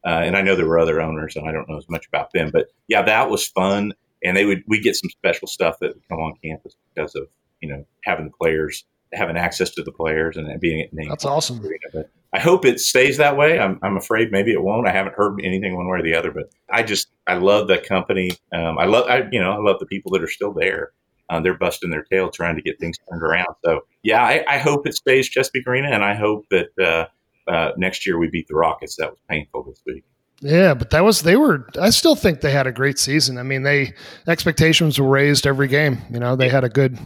Uh, 0.04 0.22
and 0.24 0.36
I 0.36 0.42
know 0.42 0.54
there 0.54 0.66
were 0.66 0.78
other 0.78 1.00
owners, 1.00 1.36
and 1.36 1.48
I 1.48 1.52
don't 1.52 1.68
know 1.68 1.78
as 1.78 1.88
much 1.88 2.06
about 2.06 2.32
them. 2.32 2.50
But 2.52 2.68
yeah, 2.86 3.02
that 3.02 3.30
was 3.30 3.46
fun 3.46 3.92
and 4.22 4.36
they 4.36 4.44
would 4.44 4.62
we 4.66 4.80
get 4.80 4.96
some 4.96 5.10
special 5.10 5.48
stuff 5.48 5.76
that 5.80 5.94
would 5.94 6.08
come 6.08 6.18
on 6.18 6.34
campus 6.42 6.74
because 6.94 7.14
of 7.14 7.28
you 7.60 7.68
know 7.68 7.84
having 8.04 8.26
the 8.26 8.32
players 8.40 8.84
having 9.12 9.36
access 9.36 9.70
to 9.70 9.82
the 9.82 9.92
players 9.92 10.36
and 10.36 10.60
being 10.60 10.88
named. 10.92 11.10
That's 11.10 11.24
awesome. 11.24 11.64
But 11.92 12.10
I 12.32 12.38
hope 12.38 12.64
it 12.64 12.78
stays 12.78 13.16
that 13.16 13.36
way. 13.36 13.58
I'm, 13.58 13.78
I'm 13.82 13.96
afraid 13.96 14.30
maybe 14.30 14.52
it 14.52 14.62
won't. 14.62 14.86
I 14.86 14.92
haven't 14.92 15.14
heard 15.14 15.40
anything 15.42 15.76
one 15.76 15.88
way 15.88 15.98
or 15.98 16.02
the 16.02 16.14
other, 16.14 16.30
but 16.30 16.50
I 16.70 16.82
just 16.82 17.08
I 17.26 17.34
love 17.34 17.68
that 17.68 17.86
company. 17.86 18.32
Um, 18.52 18.78
I 18.78 18.84
love 18.84 19.06
I 19.08 19.28
you 19.30 19.40
know 19.40 19.52
I 19.52 19.58
love 19.58 19.78
the 19.80 19.86
people 19.86 20.12
that 20.12 20.22
are 20.22 20.28
still 20.28 20.52
there. 20.52 20.92
Uh, 21.30 21.40
they're 21.40 21.58
busting 21.58 21.90
their 21.90 22.04
tail 22.04 22.30
trying 22.30 22.56
to 22.56 22.62
get 22.62 22.80
things 22.80 22.96
turned 23.10 23.22
around. 23.22 23.54
So 23.64 23.80
yeah, 24.02 24.22
I, 24.22 24.44
I 24.48 24.58
hope 24.58 24.86
it 24.86 24.94
stays 24.94 25.28
Chesapeake 25.28 25.66
Arena, 25.66 25.88
and 25.88 26.02
I 26.02 26.14
hope 26.14 26.46
that 26.50 26.68
uh, 26.78 27.50
uh, 27.50 27.72
next 27.76 28.06
year 28.06 28.18
we 28.18 28.28
beat 28.28 28.48
the 28.48 28.54
Rockets. 28.54 28.96
That 28.96 29.10
was 29.10 29.18
painful 29.28 29.64
this 29.64 29.82
week. 29.86 30.04
Yeah, 30.40 30.74
but 30.74 30.90
that 30.90 31.02
was 31.04 31.22
they 31.22 31.36
were. 31.36 31.66
I 31.80 31.90
still 31.90 32.14
think 32.14 32.40
they 32.40 32.52
had 32.52 32.66
a 32.66 32.72
great 32.72 32.98
season. 32.98 33.38
I 33.38 33.42
mean, 33.42 33.62
they 33.64 33.94
expectations 34.28 34.98
were 35.00 35.08
raised 35.08 35.46
every 35.46 35.66
game. 35.68 35.98
You 36.10 36.20
know, 36.20 36.36
they 36.36 36.48
had 36.48 36.62
a 36.64 36.68
good, 36.68 36.96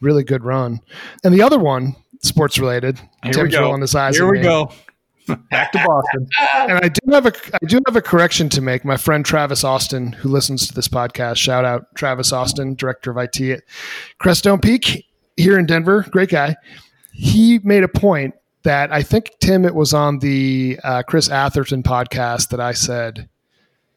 really 0.00 0.24
good 0.24 0.42
run. 0.44 0.80
And 1.22 1.32
the 1.32 1.42
other 1.42 1.58
one, 1.58 1.94
sports 2.22 2.58
related. 2.58 2.98
Here 3.22 3.32
Tim's 3.32 3.44
we 3.44 3.50
go. 3.50 3.62
rolling 3.62 3.80
his 3.80 3.94
eyes. 3.94 4.16
Here 4.16 4.28
we 4.30 4.38
me. 4.38 4.42
go. 4.42 4.72
Back 5.50 5.72
to 5.72 5.82
Boston. 5.86 6.28
and 6.68 6.78
I 6.84 6.88
do 6.88 7.12
have 7.12 7.26
a 7.26 7.32
I 7.54 7.66
do 7.66 7.80
have 7.86 7.96
a 7.96 8.02
correction 8.02 8.48
to 8.50 8.60
make. 8.60 8.84
My 8.84 8.96
friend 8.96 9.24
Travis 9.24 9.64
Austin, 9.64 10.12
who 10.12 10.28
listens 10.28 10.66
to 10.66 10.74
this 10.74 10.88
podcast, 10.88 11.36
shout 11.36 11.64
out 11.64 11.86
Travis 11.94 12.32
Austin, 12.32 12.74
director 12.74 13.10
of 13.10 13.16
IT 13.16 13.40
at 13.40 13.62
Crestone 14.20 14.60
Peak 14.60 15.06
here 15.36 15.58
in 15.58 15.64
Denver. 15.66 16.04
Great 16.10 16.28
guy. 16.30 16.56
He 17.12 17.60
made 17.62 17.84
a 17.84 17.88
point 17.88 18.34
that 18.64 18.92
I 18.92 19.02
think 19.02 19.30
Tim, 19.40 19.64
it 19.64 19.74
was 19.74 19.94
on 19.94 20.18
the 20.18 20.78
uh, 20.82 21.02
Chris 21.02 21.30
Atherton 21.30 21.82
podcast 21.82 22.48
that 22.48 22.60
I 22.60 22.72
said 22.72 23.28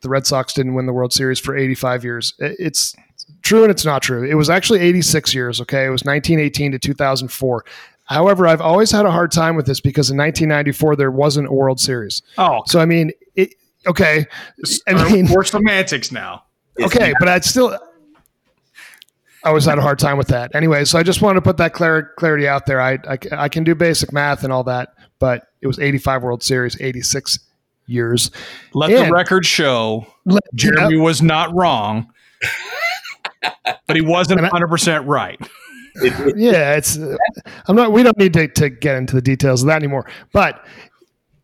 the 0.01 0.09
Red 0.09 0.27
Sox 0.27 0.53
didn't 0.53 0.75
win 0.75 0.85
the 0.85 0.93
World 0.93 1.13
Series 1.13 1.39
for 1.39 1.57
85 1.57 2.03
years. 2.03 2.33
It's 2.39 2.95
true 3.41 3.63
and 3.63 3.71
it's 3.71 3.85
not 3.85 4.01
true. 4.01 4.23
It 4.23 4.35
was 4.35 4.49
actually 4.49 4.79
86 4.81 5.33
years. 5.33 5.61
Okay, 5.61 5.85
it 5.85 5.89
was 5.89 6.03
1918 6.03 6.73
to 6.73 6.79
2004. 6.79 7.65
However, 8.05 8.47
I've 8.47 8.61
always 8.61 8.91
had 8.91 9.05
a 9.05 9.11
hard 9.11 9.31
time 9.31 9.55
with 9.55 9.65
this 9.65 9.81
because 9.81 10.09
in 10.09 10.17
1994 10.17 10.95
there 10.95 11.11
wasn't 11.11 11.47
a 11.47 11.51
World 11.51 11.79
Series. 11.79 12.21
Oh, 12.37 12.61
so 12.65 12.79
I 12.79 12.85
mean, 12.85 13.11
it, 13.35 13.55
okay. 13.85 14.25
I 14.87 15.11
mean, 15.11 15.25
more 15.27 15.43
semantics 15.43 16.11
now. 16.11 16.43
Okay, 16.79 17.13
but 17.19 17.27
I'd 17.27 17.43
still 17.43 17.77
I 19.47 19.49
always 19.49 19.63
had 19.63 19.77
a 19.77 19.81
hard 19.81 19.97
time 19.97 20.17
with 20.17 20.27
that. 20.27 20.53
Anyway, 20.53 20.83
so 20.83 20.99
I 20.99 21.03
just 21.03 21.21
wanted 21.21 21.35
to 21.35 21.41
put 21.41 21.55
that 21.55 21.71
clar- 21.71 22.11
clarity 22.17 22.49
out 22.49 22.65
there. 22.65 22.81
I, 22.81 22.99
I, 23.07 23.17
I 23.31 23.47
can 23.47 23.63
do 23.63 23.75
basic 23.75 24.11
math 24.11 24.43
and 24.43 24.51
all 24.51 24.65
that, 24.65 24.89
but 25.19 25.47
it 25.61 25.67
was 25.67 25.79
85 25.79 26.23
World 26.23 26.43
Series, 26.43 26.75
86 26.81 27.39
years. 27.85 28.29
Let 28.73 28.91
and 28.91 29.07
the 29.07 29.13
record 29.13 29.45
show 29.45 30.05
let, 30.25 30.43
Jeremy 30.53 30.95
you 30.95 31.01
was 31.01 31.21
not 31.21 31.55
wrong, 31.55 32.11
but 33.87 33.95
he 33.95 34.01
wasn't 34.01 34.41
100% 34.41 35.07
right. 35.07 35.39
yeah, 36.35 36.75
it's. 36.75 36.97
Uh, 36.97 37.15
I'm 37.67 37.77
not. 37.77 37.93
We 37.93 38.03
don't 38.03 38.17
need 38.17 38.33
to, 38.33 38.49
to 38.49 38.69
get 38.69 38.97
into 38.97 39.15
the 39.15 39.21
details 39.21 39.63
of 39.63 39.67
that 39.67 39.77
anymore. 39.77 40.09
But 40.33 40.67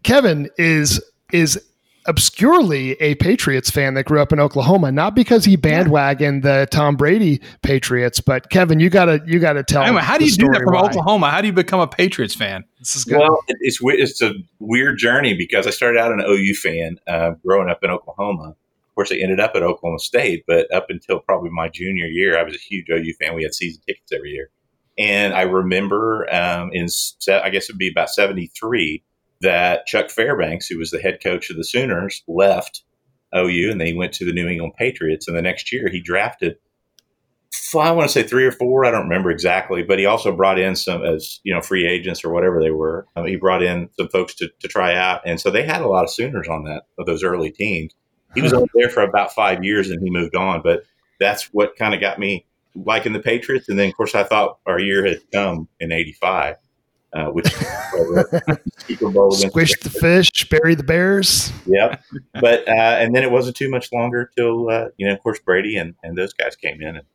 Kevin 0.03 0.49
is 0.57 1.01
is 1.31 1.57
obscurely 2.05 2.93
a 2.93 3.15
Patriots 3.15 3.69
fan 3.69 3.93
that 3.93 4.05
grew 4.05 4.21
up 4.21 4.31
in 4.31 4.39
Oklahoma, 4.39 4.91
not 4.91 5.15
because 5.15 5.45
he 5.45 5.55
bandwagoned 5.55 6.43
the 6.43 6.67
Tom 6.71 6.95
Brady 6.95 7.41
Patriots, 7.61 8.19
but 8.19 8.49
Kevin, 8.49 8.79
you 8.79 8.89
gotta 8.89 9.21
you 9.25 9.39
gotta 9.39 9.63
tell. 9.63 9.83
Anyway, 9.83 10.01
how 10.01 10.17
do 10.17 10.25
you 10.25 10.31
do 10.31 10.47
that 10.47 10.61
from 10.63 10.73
why. 10.73 10.81
Oklahoma? 10.81 11.29
How 11.29 11.41
do 11.41 11.47
you 11.47 11.53
become 11.53 11.79
a 11.79 11.87
Patriots 11.87 12.35
fan? 12.35 12.63
This 12.79 12.95
is 12.95 13.03
good. 13.05 13.19
Well, 13.19 13.39
it's 13.47 13.79
it's 13.81 14.21
a 14.21 14.33
weird 14.59 14.97
journey 14.97 15.35
because 15.35 15.67
I 15.67 15.69
started 15.69 15.99
out 15.99 16.11
an 16.11 16.21
OU 16.21 16.53
fan 16.55 16.99
uh, 17.07 17.31
growing 17.45 17.69
up 17.69 17.79
in 17.83 17.89
Oklahoma, 17.89 18.49
Of 18.49 18.95
course, 18.95 19.11
I 19.11 19.15
ended 19.15 19.39
up 19.39 19.51
at 19.55 19.63
Oklahoma 19.63 19.99
State, 19.99 20.43
but 20.47 20.73
up 20.73 20.87
until 20.89 21.19
probably 21.19 21.49
my 21.49 21.69
junior 21.69 22.07
year, 22.07 22.37
I 22.37 22.43
was 22.43 22.55
a 22.55 22.59
huge 22.59 22.87
OU 22.89 23.13
fan. 23.19 23.35
We 23.35 23.43
had 23.43 23.53
season 23.53 23.81
tickets 23.87 24.11
every 24.11 24.31
year. 24.31 24.49
And 24.97 25.33
I 25.33 25.41
remember 25.41 26.31
um, 26.33 26.69
in, 26.71 26.87
I 27.27 27.49
guess 27.49 27.69
it 27.69 27.73
would 27.73 27.79
be 27.79 27.89
about 27.89 28.09
73, 28.09 29.03
that 29.43 29.85
Chuck 29.85 30.09
Fairbanks, 30.09 30.67
who 30.67 30.79
was 30.79 30.91
the 30.91 30.99
head 30.99 31.19
coach 31.21 31.49
of 31.49 31.57
the 31.57 31.63
Sooners, 31.63 32.23
left 32.27 32.83
OU 33.35 33.71
and 33.71 33.79
then 33.79 33.87
he 33.87 33.93
went 33.93 34.13
to 34.13 34.25
the 34.25 34.33
New 34.33 34.47
England 34.47 34.73
Patriots. 34.77 35.27
And 35.27 35.35
the 35.35 35.41
next 35.41 35.71
year 35.71 35.89
he 35.89 36.01
drafted, 36.01 36.57
I 37.75 37.91
want 37.91 38.07
to 38.07 38.13
say 38.13 38.23
three 38.23 38.45
or 38.45 38.51
four. 38.51 38.85
I 38.85 38.91
don't 38.91 39.03
remember 39.09 39.31
exactly, 39.31 39.83
but 39.83 39.97
he 39.97 40.05
also 40.05 40.35
brought 40.35 40.59
in 40.59 40.75
some 40.75 41.03
as, 41.03 41.39
you 41.43 41.53
know, 41.53 41.61
free 41.61 41.87
agents 41.87 42.23
or 42.23 42.31
whatever 42.31 42.61
they 42.61 42.71
were. 42.71 43.07
Um, 43.15 43.25
he 43.25 43.35
brought 43.35 43.63
in 43.63 43.89
some 43.97 44.09
folks 44.09 44.35
to, 44.35 44.49
to 44.59 44.67
try 44.67 44.95
out. 44.95 45.21
And 45.25 45.39
so 45.39 45.49
they 45.49 45.63
had 45.63 45.81
a 45.81 45.87
lot 45.87 46.03
of 46.03 46.11
Sooners 46.11 46.47
on 46.47 46.63
that, 46.65 46.83
of 46.99 47.05
those 47.05 47.23
early 47.23 47.51
teams. 47.51 47.93
He 48.35 48.41
was 48.41 48.53
over 48.53 48.67
there 48.75 48.89
for 48.89 49.01
about 49.01 49.33
five 49.33 49.63
years 49.63 49.89
and 49.89 50.01
he 50.03 50.09
moved 50.09 50.35
on. 50.35 50.61
But 50.63 50.83
that's 51.19 51.45
what 51.45 51.75
kind 51.75 51.93
of 51.93 52.01
got 52.01 52.19
me 52.19 52.45
liking 52.75 53.13
the 53.13 53.19
Patriots. 53.19 53.69
And 53.69 53.77
then, 53.77 53.89
of 53.89 53.95
course, 53.95 54.15
I 54.15 54.23
thought 54.23 54.59
our 54.65 54.79
year 54.79 55.05
had 55.05 55.19
come 55.31 55.67
in 55.79 55.91
85. 55.91 56.55
Uh, 57.15 57.27
which 57.27 57.45
Super 58.87 59.09
Bowl 59.09 59.31
squish 59.31 59.73
the 59.81 59.89
fish, 59.89 60.49
bury 60.49 60.73
the 60.73 60.83
Bears. 60.83 61.51
Yep. 61.67 62.03
But 62.41 62.67
uh, 62.67 62.71
and 62.71 63.15
then 63.15 63.21
it 63.21 63.29
wasn't 63.29 63.55
too 63.55 63.69
much 63.69 63.91
longer 63.93 64.31
till 64.35 64.69
uh, 64.69 64.87
you 64.97 65.05
know, 65.05 65.13
of 65.13 65.21
course, 65.21 65.39
Brady 65.39 65.77
and, 65.77 65.93
and 66.01 66.17
those 66.17 66.33
guys 66.33 66.55
came 66.55 66.81
in, 66.81 66.95
and, 66.95 67.05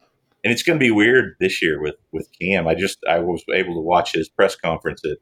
and 0.44 0.52
it's 0.52 0.62
going 0.62 0.78
to 0.78 0.84
be 0.84 0.92
weird 0.92 1.34
this 1.40 1.60
year 1.60 1.82
with 1.82 1.96
with 2.12 2.28
Cam. 2.40 2.68
I 2.68 2.76
just 2.76 2.98
I 3.08 3.18
was 3.18 3.42
able 3.52 3.74
to 3.74 3.80
watch 3.80 4.12
his 4.12 4.28
press 4.28 4.54
conference 4.54 5.02
at 5.04 5.18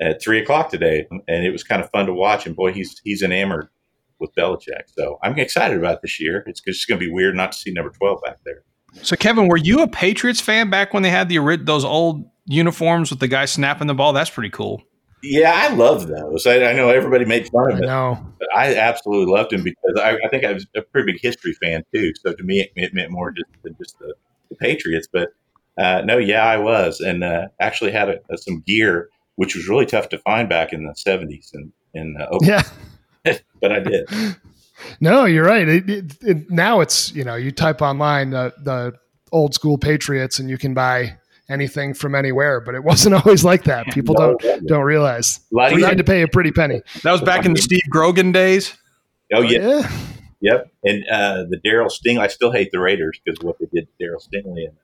at 0.00 0.20
three 0.20 0.40
o'clock 0.40 0.70
today, 0.70 1.06
and 1.10 1.46
it 1.46 1.50
was 1.50 1.62
kind 1.62 1.80
of 1.80 1.90
fun 1.90 2.06
to 2.06 2.12
watch. 2.12 2.46
And 2.46 2.56
boy, 2.56 2.72
he's 2.72 3.00
he's 3.04 3.22
enamored 3.22 3.68
with 4.18 4.34
Belichick. 4.34 4.84
So 4.88 5.18
I'm 5.22 5.38
excited 5.38 5.78
about 5.78 6.02
this 6.02 6.20
year. 6.20 6.42
It's 6.46 6.60
just 6.60 6.88
going 6.88 7.00
to 7.00 7.06
be 7.06 7.12
weird 7.12 7.36
not 7.36 7.52
to 7.52 7.58
see 7.58 7.72
number 7.72 7.90
twelve 7.90 8.22
back 8.24 8.38
there. 8.44 8.64
So 9.02 9.16
Kevin, 9.16 9.48
were 9.48 9.56
you 9.56 9.82
a 9.82 9.88
Patriots 9.88 10.40
fan 10.40 10.70
back 10.70 10.92
when 10.92 11.02
they 11.02 11.10
had 11.10 11.28
the 11.28 11.56
those 11.62 11.84
old 11.84 12.24
uniforms 12.46 13.10
with 13.10 13.20
the 13.20 13.28
guy 13.28 13.44
snapping 13.44 13.86
the 13.86 13.94
ball. 13.94 14.12
That's 14.12 14.30
pretty 14.30 14.50
cool. 14.50 14.82
Yeah, 15.22 15.52
I 15.54 15.74
love 15.74 16.06
those. 16.06 16.46
I, 16.46 16.64
I 16.64 16.72
know 16.72 16.88
everybody 16.88 17.24
made 17.24 17.48
fun 17.48 17.72
of 17.72 17.78
it. 17.78 17.86
No, 17.86 18.18
but 18.38 18.48
I 18.54 18.76
absolutely 18.76 19.32
loved 19.32 19.52
him 19.52 19.64
because 19.64 19.98
I, 20.00 20.16
I, 20.24 20.28
think 20.28 20.44
I 20.44 20.52
was 20.52 20.66
a 20.76 20.82
pretty 20.82 21.12
big 21.12 21.20
history 21.20 21.52
fan 21.54 21.82
too. 21.92 22.12
So 22.20 22.32
to 22.32 22.42
me, 22.44 22.60
it, 22.60 22.70
it 22.76 22.94
meant 22.94 23.10
more 23.10 23.32
just 23.32 23.50
than 23.62 23.74
just 23.78 23.98
the, 23.98 24.14
the 24.50 24.56
Patriots. 24.56 25.08
But 25.12 25.30
uh, 25.78 26.02
no, 26.04 26.18
yeah, 26.18 26.44
I 26.44 26.58
was, 26.58 27.00
and 27.00 27.24
uh, 27.24 27.48
actually 27.60 27.92
had 27.92 28.08
a, 28.08 28.18
a, 28.30 28.38
some 28.38 28.62
gear 28.66 29.08
which 29.34 29.54
was 29.54 29.68
really 29.68 29.84
tough 29.84 30.08
to 30.08 30.18
find 30.20 30.48
back 30.48 30.72
in 30.72 30.86
the 30.86 30.94
seventies 30.94 31.50
and 31.52 31.72
in 31.92 32.16
uh, 32.18 32.38
yeah, 32.42 32.62
but 33.60 33.72
I 33.72 33.80
did. 33.80 34.08
No, 35.00 35.24
you're 35.24 35.44
right. 35.44 35.68
It, 35.68 35.88
it, 35.88 36.16
it, 36.22 36.50
now 36.50 36.80
it's 36.80 37.12
you 37.12 37.24
know 37.24 37.34
you 37.34 37.50
type 37.50 37.82
online 37.82 38.30
the 38.30 38.52
the 38.62 38.94
old 39.32 39.54
school 39.54 39.78
Patriots 39.78 40.38
and 40.38 40.48
you 40.48 40.58
can 40.58 40.74
buy 40.74 41.18
anything 41.48 41.94
from 41.94 42.14
anywhere, 42.14 42.60
but 42.60 42.74
it 42.74 42.84
wasn't 42.84 43.14
always 43.26 43.44
like 43.44 43.64
that. 43.64 43.86
People 43.86 44.14
no, 44.14 44.36
don't 44.36 44.66
don't 44.66 44.84
realize. 44.84 45.40
we 45.50 45.82
had 45.82 45.98
to 45.98 46.04
pay 46.04 46.22
a 46.22 46.28
pretty 46.28 46.52
penny. 46.52 46.82
That 47.02 47.12
was 47.12 47.20
back 47.20 47.44
in 47.44 47.54
the 47.54 47.60
Steve 47.60 47.82
Grogan 47.90 48.32
days. 48.32 48.76
Oh 49.32 49.42
yeah. 49.42 49.58
Oh, 49.60 49.78
yeah. 49.80 49.90
Yep. 50.40 50.70
And 50.84 51.04
uh, 51.10 51.44
the 51.48 51.60
Darryl 51.64 51.90
Sting, 51.90 52.18
I 52.18 52.26
still 52.26 52.52
hate 52.52 52.70
the 52.70 52.78
Raiders 52.78 53.18
because 53.24 53.42
what 53.42 53.58
they 53.58 53.66
did 53.72 53.88
to 53.88 54.04
Darryl 54.04 54.22
Stingley. 54.22 54.68
And 54.68 54.76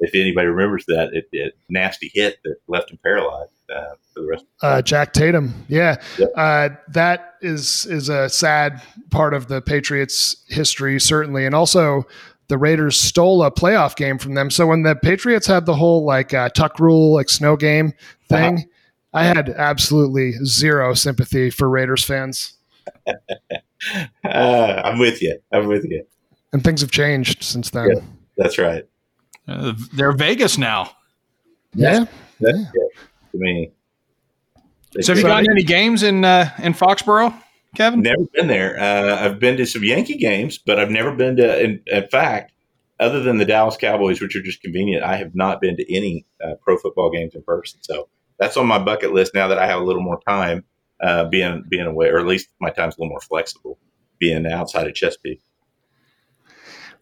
if 0.00 0.14
anybody 0.14 0.48
remembers 0.48 0.84
that, 0.86 1.10
it, 1.12 1.28
it 1.32 1.56
nasty 1.68 2.10
hit 2.12 2.38
that 2.44 2.56
left 2.68 2.90
him 2.90 2.98
paralyzed 3.02 3.52
uh, 3.74 3.94
for 4.12 4.22
the 4.22 4.26
rest. 4.26 4.44
Uh, 4.62 4.82
Jack 4.82 5.12
Tatum, 5.12 5.54
yeah, 5.68 6.02
yep. 6.18 6.30
Uh, 6.36 6.70
that 6.88 7.34
is 7.42 7.86
is 7.86 8.08
a 8.08 8.28
sad 8.28 8.82
part 9.10 9.34
of 9.34 9.48
the 9.48 9.60
Patriots' 9.60 10.44
history, 10.48 10.98
certainly, 10.98 11.46
and 11.46 11.54
also 11.54 12.06
the 12.48 12.58
Raiders 12.58 12.98
stole 12.98 13.44
a 13.44 13.50
playoff 13.50 13.94
game 13.94 14.18
from 14.18 14.34
them. 14.34 14.50
So 14.50 14.66
when 14.66 14.82
the 14.82 14.96
Patriots 14.96 15.46
had 15.46 15.66
the 15.66 15.76
whole 15.76 16.04
like 16.04 16.34
uh, 16.34 16.48
tuck 16.48 16.80
rule, 16.80 17.14
like 17.14 17.28
snow 17.28 17.56
game 17.56 17.92
thing, 18.28 18.58
uh-huh. 18.58 18.66
I 19.12 19.24
had 19.24 19.50
absolutely 19.50 20.32
zero 20.44 20.94
sympathy 20.94 21.50
for 21.50 21.68
Raiders 21.68 22.04
fans. 22.04 22.54
uh, 23.06 23.22
I'm 24.24 24.98
with 24.98 25.22
you. 25.22 25.38
I'm 25.52 25.66
with 25.66 25.84
you. 25.84 26.04
And 26.52 26.64
things 26.64 26.80
have 26.80 26.90
changed 26.90 27.44
since 27.44 27.70
then. 27.70 27.88
Yeah, 27.94 28.00
that's 28.36 28.58
right. 28.58 28.84
Uh, 29.50 29.74
they're 29.92 30.12
Vegas 30.12 30.58
now. 30.58 30.92
Yeah. 31.74 32.04
That's 32.40 32.58
yeah. 32.58 32.64
To 33.32 33.38
me. 33.38 33.72
So 35.00 35.12
have 35.12 35.18
you 35.18 35.28
gotten 35.28 35.50
any 35.50 35.62
games 35.62 36.02
in 36.02 36.24
uh, 36.24 36.50
in 36.62 36.74
Foxborough? 36.74 37.34
Kevin? 37.76 38.02
Never 38.02 38.24
been 38.34 38.48
there. 38.48 38.78
Uh, 38.80 39.24
I've 39.24 39.38
been 39.38 39.56
to 39.58 39.66
some 39.66 39.84
Yankee 39.84 40.16
games, 40.16 40.58
but 40.58 40.80
I've 40.80 40.90
never 40.90 41.14
been 41.14 41.36
to. 41.36 41.62
In, 41.62 41.80
in, 41.86 42.08
fact, 42.08 42.52
other 42.98 43.22
than 43.22 43.38
the 43.38 43.44
Dallas 43.44 43.76
Cowboys, 43.76 44.20
which 44.20 44.34
are 44.34 44.42
just 44.42 44.60
convenient, 44.60 45.04
I 45.04 45.16
have 45.16 45.34
not 45.34 45.60
been 45.60 45.76
to 45.76 45.94
any 45.96 46.26
uh, 46.44 46.54
pro 46.60 46.76
football 46.76 47.10
games 47.10 47.34
in 47.34 47.42
person. 47.42 47.80
So 47.82 48.08
that's 48.38 48.56
on 48.56 48.66
my 48.66 48.78
bucket 48.78 49.12
list 49.12 49.34
now 49.34 49.46
that 49.48 49.58
I 49.58 49.66
have 49.66 49.80
a 49.80 49.84
little 49.84 50.02
more 50.02 50.20
time 50.26 50.64
uh, 51.00 51.24
being 51.26 51.64
being 51.68 51.86
away, 51.86 52.08
or 52.08 52.18
at 52.18 52.26
least 52.26 52.48
my 52.60 52.70
time's 52.70 52.96
a 52.96 53.00
little 53.00 53.10
more 53.10 53.20
flexible 53.20 53.78
being 54.18 54.46
outside 54.46 54.88
of 54.88 54.94
Chesapeake. 54.94 55.42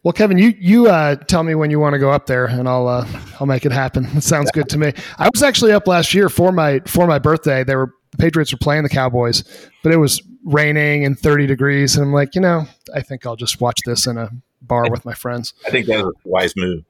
Well, 0.03 0.13
Kevin, 0.13 0.39
you 0.39 0.55
you 0.59 0.89
uh, 0.89 1.17
tell 1.17 1.43
me 1.43 1.55
when 1.55 1.71
you 1.71 1.81
want 1.81 1.95
to 1.95 1.99
go 1.99 2.11
up 2.11 2.27
there, 2.27 2.47
and 2.47 2.69
I'll 2.69 2.89
uh, 2.89 3.07
I'll 3.41 3.47
make 3.47 3.67
it 3.67 3.73
happen. 3.73 4.07
It 4.15 4.23
sounds 4.23 4.51
good 4.53 4.69
to 4.71 4.79
me. 4.79 4.93
I 5.19 5.29
was 5.33 5.43
actually 5.43 5.73
up 5.73 5.87
last 5.87 6.15
year 6.15 6.29
for 6.29 6.53
my 6.53 6.81
for 6.87 7.07
my 7.07 7.19
birthday. 7.19 7.65
They 7.65 7.77
were 7.77 7.93
the 8.13 8.17
Patriots 8.19 8.53
were 8.53 8.59
playing 8.59 8.85
the 8.85 8.89
Cowboys, 8.89 9.45
but 9.83 9.93
it 9.93 9.97
was 9.99 10.23
raining 10.45 11.05
and 11.05 11.19
30 11.19 11.47
degrees. 11.47 11.97
And 11.97 12.07
I'm 12.07 12.13
like, 12.13 12.35
you 12.35 12.41
know, 12.41 12.67
I 12.95 13.03
think 13.03 13.27
I'll 13.27 13.37
just 13.37 13.61
watch 13.61 13.81
this 13.85 14.07
in 14.07 14.17
a 14.17 14.31
bar 14.63 14.91
with 14.91 15.05
my 15.05 15.15
friends. 15.15 15.53
I 15.67 15.71
think 15.71 15.87
that 15.87 16.05
was 16.05 16.15
a 16.25 16.29
wise 16.29 16.55
move. 16.57 16.85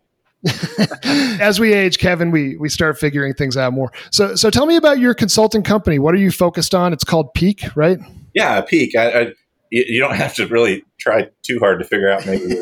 As 1.41 1.59
we 1.59 1.73
age, 1.73 1.99
Kevin, 1.99 2.31
we 2.31 2.57
we 2.57 2.69
start 2.69 2.99
figuring 2.99 3.35
things 3.35 3.57
out 3.57 3.73
more. 3.73 3.91
So 4.13 4.37
so 4.37 4.51
tell 4.51 4.67
me 4.67 4.77
about 4.77 4.99
your 4.99 5.15
consulting 5.15 5.63
company. 5.63 5.99
What 5.99 6.15
are 6.15 6.19
you 6.19 6.31
focused 6.31 6.75
on? 6.75 6.93
It's 6.93 7.05
called 7.05 7.35
Peak, 7.35 7.65
right? 7.75 7.99
Yeah, 8.35 8.61
Peak. 8.61 8.95
I, 8.95 9.21
I, 9.21 9.33
you 9.71 10.01
don't 10.01 10.17
have 10.17 10.35
to 10.35 10.47
really 10.47 10.85
try 10.99 11.29
too 11.43 11.59
hard 11.59 11.79
to 11.81 11.85
figure 11.85 12.11
out 12.11 12.27
maybe. 12.27 12.57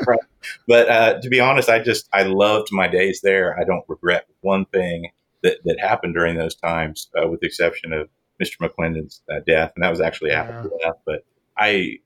but 0.68 0.88
uh, 0.88 1.20
to 1.20 1.28
be 1.28 1.40
honest, 1.40 1.68
I 1.68 1.78
just 1.80 2.08
I 2.12 2.24
loved 2.24 2.68
my 2.72 2.88
days 2.88 3.20
there. 3.22 3.58
I 3.58 3.64
don't 3.64 3.84
regret 3.88 4.26
one 4.40 4.64
thing 4.66 5.10
that, 5.42 5.58
that 5.64 5.78
happened 5.80 6.14
during 6.14 6.36
those 6.36 6.54
times, 6.54 7.08
uh, 7.20 7.28
with 7.28 7.40
the 7.40 7.46
exception 7.46 7.92
of 7.92 8.08
Mr. 8.42 8.56
McClendon's 8.60 9.22
uh, 9.30 9.40
death, 9.46 9.72
and 9.76 9.84
that 9.84 9.90
was 9.90 10.00
actually 10.00 10.32
after 10.32 10.70
yeah. 10.80 10.86
death. 10.86 10.96
But 11.06 11.24
I 11.56 11.98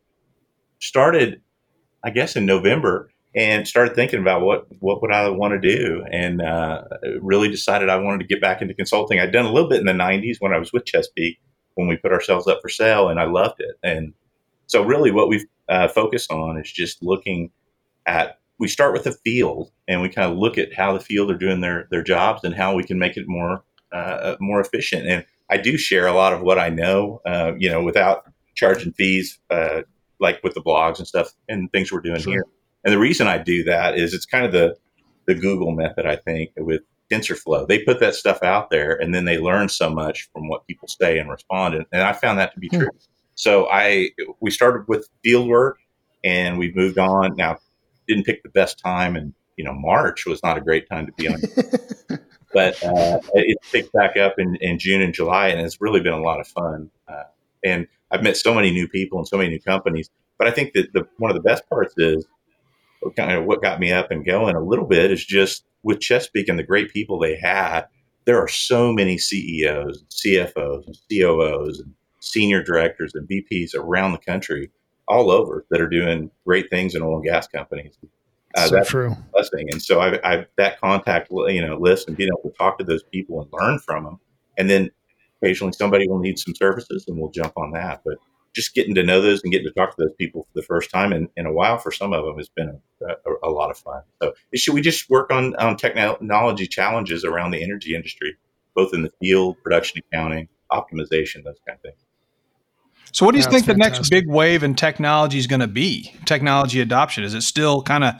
started, 0.78 1.40
I 2.04 2.10
guess, 2.10 2.36
in 2.36 2.46
November 2.46 3.10
and 3.34 3.68
started 3.68 3.94
thinking 3.94 4.20
about 4.20 4.42
what 4.42 4.66
what 4.80 5.00
would 5.02 5.12
I 5.12 5.28
want 5.30 5.60
to 5.60 5.76
do, 5.76 6.04
and 6.10 6.42
uh, 6.42 6.82
really 7.20 7.48
decided 7.48 7.88
I 7.88 7.96
wanted 7.96 8.20
to 8.20 8.26
get 8.26 8.40
back 8.40 8.60
into 8.62 8.74
consulting. 8.74 9.20
I'd 9.20 9.32
done 9.32 9.46
a 9.46 9.52
little 9.52 9.68
bit 9.68 9.80
in 9.80 9.86
the 9.86 9.92
'90s 9.92 10.36
when 10.40 10.52
I 10.52 10.58
was 10.58 10.72
with 10.72 10.84
Chesapeake 10.84 11.38
when 11.74 11.86
we 11.86 11.96
put 11.96 12.12
ourselves 12.12 12.48
up 12.48 12.60
for 12.60 12.68
sale, 12.68 13.08
and 13.08 13.20
I 13.20 13.24
loved 13.24 13.60
it. 13.60 13.76
And 13.84 14.12
so, 14.68 14.82
really, 14.82 15.10
what 15.10 15.28
we've 15.28 15.46
uh, 15.68 15.88
focused 15.88 16.30
on 16.30 16.58
is 16.58 16.70
just 16.70 17.02
looking 17.02 17.50
at 18.06 18.38
we 18.58 18.68
start 18.68 18.92
with 18.92 19.04
the 19.04 19.12
field 19.12 19.70
and 19.86 20.02
we 20.02 20.08
kind 20.08 20.30
of 20.30 20.36
look 20.36 20.58
at 20.58 20.74
how 20.74 20.92
the 20.92 21.00
field 21.00 21.30
are 21.30 21.38
doing 21.38 21.60
their 21.60 21.88
their 21.90 22.02
jobs 22.02 22.44
and 22.44 22.54
how 22.54 22.74
we 22.74 22.84
can 22.84 22.98
make 22.98 23.16
it 23.16 23.24
more 23.26 23.64
uh, 23.92 24.36
more 24.40 24.60
efficient. 24.60 25.06
And 25.06 25.24
I 25.50 25.56
do 25.56 25.78
share 25.78 26.06
a 26.06 26.12
lot 26.12 26.34
of 26.34 26.42
what 26.42 26.58
I 26.58 26.68
know, 26.68 27.20
uh, 27.26 27.52
you 27.58 27.70
know, 27.70 27.82
without 27.82 28.30
charging 28.54 28.92
fees, 28.92 29.38
uh, 29.50 29.82
like 30.20 30.42
with 30.44 30.54
the 30.54 30.62
blogs 30.62 30.98
and 30.98 31.08
stuff 31.08 31.32
and 31.48 31.72
things 31.72 31.90
we're 31.90 32.00
doing 32.00 32.20
sure. 32.20 32.32
here. 32.34 32.44
And 32.84 32.92
the 32.92 32.98
reason 32.98 33.26
I 33.26 33.38
do 33.38 33.64
that 33.64 33.98
is 33.98 34.12
it's 34.12 34.26
kind 34.26 34.44
of 34.44 34.52
the 34.52 34.76
the 35.26 35.34
Google 35.34 35.72
method, 35.72 36.06
I 36.06 36.16
think, 36.16 36.52
with 36.56 36.82
TensorFlow. 37.10 37.66
They 37.68 37.82
put 37.82 38.00
that 38.00 38.14
stuff 38.14 38.42
out 38.42 38.70
there 38.70 38.92
and 38.94 39.14
then 39.14 39.24
they 39.24 39.38
learn 39.38 39.68
so 39.68 39.88
much 39.88 40.28
from 40.32 40.48
what 40.48 40.66
people 40.66 40.88
say 40.88 41.18
and 41.18 41.30
respond. 41.30 41.74
And, 41.74 41.86
and 41.92 42.02
I 42.02 42.12
found 42.12 42.38
that 42.38 42.52
to 42.54 42.60
be 42.60 42.68
hmm. 42.68 42.80
true. 42.80 42.88
So 43.38 43.68
I 43.70 44.10
we 44.40 44.50
started 44.50 44.88
with 44.88 45.08
field 45.22 45.48
work 45.48 45.78
and 46.24 46.58
we've 46.58 46.74
moved 46.74 46.98
on. 46.98 47.36
Now 47.36 47.58
didn't 48.08 48.24
pick 48.24 48.42
the 48.42 48.48
best 48.48 48.80
time, 48.80 49.14
and 49.14 49.32
you 49.56 49.64
know 49.64 49.72
March 49.72 50.26
was 50.26 50.42
not 50.42 50.58
a 50.58 50.60
great 50.60 50.88
time 50.88 51.06
to 51.06 51.12
be 51.12 51.28
on. 51.28 51.40
but 52.52 52.82
uh, 52.82 53.20
it 53.34 53.56
picked 53.70 53.92
back 53.92 54.16
up 54.16 54.34
in, 54.38 54.56
in 54.56 54.80
June 54.80 55.00
and 55.02 55.14
July, 55.14 55.48
and 55.48 55.60
it's 55.60 55.80
really 55.80 56.00
been 56.00 56.14
a 56.14 56.20
lot 56.20 56.40
of 56.40 56.48
fun. 56.48 56.90
Uh, 57.06 57.22
and 57.64 57.86
I've 58.10 58.24
met 58.24 58.36
so 58.36 58.52
many 58.52 58.72
new 58.72 58.88
people 58.88 59.18
and 59.18 59.28
so 59.28 59.36
many 59.36 59.50
new 59.50 59.60
companies. 59.60 60.10
But 60.36 60.48
I 60.48 60.50
think 60.50 60.72
that 60.72 60.92
the 60.92 61.06
one 61.18 61.30
of 61.30 61.36
the 61.36 61.48
best 61.48 61.68
parts 61.68 61.94
is 61.96 62.26
kind 63.16 63.30
of 63.30 63.44
what 63.44 63.62
got 63.62 63.78
me 63.78 63.92
up 63.92 64.10
and 64.10 64.26
going 64.26 64.56
a 64.56 64.60
little 64.60 64.86
bit 64.86 65.12
is 65.12 65.24
just 65.24 65.64
with 65.84 66.00
Chesapeake 66.00 66.48
and 66.48 66.58
the 66.58 66.64
great 66.64 66.92
people 66.92 67.20
they 67.20 67.36
had. 67.36 67.82
There 68.24 68.38
are 68.42 68.48
so 68.48 68.92
many 68.92 69.16
CEOs, 69.16 70.04
CFOs, 70.10 70.86
and 70.86 70.98
COOs, 71.08 71.78
and 71.78 71.94
senior 72.20 72.62
directors 72.62 73.12
and 73.14 73.28
VPs 73.28 73.74
around 73.74 74.12
the 74.12 74.18
country 74.18 74.70
all 75.06 75.30
over 75.30 75.64
that 75.70 75.80
are 75.80 75.88
doing 75.88 76.30
great 76.46 76.68
things 76.70 76.94
in 76.94 77.02
oil 77.02 77.16
and 77.16 77.24
gas 77.24 77.48
companies. 77.48 77.96
Uh, 78.54 78.66
so 78.66 78.74
that's 78.74 78.90
true. 78.90 79.16
Blessing. 79.32 79.68
And 79.70 79.80
so 79.80 80.00
I, 80.00 80.18
I 80.24 80.46
that 80.56 80.80
contact 80.80 81.28
you 81.30 81.66
know 81.66 81.76
list 81.78 82.08
and 82.08 82.16
being 82.16 82.30
able 82.30 82.50
to 82.50 82.56
talk 82.56 82.78
to 82.78 82.84
those 82.84 83.02
people 83.02 83.40
and 83.40 83.50
learn 83.52 83.78
from 83.78 84.04
them, 84.04 84.20
and 84.56 84.68
then 84.68 84.90
occasionally 85.42 85.72
somebody 85.72 86.08
will 86.08 86.18
need 86.18 86.38
some 86.38 86.54
services 86.54 87.04
and 87.08 87.18
we'll 87.18 87.30
jump 87.30 87.52
on 87.56 87.72
that. 87.72 88.02
But 88.04 88.18
just 88.54 88.74
getting 88.74 88.94
to 88.94 89.02
know 89.02 89.20
those 89.20 89.42
and 89.42 89.52
getting 89.52 89.68
to 89.68 89.74
talk 89.74 89.90
to 89.90 90.02
those 90.02 90.14
people 90.18 90.42
for 90.44 90.60
the 90.60 90.66
first 90.66 90.90
time 90.90 91.12
in, 91.12 91.28
in 91.36 91.46
a 91.46 91.52
while 91.52 91.78
for 91.78 91.92
some 91.92 92.12
of 92.12 92.24
them 92.24 92.36
has 92.38 92.48
been 92.48 92.80
a, 93.02 93.06
a, 93.06 93.48
a 93.48 93.50
lot 93.50 93.70
of 93.70 93.78
fun. 93.78 94.02
So 94.20 94.32
should 94.54 94.74
we 94.74 94.80
just 94.80 95.08
work 95.10 95.30
on, 95.30 95.54
on 95.56 95.76
technology 95.76 96.66
challenges 96.66 97.24
around 97.24 97.52
the 97.52 97.62
energy 97.62 97.94
industry, 97.94 98.36
both 98.74 98.94
in 98.94 99.02
the 99.02 99.12
field, 99.20 99.56
production 99.62 100.00
accounting, 100.10 100.48
optimization, 100.72 101.44
those 101.44 101.60
kind 101.66 101.76
of 101.76 101.82
things. 101.82 102.04
So, 103.12 103.24
what 103.24 103.32
do 103.32 103.38
you 103.38 103.44
That's 103.44 103.54
think 103.54 103.66
fantastic. 103.66 103.94
the 103.94 103.98
next 103.98 104.10
big 104.10 104.28
wave 104.28 104.62
in 104.62 104.74
technology 104.74 105.38
is 105.38 105.46
going 105.46 105.60
to 105.60 105.66
be? 105.66 106.14
Technology 106.24 106.80
adoption 106.80 107.24
is 107.24 107.34
it 107.34 107.42
still 107.42 107.82
kind 107.82 108.04
of 108.04 108.14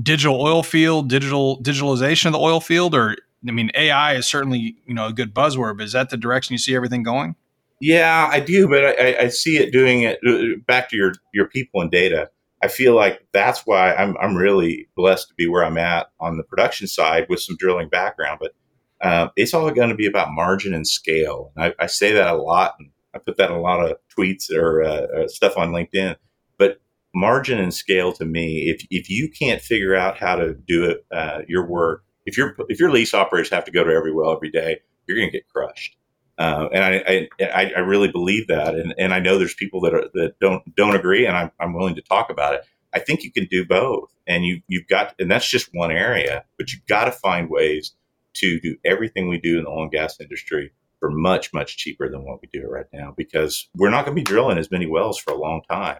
digital 0.00 0.40
oil 0.40 0.62
field, 0.62 1.08
digital 1.08 1.60
digitalization 1.62 2.26
of 2.26 2.32
the 2.32 2.38
oil 2.38 2.60
field, 2.60 2.94
or 2.94 3.16
I 3.46 3.52
mean, 3.52 3.70
AI 3.74 4.14
is 4.14 4.26
certainly 4.26 4.76
you 4.86 4.94
know 4.94 5.06
a 5.06 5.12
good 5.12 5.34
buzzword, 5.34 5.78
but 5.78 5.84
is 5.84 5.92
that 5.92 6.10
the 6.10 6.16
direction 6.16 6.54
you 6.54 6.58
see 6.58 6.74
everything 6.74 7.02
going? 7.02 7.36
Yeah, 7.80 8.28
I 8.30 8.40
do, 8.40 8.68
but 8.68 8.84
I, 8.84 9.16
I 9.24 9.28
see 9.28 9.58
it 9.58 9.72
doing 9.72 10.02
it 10.02 10.18
uh, 10.26 10.58
back 10.66 10.88
to 10.90 10.96
your 10.96 11.12
your 11.32 11.48
people 11.48 11.80
and 11.80 11.90
data. 11.90 12.30
I 12.62 12.68
feel 12.68 12.94
like 12.94 13.26
that's 13.32 13.66
why 13.66 13.94
I'm 13.94 14.16
I'm 14.18 14.36
really 14.36 14.88
blessed 14.96 15.28
to 15.28 15.34
be 15.34 15.46
where 15.46 15.64
I'm 15.64 15.78
at 15.78 16.06
on 16.20 16.38
the 16.38 16.44
production 16.44 16.86
side 16.86 17.26
with 17.28 17.40
some 17.40 17.56
drilling 17.58 17.88
background. 17.88 18.38
But 18.40 18.52
uh, 19.00 19.28
it's 19.36 19.52
all 19.52 19.70
going 19.70 19.90
to 19.90 19.94
be 19.94 20.06
about 20.06 20.32
margin 20.32 20.72
and 20.72 20.86
scale. 20.86 21.52
And 21.56 21.66
I, 21.66 21.84
I, 21.84 21.86
say 21.86 22.12
that 22.12 22.28
a 22.28 22.36
lot, 22.36 22.74
and 22.78 22.88
I 23.14 23.18
put 23.18 23.36
that 23.36 23.50
in 23.50 23.56
a 23.56 23.60
lot 23.60 23.84
of 23.84 23.96
tweets 24.16 24.50
or 24.50 24.82
uh, 24.82 25.06
uh, 25.22 25.28
stuff 25.28 25.56
on 25.56 25.70
LinkedIn. 25.70 26.16
But 26.58 26.80
margin 27.14 27.58
and 27.60 27.72
scale 27.72 28.12
to 28.14 28.24
me, 28.24 28.68
if 28.68 28.86
if 28.90 29.08
you 29.08 29.30
can't 29.30 29.62
figure 29.62 29.94
out 29.94 30.18
how 30.18 30.36
to 30.36 30.54
do 30.54 30.84
it, 30.84 31.06
uh, 31.12 31.42
your 31.46 31.66
work, 31.66 32.04
if 32.26 32.36
your 32.36 32.56
if 32.68 32.80
your 32.80 32.90
lease 32.90 33.14
operators 33.14 33.50
have 33.50 33.64
to 33.64 33.70
go 33.70 33.84
to 33.84 33.92
every 33.92 34.12
well 34.12 34.32
every 34.32 34.50
day, 34.50 34.80
you're 35.06 35.18
going 35.18 35.30
to 35.30 35.36
get 35.36 35.48
crushed. 35.48 35.96
Uh, 36.36 36.68
and 36.72 36.82
I, 36.82 37.28
I, 37.40 37.72
I 37.76 37.78
really 37.80 38.10
believe 38.10 38.48
that, 38.48 38.74
and, 38.74 38.92
and 38.98 39.14
I 39.14 39.20
know 39.20 39.38
there's 39.38 39.54
people 39.54 39.80
that 39.82 39.94
are, 39.94 40.08
that 40.14 40.34
don't 40.40 40.74
don't 40.74 40.96
agree, 40.96 41.26
and 41.26 41.36
I'm, 41.36 41.52
I'm 41.60 41.74
willing 41.74 41.94
to 41.94 42.02
talk 42.02 42.28
about 42.28 42.54
it. 42.54 42.62
I 42.92 42.98
think 42.98 43.22
you 43.22 43.30
can 43.30 43.46
do 43.46 43.64
both, 43.64 44.12
and 44.26 44.44
you 44.44 44.60
you've 44.66 44.88
got, 44.88 45.14
and 45.20 45.30
that's 45.30 45.48
just 45.48 45.70
one 45.72 45.92
area, 45.92 46.44
but 46.58 46.72
you've 46.72 46.86
got 46.86 47.04
to 47.04 47.12
find 47.12 47.48
ways 47.48 47.92
to 48.34 48.58
do 48.58 48.76
everything 48.84 49.28
we 49.28 49.38
do 49.38 49.58
in 49.58 49.64
the 49.64 49.70
oil 49.70 49.82
and 49.82 49.92
gas 49.92 50.20
industry 50.20 50.72
for 51.04 51.10
much 51.10 51.52
much 51.52 51.76
cheaper 51.76 52.08
than 52.08 52.24
what 52.24 52.40
we 52.40 52.48
do 52.50 52.60
it 52.62 52.70
right 52.70 52.86
now, 52.90 53.12
because 53.14 53.68
we're 53.76 53.90
not 53.90 54.06
going 54.06 54.16
to 54.16 54.20
be 54.20 54.24
drilling 54.24 54.56
as 54.56 54.70
many 54.70 54.86
wells 54.86 55.18
for 55.18 55.32
a 55.32 55.38
long 55.38 55.60
time, 55.70 55.98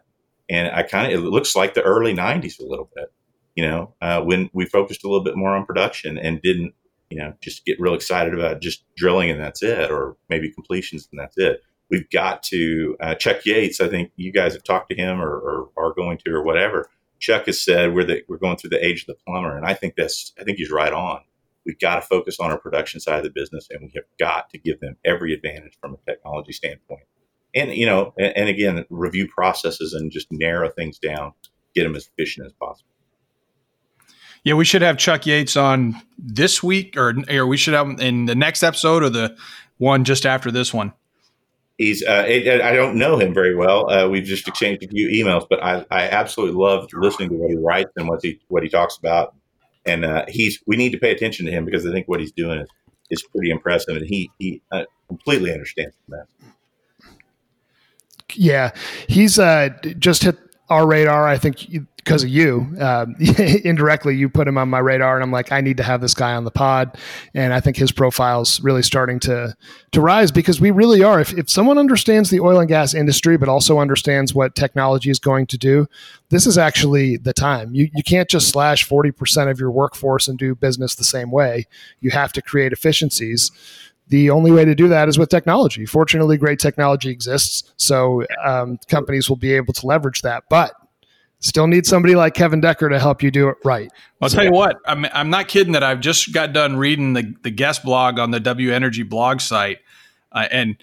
and 0.49 0.75
I 0.75 0.83
kind 0.83 1.13
of 1.13 1.25
it 1.25 1.29
looks 1.29 1.55
like 1.55 1.75
the 1.75 1.83
early 1.83 2.15
'90s 2.15 2.59
a 2.59 2.65
little 2.65 2.91
bit, 2.97 3.13
you 3.55 3.67
know, 3.67 3.95
uh, 4.01 4.23
when 4.23 4.49
we 4.55 4.65
focused 4.65 5.05
a 5.05 5.09
little 5.09 5.25
bit 5.25 5.37
more 5.37 5.55
on 5.55 5.67
production 5.67 6.17
and 6.17 6.41
didn't 6.41 6.73
you 7.11 7.19
know, 7.19 7.35
just 7.41 7.65
get 7.65 7.79
real 7.79 7.95
excited 7.95 8.35
about 8.35 8.61
just 8.61 8.85
drilling 8.97 9.31
and 9.31 9.41
that's 9.41 9.63
it, 9.63 9.91
or 9.91 10.17
maybe 10.29 10.51
completions 10.51 11.09
and 11.13 11.21
that's 11.21 11.37
it. 11.37 11.63
We've 11.91 12.09
got 12.11 12.43
to 12.45 12.97
uh, 13.01 13.15
Chuck 13.15 13.45
Yates. 13.45 13.81
I 13.81 13.89
think 13.89 14.11
you 14.17 14.33
guys 14.33 14.55
have 14.55 14.65
talked 14.65 14.89
to 14.91 14.97
him 14.97 15.21
or, 15.21 15.31
or 15.31 15.69
are 15.77 15.95
going 15.95 16.19
to 16.25 16.31
or 16.33 16.43
whatever. 16.43 16.89
Chuck 17.21 17.47
has 17.47 17.63
said 17.63 17.95
we're 17.95 18.05
the, 18.05 18.23
we're 18.29 18.39
going 18.39 18.57
through 18.57 18.71
the 18.71 18.85
age 18.85 19.03
of 19.03 19.07
the 19.07 19.17
plumber, 19.27 19.57
and 19.57 19.67
I 19.67 19.75
think 19.75 19.95
that's 19.97 20.33
I 20.41 20.45
think 20.45 20.59
he's 20.59 20.71
right 20.71 20.93
on. 20.93 21.21
We've 21.67 21.79
got 21.79 21.97
to 21.97 22.03
focus 22.03 22.39
on 22.41 22.51
our 22.51 22.59
production 22.59 23.01
side 23.01 23.19
of 23.19 23.25
the 23.25 23.31
business, 23.31 23.69
and 23.71 23.83
we 23.83 23.93
have 23.95 24.05
got 24.19 24.51
to 24.51 24.59
give 24.59 24.81
them 24.81 24.97
every 25.05 25.33
advantage 25.33 25.77
from 25.81 25.95
a 25.95 26.11
technology 26.11 26.53
standpoint. 26.53 27.05
And 27.55 27.73
you 27.73 27.87
know, 27.87 28.13
and, 28.19 28.37
and 28.37 28.49
again, 28.49 28.85
review 28.91 29.29
processes 29.29 29.95
and 29.95 30.11
just 30.11 30.29
narrow 30.31 30.71
things 30.71 30.99
down, 30.99 31.33
get 31.75 31.85
them 31.85 31.95
as 31.95 32.09
efficient 32.09 32.47
as 32.47 32.53
possible. 32.53 32.89
Yeah, 34.45 34.55
we 34.55 34.67
should 34.67 34.83
have 34.83 34.99
Chuck 34.99 35.25
Yates 35.25 35.57
on 35.57 36.01
this 36.19 36.63
week, 36.63 36.97
or 36.97 37.15
or 37.31 37.47
we 37.47 37.57
should 37.57 37.75
have 37.75 37.99
in 38.01 38.27
the 38.27 38.35
next 38.35 38.63
episode 38.63 39.03
or 39.03 39.09
the 39.09 39.37
one 39.79 40.05
just 40.05 40.27
after 40.27 40.51
this 40.51 40.75
one. 40.75 40.93
He's 41.79 42.05
uh, 42.07 42.25
I 42.29 42.73
don't 42.73 42.97
know 42.97 43.19
him 43.19 43.35
very 43.35 43.57
well. 43.57 43.91
Uh, 43.91 44.09
we've 44.09 44.25
just 44.25 44.47
exchanged 44.47 44.85
a 44.85 44.89
few 44.89 45.09
emails, 45.09 45.47
but 45.49 45.63
I, 45.63 45.85
I 45.91 46.09
absolutely 46.09 46.57
love 46.57 46.89
listening 46.93 47.31
to 47.31 47.35
what 47.37 47.51
he 47.51 47.57
writes 47.57 47.91
and 47.97 48.07
what 48.07 48.21
he 48.23 48.41
what 48.49 48.63
he 48.63 48.69
talks 48.69 48.97
about. 48.97 49.35
And 49.87 50.05
uh, 50.05 50.25
he's 50.29 50.63
we 50.67 50.77
need 50.77 50.91
to 50.91 50.99
pay 50.99 51.11
attention 51.11 51.47
to 51.47 51.53
him 51.53 51.65
because 51.65 51.87
I 51.87 51.93
think 51.93 52.09
what 52.09 52.21
he's 52.21 52.33
doing 52.33 52.61
is, 52.61 52.69
is 53.11 53.23
pretty 53.23 53.51
impressive, 53.51 53.97
and 53.97 54.07
he 54.07 54.31
he 54.39 54.63
uh, 54.73 54.85
completely 55.09 55.53
understands 55.53 55.95
that. 56.09 56.27
Yeah, 58.33 58.73
he's 59.09 59.39
uh, 59.39 59.69
just 59.99 60.23
hit 60.23 60.39
our 60.69 60.87
radar. 60.87 61.29
I 61.29 61.39
think 61.39 61.69
because 62.05 62.23
of 62.23 62.29
you, 62.29 62.77
um, 62.81 63.17
indirectly, 63.65 64.15
you 64.15 64.29
put 64.29 64.47
him 64.47 64.59
on 64.59 64.69
my 64.69 64.79
radar, 64.79 65.15
and 65.15 65.23
I'm 65.23 65.33
like, 65.33 65.51
I 65.51 65.63
need 65.63 65.79
to 65.79 65.83
have 65.83 66.03
this 66.03 66.13
guy 66.13 66.35
on 66.35 66.45
the 66.45 66.51
pod. 66.51 66.97
And 67.33 67.55
I 67.55 67.61
think 67.61 67.77
his 67.77 67.91
profile's 67.91 68.61
really 68.61 68.83
starting 68.83 69.19
to 69.21 69.57
to 69.93 70.01
rise 70.01 70.31
because 70.31 70.61
we 70.61 70.71
really 70.71 71.03
are. 71.03 71.21
If 71.21 71.37
if 71.37 71.49
someone 71.49 71.79
understands 71.79 72.29
the 72.29 72.41
oil 72.41 72.61
and 72.61 72.69
gas 72.69 72.93
industry, 72.93 73.39
but 73.39 73.49
also 73.49 73.79
understands 73.79 74.35
what 74.35 74.55
technology 74.55 75.11
is 75.11 75.19
going 75.19 75.47
to 75.47 75.59
do, 75.59 75.87
this 76.29 76.47
is 76.47 76.59
actually 76.59 77.17
the 77.17 77.33
time. 77.33 77.75
You 77.75 77.89
you 77.95 78.03
can't 78.03 78.29
just 78.29 78.49
slash 78.49 78.85
forty 78.85 79.11
percent 79.11 79.49
of 79.49 79.59
your 79.59 79.71
workforce 79.71 80.29
and 80.29 80.39
do 80.39 80.55
business 80.55 80.95
the 80.95 81.05
same 81.05 81.31
way. 81.31 81.67
You 82.01 82.11
have 82.11 82.33
to 82.35 82.43
create 82.43 82.73
efficiencies 82.73 83.51
the 84.09 84.29
only 84.29 84.53
way 84.53 84.67
to 84.67 84.75
do 84.75 84.89
that 84.89 85.09
is 85.09 85.19
with 85.19 85.31
technology. 85.31 85.87
Fortunately, 85.87 86.37
great 86.37 86.59
technology 86.59 87.09
exists, 87.09 87.73
so 87.79 88.23
um, 88.45 88.79
companies 88.87 89.31
will 89.31 89.37
be 89.37 89.55
able 89.55 89.73
to 89.73 89.87
leverage 89.87 90.21
that. 90.21 90.45
But 90.51 90.75
still 91.45 91.67
need 91.67 91.85
somebody 91.85 92.15
like 92.15 92.33
Kevin 92.33 92.61
Decker 92.61 92.89
to 92.89 92.99
help 92.99 93.23
you 93.23 93.31
do 93.31 93.49
it 93.51 93.57
right. 93.65 93.93
I'll 94.21 94.31
so, 94.31 94.37
tell 94.37 94.47
you 94.47 94.53
what, 94.53 94.79
I'm, 94.87 95.05
I'm 95.13 95.29
not 95.29 95.47
kidding 95.47 95.75
that 95.75 95.83
I've 95.83 96.01
just 96.01 96.33
got 96.33 96.55
done 96.55 96.77
reading 96.77 97.13
the, 97.13 97.35
the 97.43 97.51
guest 97.51 97.85
blog 97.85 98.19
on 98.19 98.31
the 98.31 98.41
W 98.41 98.73
Energy 98.73 99.03
blog 99.03 99.41
site, 99.41 99.79
uh, 100.33 100.49
and 100.51 100.83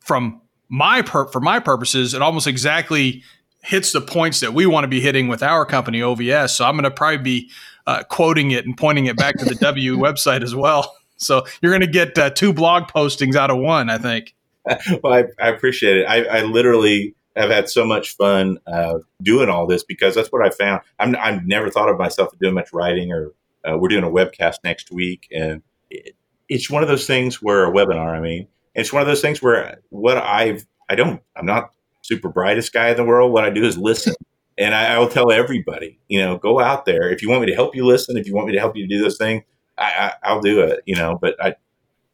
from 0.00 0.40
my 0.68 1.02
per- 1.02 1.28
for 1.28 1.40
my 1.40 1.60
purposes, 1.60 2.12
it 2.12 2.22
almost 2.22 2.46
exactly 2.46 3.22
hits 3.62 3.92
the 3.92 4.00
points 4.00 4.40
that 4.40 4.52
we 4.52 4.66
want 4.66 4.82
to 4.82 4.88
be 4.88 5.00
hitting 5.00 5.28
with 5.28 5.42
our 5.42 5.64
company 5.64 6.00
OVS. 6.00 6.50
So 6.50 6.64
I'm 6.64 6.74
going 6.74 6.82
to 6.82 6.90
probably 6.90 7.18
be 7.18 7.50
uh, 7.86 8.02
quoting 8.02 8.50
it 8.50 8.66
and 8.66 8.76
pointing 8.76 9.06
it 9.06 9.16
back 9.16 9.36
to 9.38 9.44
the 9.44 9.54
W 9.60 9.96
website 9.96 10.42
as 10.42 10.54
well. 10.54 10.96
So 11.18 11.44
you're 11.60 11.70
going 11.70 11.82
to 11.82 11.86
get 11.86 12.18
uh, 12.18 12.30
two 12.30 12.52
blog 12.52 12.90
postings 12.90 13.36
out 13.36 13.50
of 13.50 13.58
one, 13.58 13.88
I 13.88 13.98
think. 13.98 14.34
well, 15.02 15.12
I, 15.12 15.24
I 15.40 15.48
appreciate 15.50 15.98
it. 15.98 16.04
I, 16.06 16.24
I, 16.24 16.42
literally 16.42 17.14
have 17.36 17.50
had 17.50 17.68
so 17.68 17.84
much 17.84 18.16
fun 18.16 18.58
uh, 18.66 18.98
doing 19.22 19.48
all 19.48 19.66
this 19.66 19.84
because 19.84 20.14
that's 20.14 20.30
what 20.30 20.44
I 20.44 20.50
found. 20.50 20.82
I'm, 20.98 21.16
I've 21.16 21.46
never 21.46 21.70
thought 21.70 21.88
of 21.88 21.98
myself 21.98 22.36
doing 22.40 22.54
much 22.54 22.72
writing, 22.72 23.12
or 23.12 23.32
uh, 23.64 23.78
we're 23.78 23.88
doing 23.88 24.04
a 24.04 24.10
webcast 24.10 24.56
next 24.64 24.90
week, 24.90 25.28
and 25.34 25.62
it, 25.90 26.14
it's 26.48 26.70
one 26.70 26.82
of 26.82 26.88
those 26.88 27.06
things 27.06 27.40
where 27.40 27.64
a 27.64 27.72
webinar. 27.72 28.14
I 28.14 28.20
mean, 28.20 28.48
it's 28.74 28.92
one 28.92 29.02
of 29.02 29.08
those 29.08 29.22
things 29.22 29.40
where 29.42 29.80
what 29.90 30.18
I've 30.18 30.66
I 30.88 30.94
don't 30.94 31.22
I'm 31.36 31.46
not 31.46 31.72
super 32.02 32.28
brightest 32.28 32.72
guy 32.72 32.90
in 32.90 32.96
the 32.96 33.04
world. 33.04 33.32
What 33.32 33.44
I 33.44 33.50
do 33.50 33.64
is 33.64 33.78
listen. 33.78 34.14
And 34.58 34.74
I, 34.74 34.94
I 34.94 34.98
will 34.98 35.08
tell 35.08 35.32
everybody, 35.32 35.98
you 36.08 36.20
know, 36.20 36.36
go 36.36 36.60
out 36.60 36.84
there. 36.84 37.10
If 37.10 37.22
you 37.22 37.30
want 37.30 37.40
me 37.40 37.46
to 37.46 37.54
help 37.54 37.74
you 37.74 37.86
listen, 37.86 38.18
if 38.18 38.26
you 38.26 38.34
want 38.34 38.48
me 38.48 38.52
to 38.52 38.58
help 38.58 38.76
you 38.76 38.86
do 38.86 39.00
those 39.00 39.16
things, 39.16 39.42
I, 39.78 40.12
I, 40.22 40.34
will 40.34 40.42
do 40.42 40.60
it, 40.60 40.82
you 40.84 40.94
know, 40.94 41.18
but 41.18 41.42
I 41.42 41.56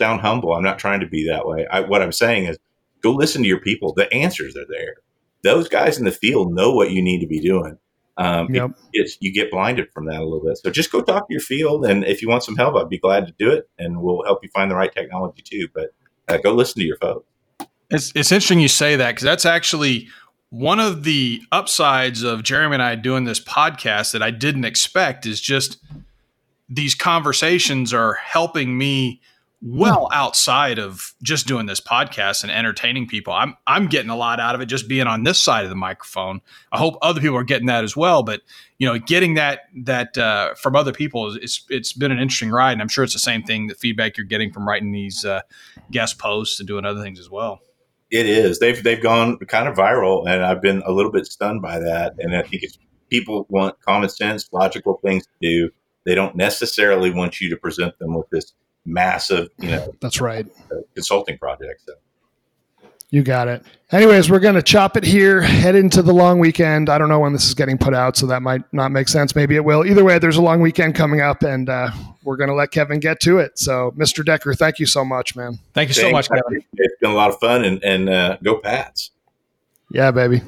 sound 0.00 0.20
humble. 0.20 0.54
I'm 0.54 0.62
not 0.62 0.78
trying 0.78 1.00
to 1.00 1.06
be 1.06 1.26
that 1.26 1.46
way. 1.46 1.66
I, 1.68 1.80
what 1.80 2.00
I'm 2.00 2.12
saying 2.12 2.44
is 2.44 2.56
go 3.02 3.10
listen 3.10 3.42
to 3.42 3.48
your 3.48 3.60
people. 3.60 3.92
The 3.92 4.12
answers 4.14 4.56
are 4.56 4.66
there. 4.68 4.98
Those 5.42 5.68
guys 5.68 5.98
in 5.98 6.04
the 6.04 6.12
field 6.12 6.52
know 6.52 6.72
what 6.72 6.90
you 6.90 7.02
need 7.02 7.20
to 7.20 7.26
be 7.26 7.40
doing. 7.40 7.78
Um, 8.16 8.52
yep. 8.52 8.72
it, 8.92 9.10
you 9.20 9.32
get 9.32 9.50
blinded 9.50 9.92
from 9.92 10.06
that 10.06 10.20
a 10.20 10.24
little 10.24 10.44
bit. 10.44 10.58
So 10.58 10.70
just 10.70 10.90
go 10.90 11.00
talk 11.00 11.28
to 11.28 11.32
your 11.32 11.40
field. 11.40 11.86
And 11.86 12.04
if 12.04 12.20
you 12.20 12.28
want 12.28 12.42
some 12.42 12.56
help, 12.56 12.74
I'd 12.74 12.88
be 12.88 12.98
glad 12.98 13.26
to 13.28 13.34
do 13.38 13.50
it. 13.50 13.68
And 13.78 14.02
we'll 14.02 14.24
help 14.24 14.40
you 14.42 14.48
find 14.52 14.70
the 14.70 14.74
right 14.74 14.92
technology 14.92 15.42
too. 15.42 15.68
But 15.72 15.94
uh, 16.28 16.38
go 16.38 16.52
listen 16.52 16.80
to 16.80 16.86
your 16.86 16.96
folks. 16.96 17.26
It's, 17.90 18.12
it's 18.14 18.32
interesting 18.32 18.60
you 18.60 18.68
say 18.68 18.96
that 18.96 19.10
because 19.10 19.22
that's 19.22 19.46
actually 19.46 20.08
one 20.50 20.80
of 20.80 21.04
the 21.04 21.42
upsides 21.52 22.22
of 22.22 22.42
Jeremy 22.42 22.74
and 22.74 22.82
I 22.82 22.96
doing 22.96 23.24
this 23.24 23.40
podcast 23.40 24.12
that 24.12 24.22
I 24.22 24.30
didn't 24.30 24.64
expect 24.64 25.26
is 25.26 25.40
just– 25.40 25.78
these 26.68 26.94
conversations 26.94 27.94
are 27.94 28.14
helping 28.14 28.76
me 28.76 29.20
well 29.60 30.08
outside 30.12 30.78
of 30.78 31.14
just 31.22 31.46
doing 31.46 31.66
this 31.66 31.80
podcast 31.80 32.42
and 32.42 32.52
entertaining 32.52 33.06
people. 33.06 33.32
I'm 33.32 33.56
I'm 33.66 33.88
getting 33.88 34.10
a 34.10 34.16
lot 34.16 34.40
out 34.40 34.54
of 34.54 34.60
it 34.60 34.66
just 34.66 34.88
being 34.88 35.06
on 35.06 35.24
this 35.24 35.40
side 35.40 35.64
of 35.64 35.70
the 35.70 35.76
microphone. 35.76 36.40
I 36.72 36.78
hope 36.78 36.96
other 37.02 37.20
people 37.20 37.36
are 37.36 37.44
getting 37.44 37.66
that 37.66 37.84
as 37.84 37.96
well. 37.96 38.22
But 38.22 38.42
you 38.78 38.86
know, 38.86 38.98
getting 38.98 39.34
that 39.34 39.62
that 39.84 40.16
uh, 40.16 40.54
from 40.54 40.76
other 40.76 40.92
people 40.92 41.28
is 41.28 41.36
it's 41.36 41.66
it's 41.68 41.92
been 41.92 42.12
an 42.12 42.18
interesting 42.18 42.50
ride, 42.50 42.72
and 42.72 42.82
I'm 42.82 42.88
sure 42.88 43.04
it's 43.04 43.12
the 43.12 43.18
same 43.18 43.42
thing. 43.42 43.66
The 43.66 43.74
feedback 43.74 44.16
you're 44.16 44.26
getting 44.26 44.52
from 44.52 44.66
writing 44.66 44.92
these 44.92 45.24
uh, 45.24 45.40
guest 45.90 46.18
posts 46.18 46.60
and 46.60 46.66
doing 46.66 46.84
other 46.84 47.02
things 47.02 47.18
as 47.18 47.30
well. 47.30 47.60
It 48.10 48.26
is. 48.26 48.58
They've 48.58 48.82
they've 48.82 49.02
gone 49.02 49.38
kind 49.38 49.68
of 49.68 49.76
viral, 49.76 50.26
and 50.28 50.44
I've 50.44 50.62
been 50.62 50.82
a 50.86 50.92
little 50.92 51.12
bit 51.12 51.26
stunned 51.26 51.62
by 51.62 51.78
that. 51.80 52.14
And 52.18 52.36
I 52.36 52.42
think 52.42 52.62
it's 52.62 52.78
people 53.10 53.46
want 53.48 53.80
common 53.80 54.08
sense, 54.08 54.48
logical 54.52 55.00
things 55.02 55.24
to 55.24 55.32
do 55.40 55.70
they 56.08 56.14
don't 56.14 56.36
necessarily 56.36 57.10
want 57.10 57.38
you 57.38 57.50
to 57.50 57.56
present 57.58 57.98
them 57.98 58.14
with 58.14 58.30
this 58.30 58.54
massive, 58.88 59.48
you 59.58 59.70
know, 59.70 59.94
that's 60.00 60.20
right, 60.20 60.46
uh, 60.72 60.76
consulting 60.94 61.38
project. 61.38 61.82
So. 61.86 61.94
You 63.10 63.22
got 63.22 63.48
it. 63.48 63.64
Anyways, 63.90 64.30
we're 64.30 64.38
going 64.38 64.54
to 64.54 64.62
chop 64.62 64.98
it 64.98 65.04
here, 65.04 65.40
head 65.40 65.74
into 65.74 66.02
the 66.02 66.12
long 66.12 66.38
weekend. 66.38 66.90
I 66.90 66.98
don't 66.98 67.08
know 67.08 67.20
when 67.20 67.32
this 67.32 67.46
is 67.46 67.54
getting 67.54 67.78
put 67.78 67.94
out, 67.94 68.18
so 68.18 68.26
that 68.26 68.42
might 68.42 68.60
not 68.74 68.92
make 68.92 69.08
sense. 69.08 69.34
Maybe 69.34 69.56
it 69.56 69.64
will. 69.64 69.86
Either 69.86 70.04
way, 70.04 70.18
there's 70.18 70.36
a 70.36 70.42
long 70.42 70.60
weekend 70.60 70.94
coming 70.94 71.22
up, 71.22 71.42
and 71.42 71.70
uh, 71.70 71.90
we're 72.22 72.36
going 72.36 72.50
to 72.50 72.54
let 72.54 72.70
Kevin 72.70 73.00
get 73.00 73.18
to 73.20 73.38
it. 73.38 73.58
So, 73.58 73.94
Mr. 73.96 74.22
Decker, 74.22 74.52
thank 74.52 74.78
you 74.78 74.84
so 74.84 75.06
much, 75.06 75.34
man. 75.34 75.58
Thank 75.72 75.88
you 75.88 75.94
so 75.94 76.10
much, 76.10 76.28
Kevin. 76.28 76.62
It's 76.74 77.00
been 77.00 77.10
a 77.10 77.14
lot 77.14 77.30
of 77.30 77.40
fun, 77.40 77.64
and, 77.64 77.82
and 77.82 78.10
uh, 78.10 78.36
go 78.42 78.58
Pats. 78.58 79.10
Yeah, 79.90 80.10
baby. 80.10 80.42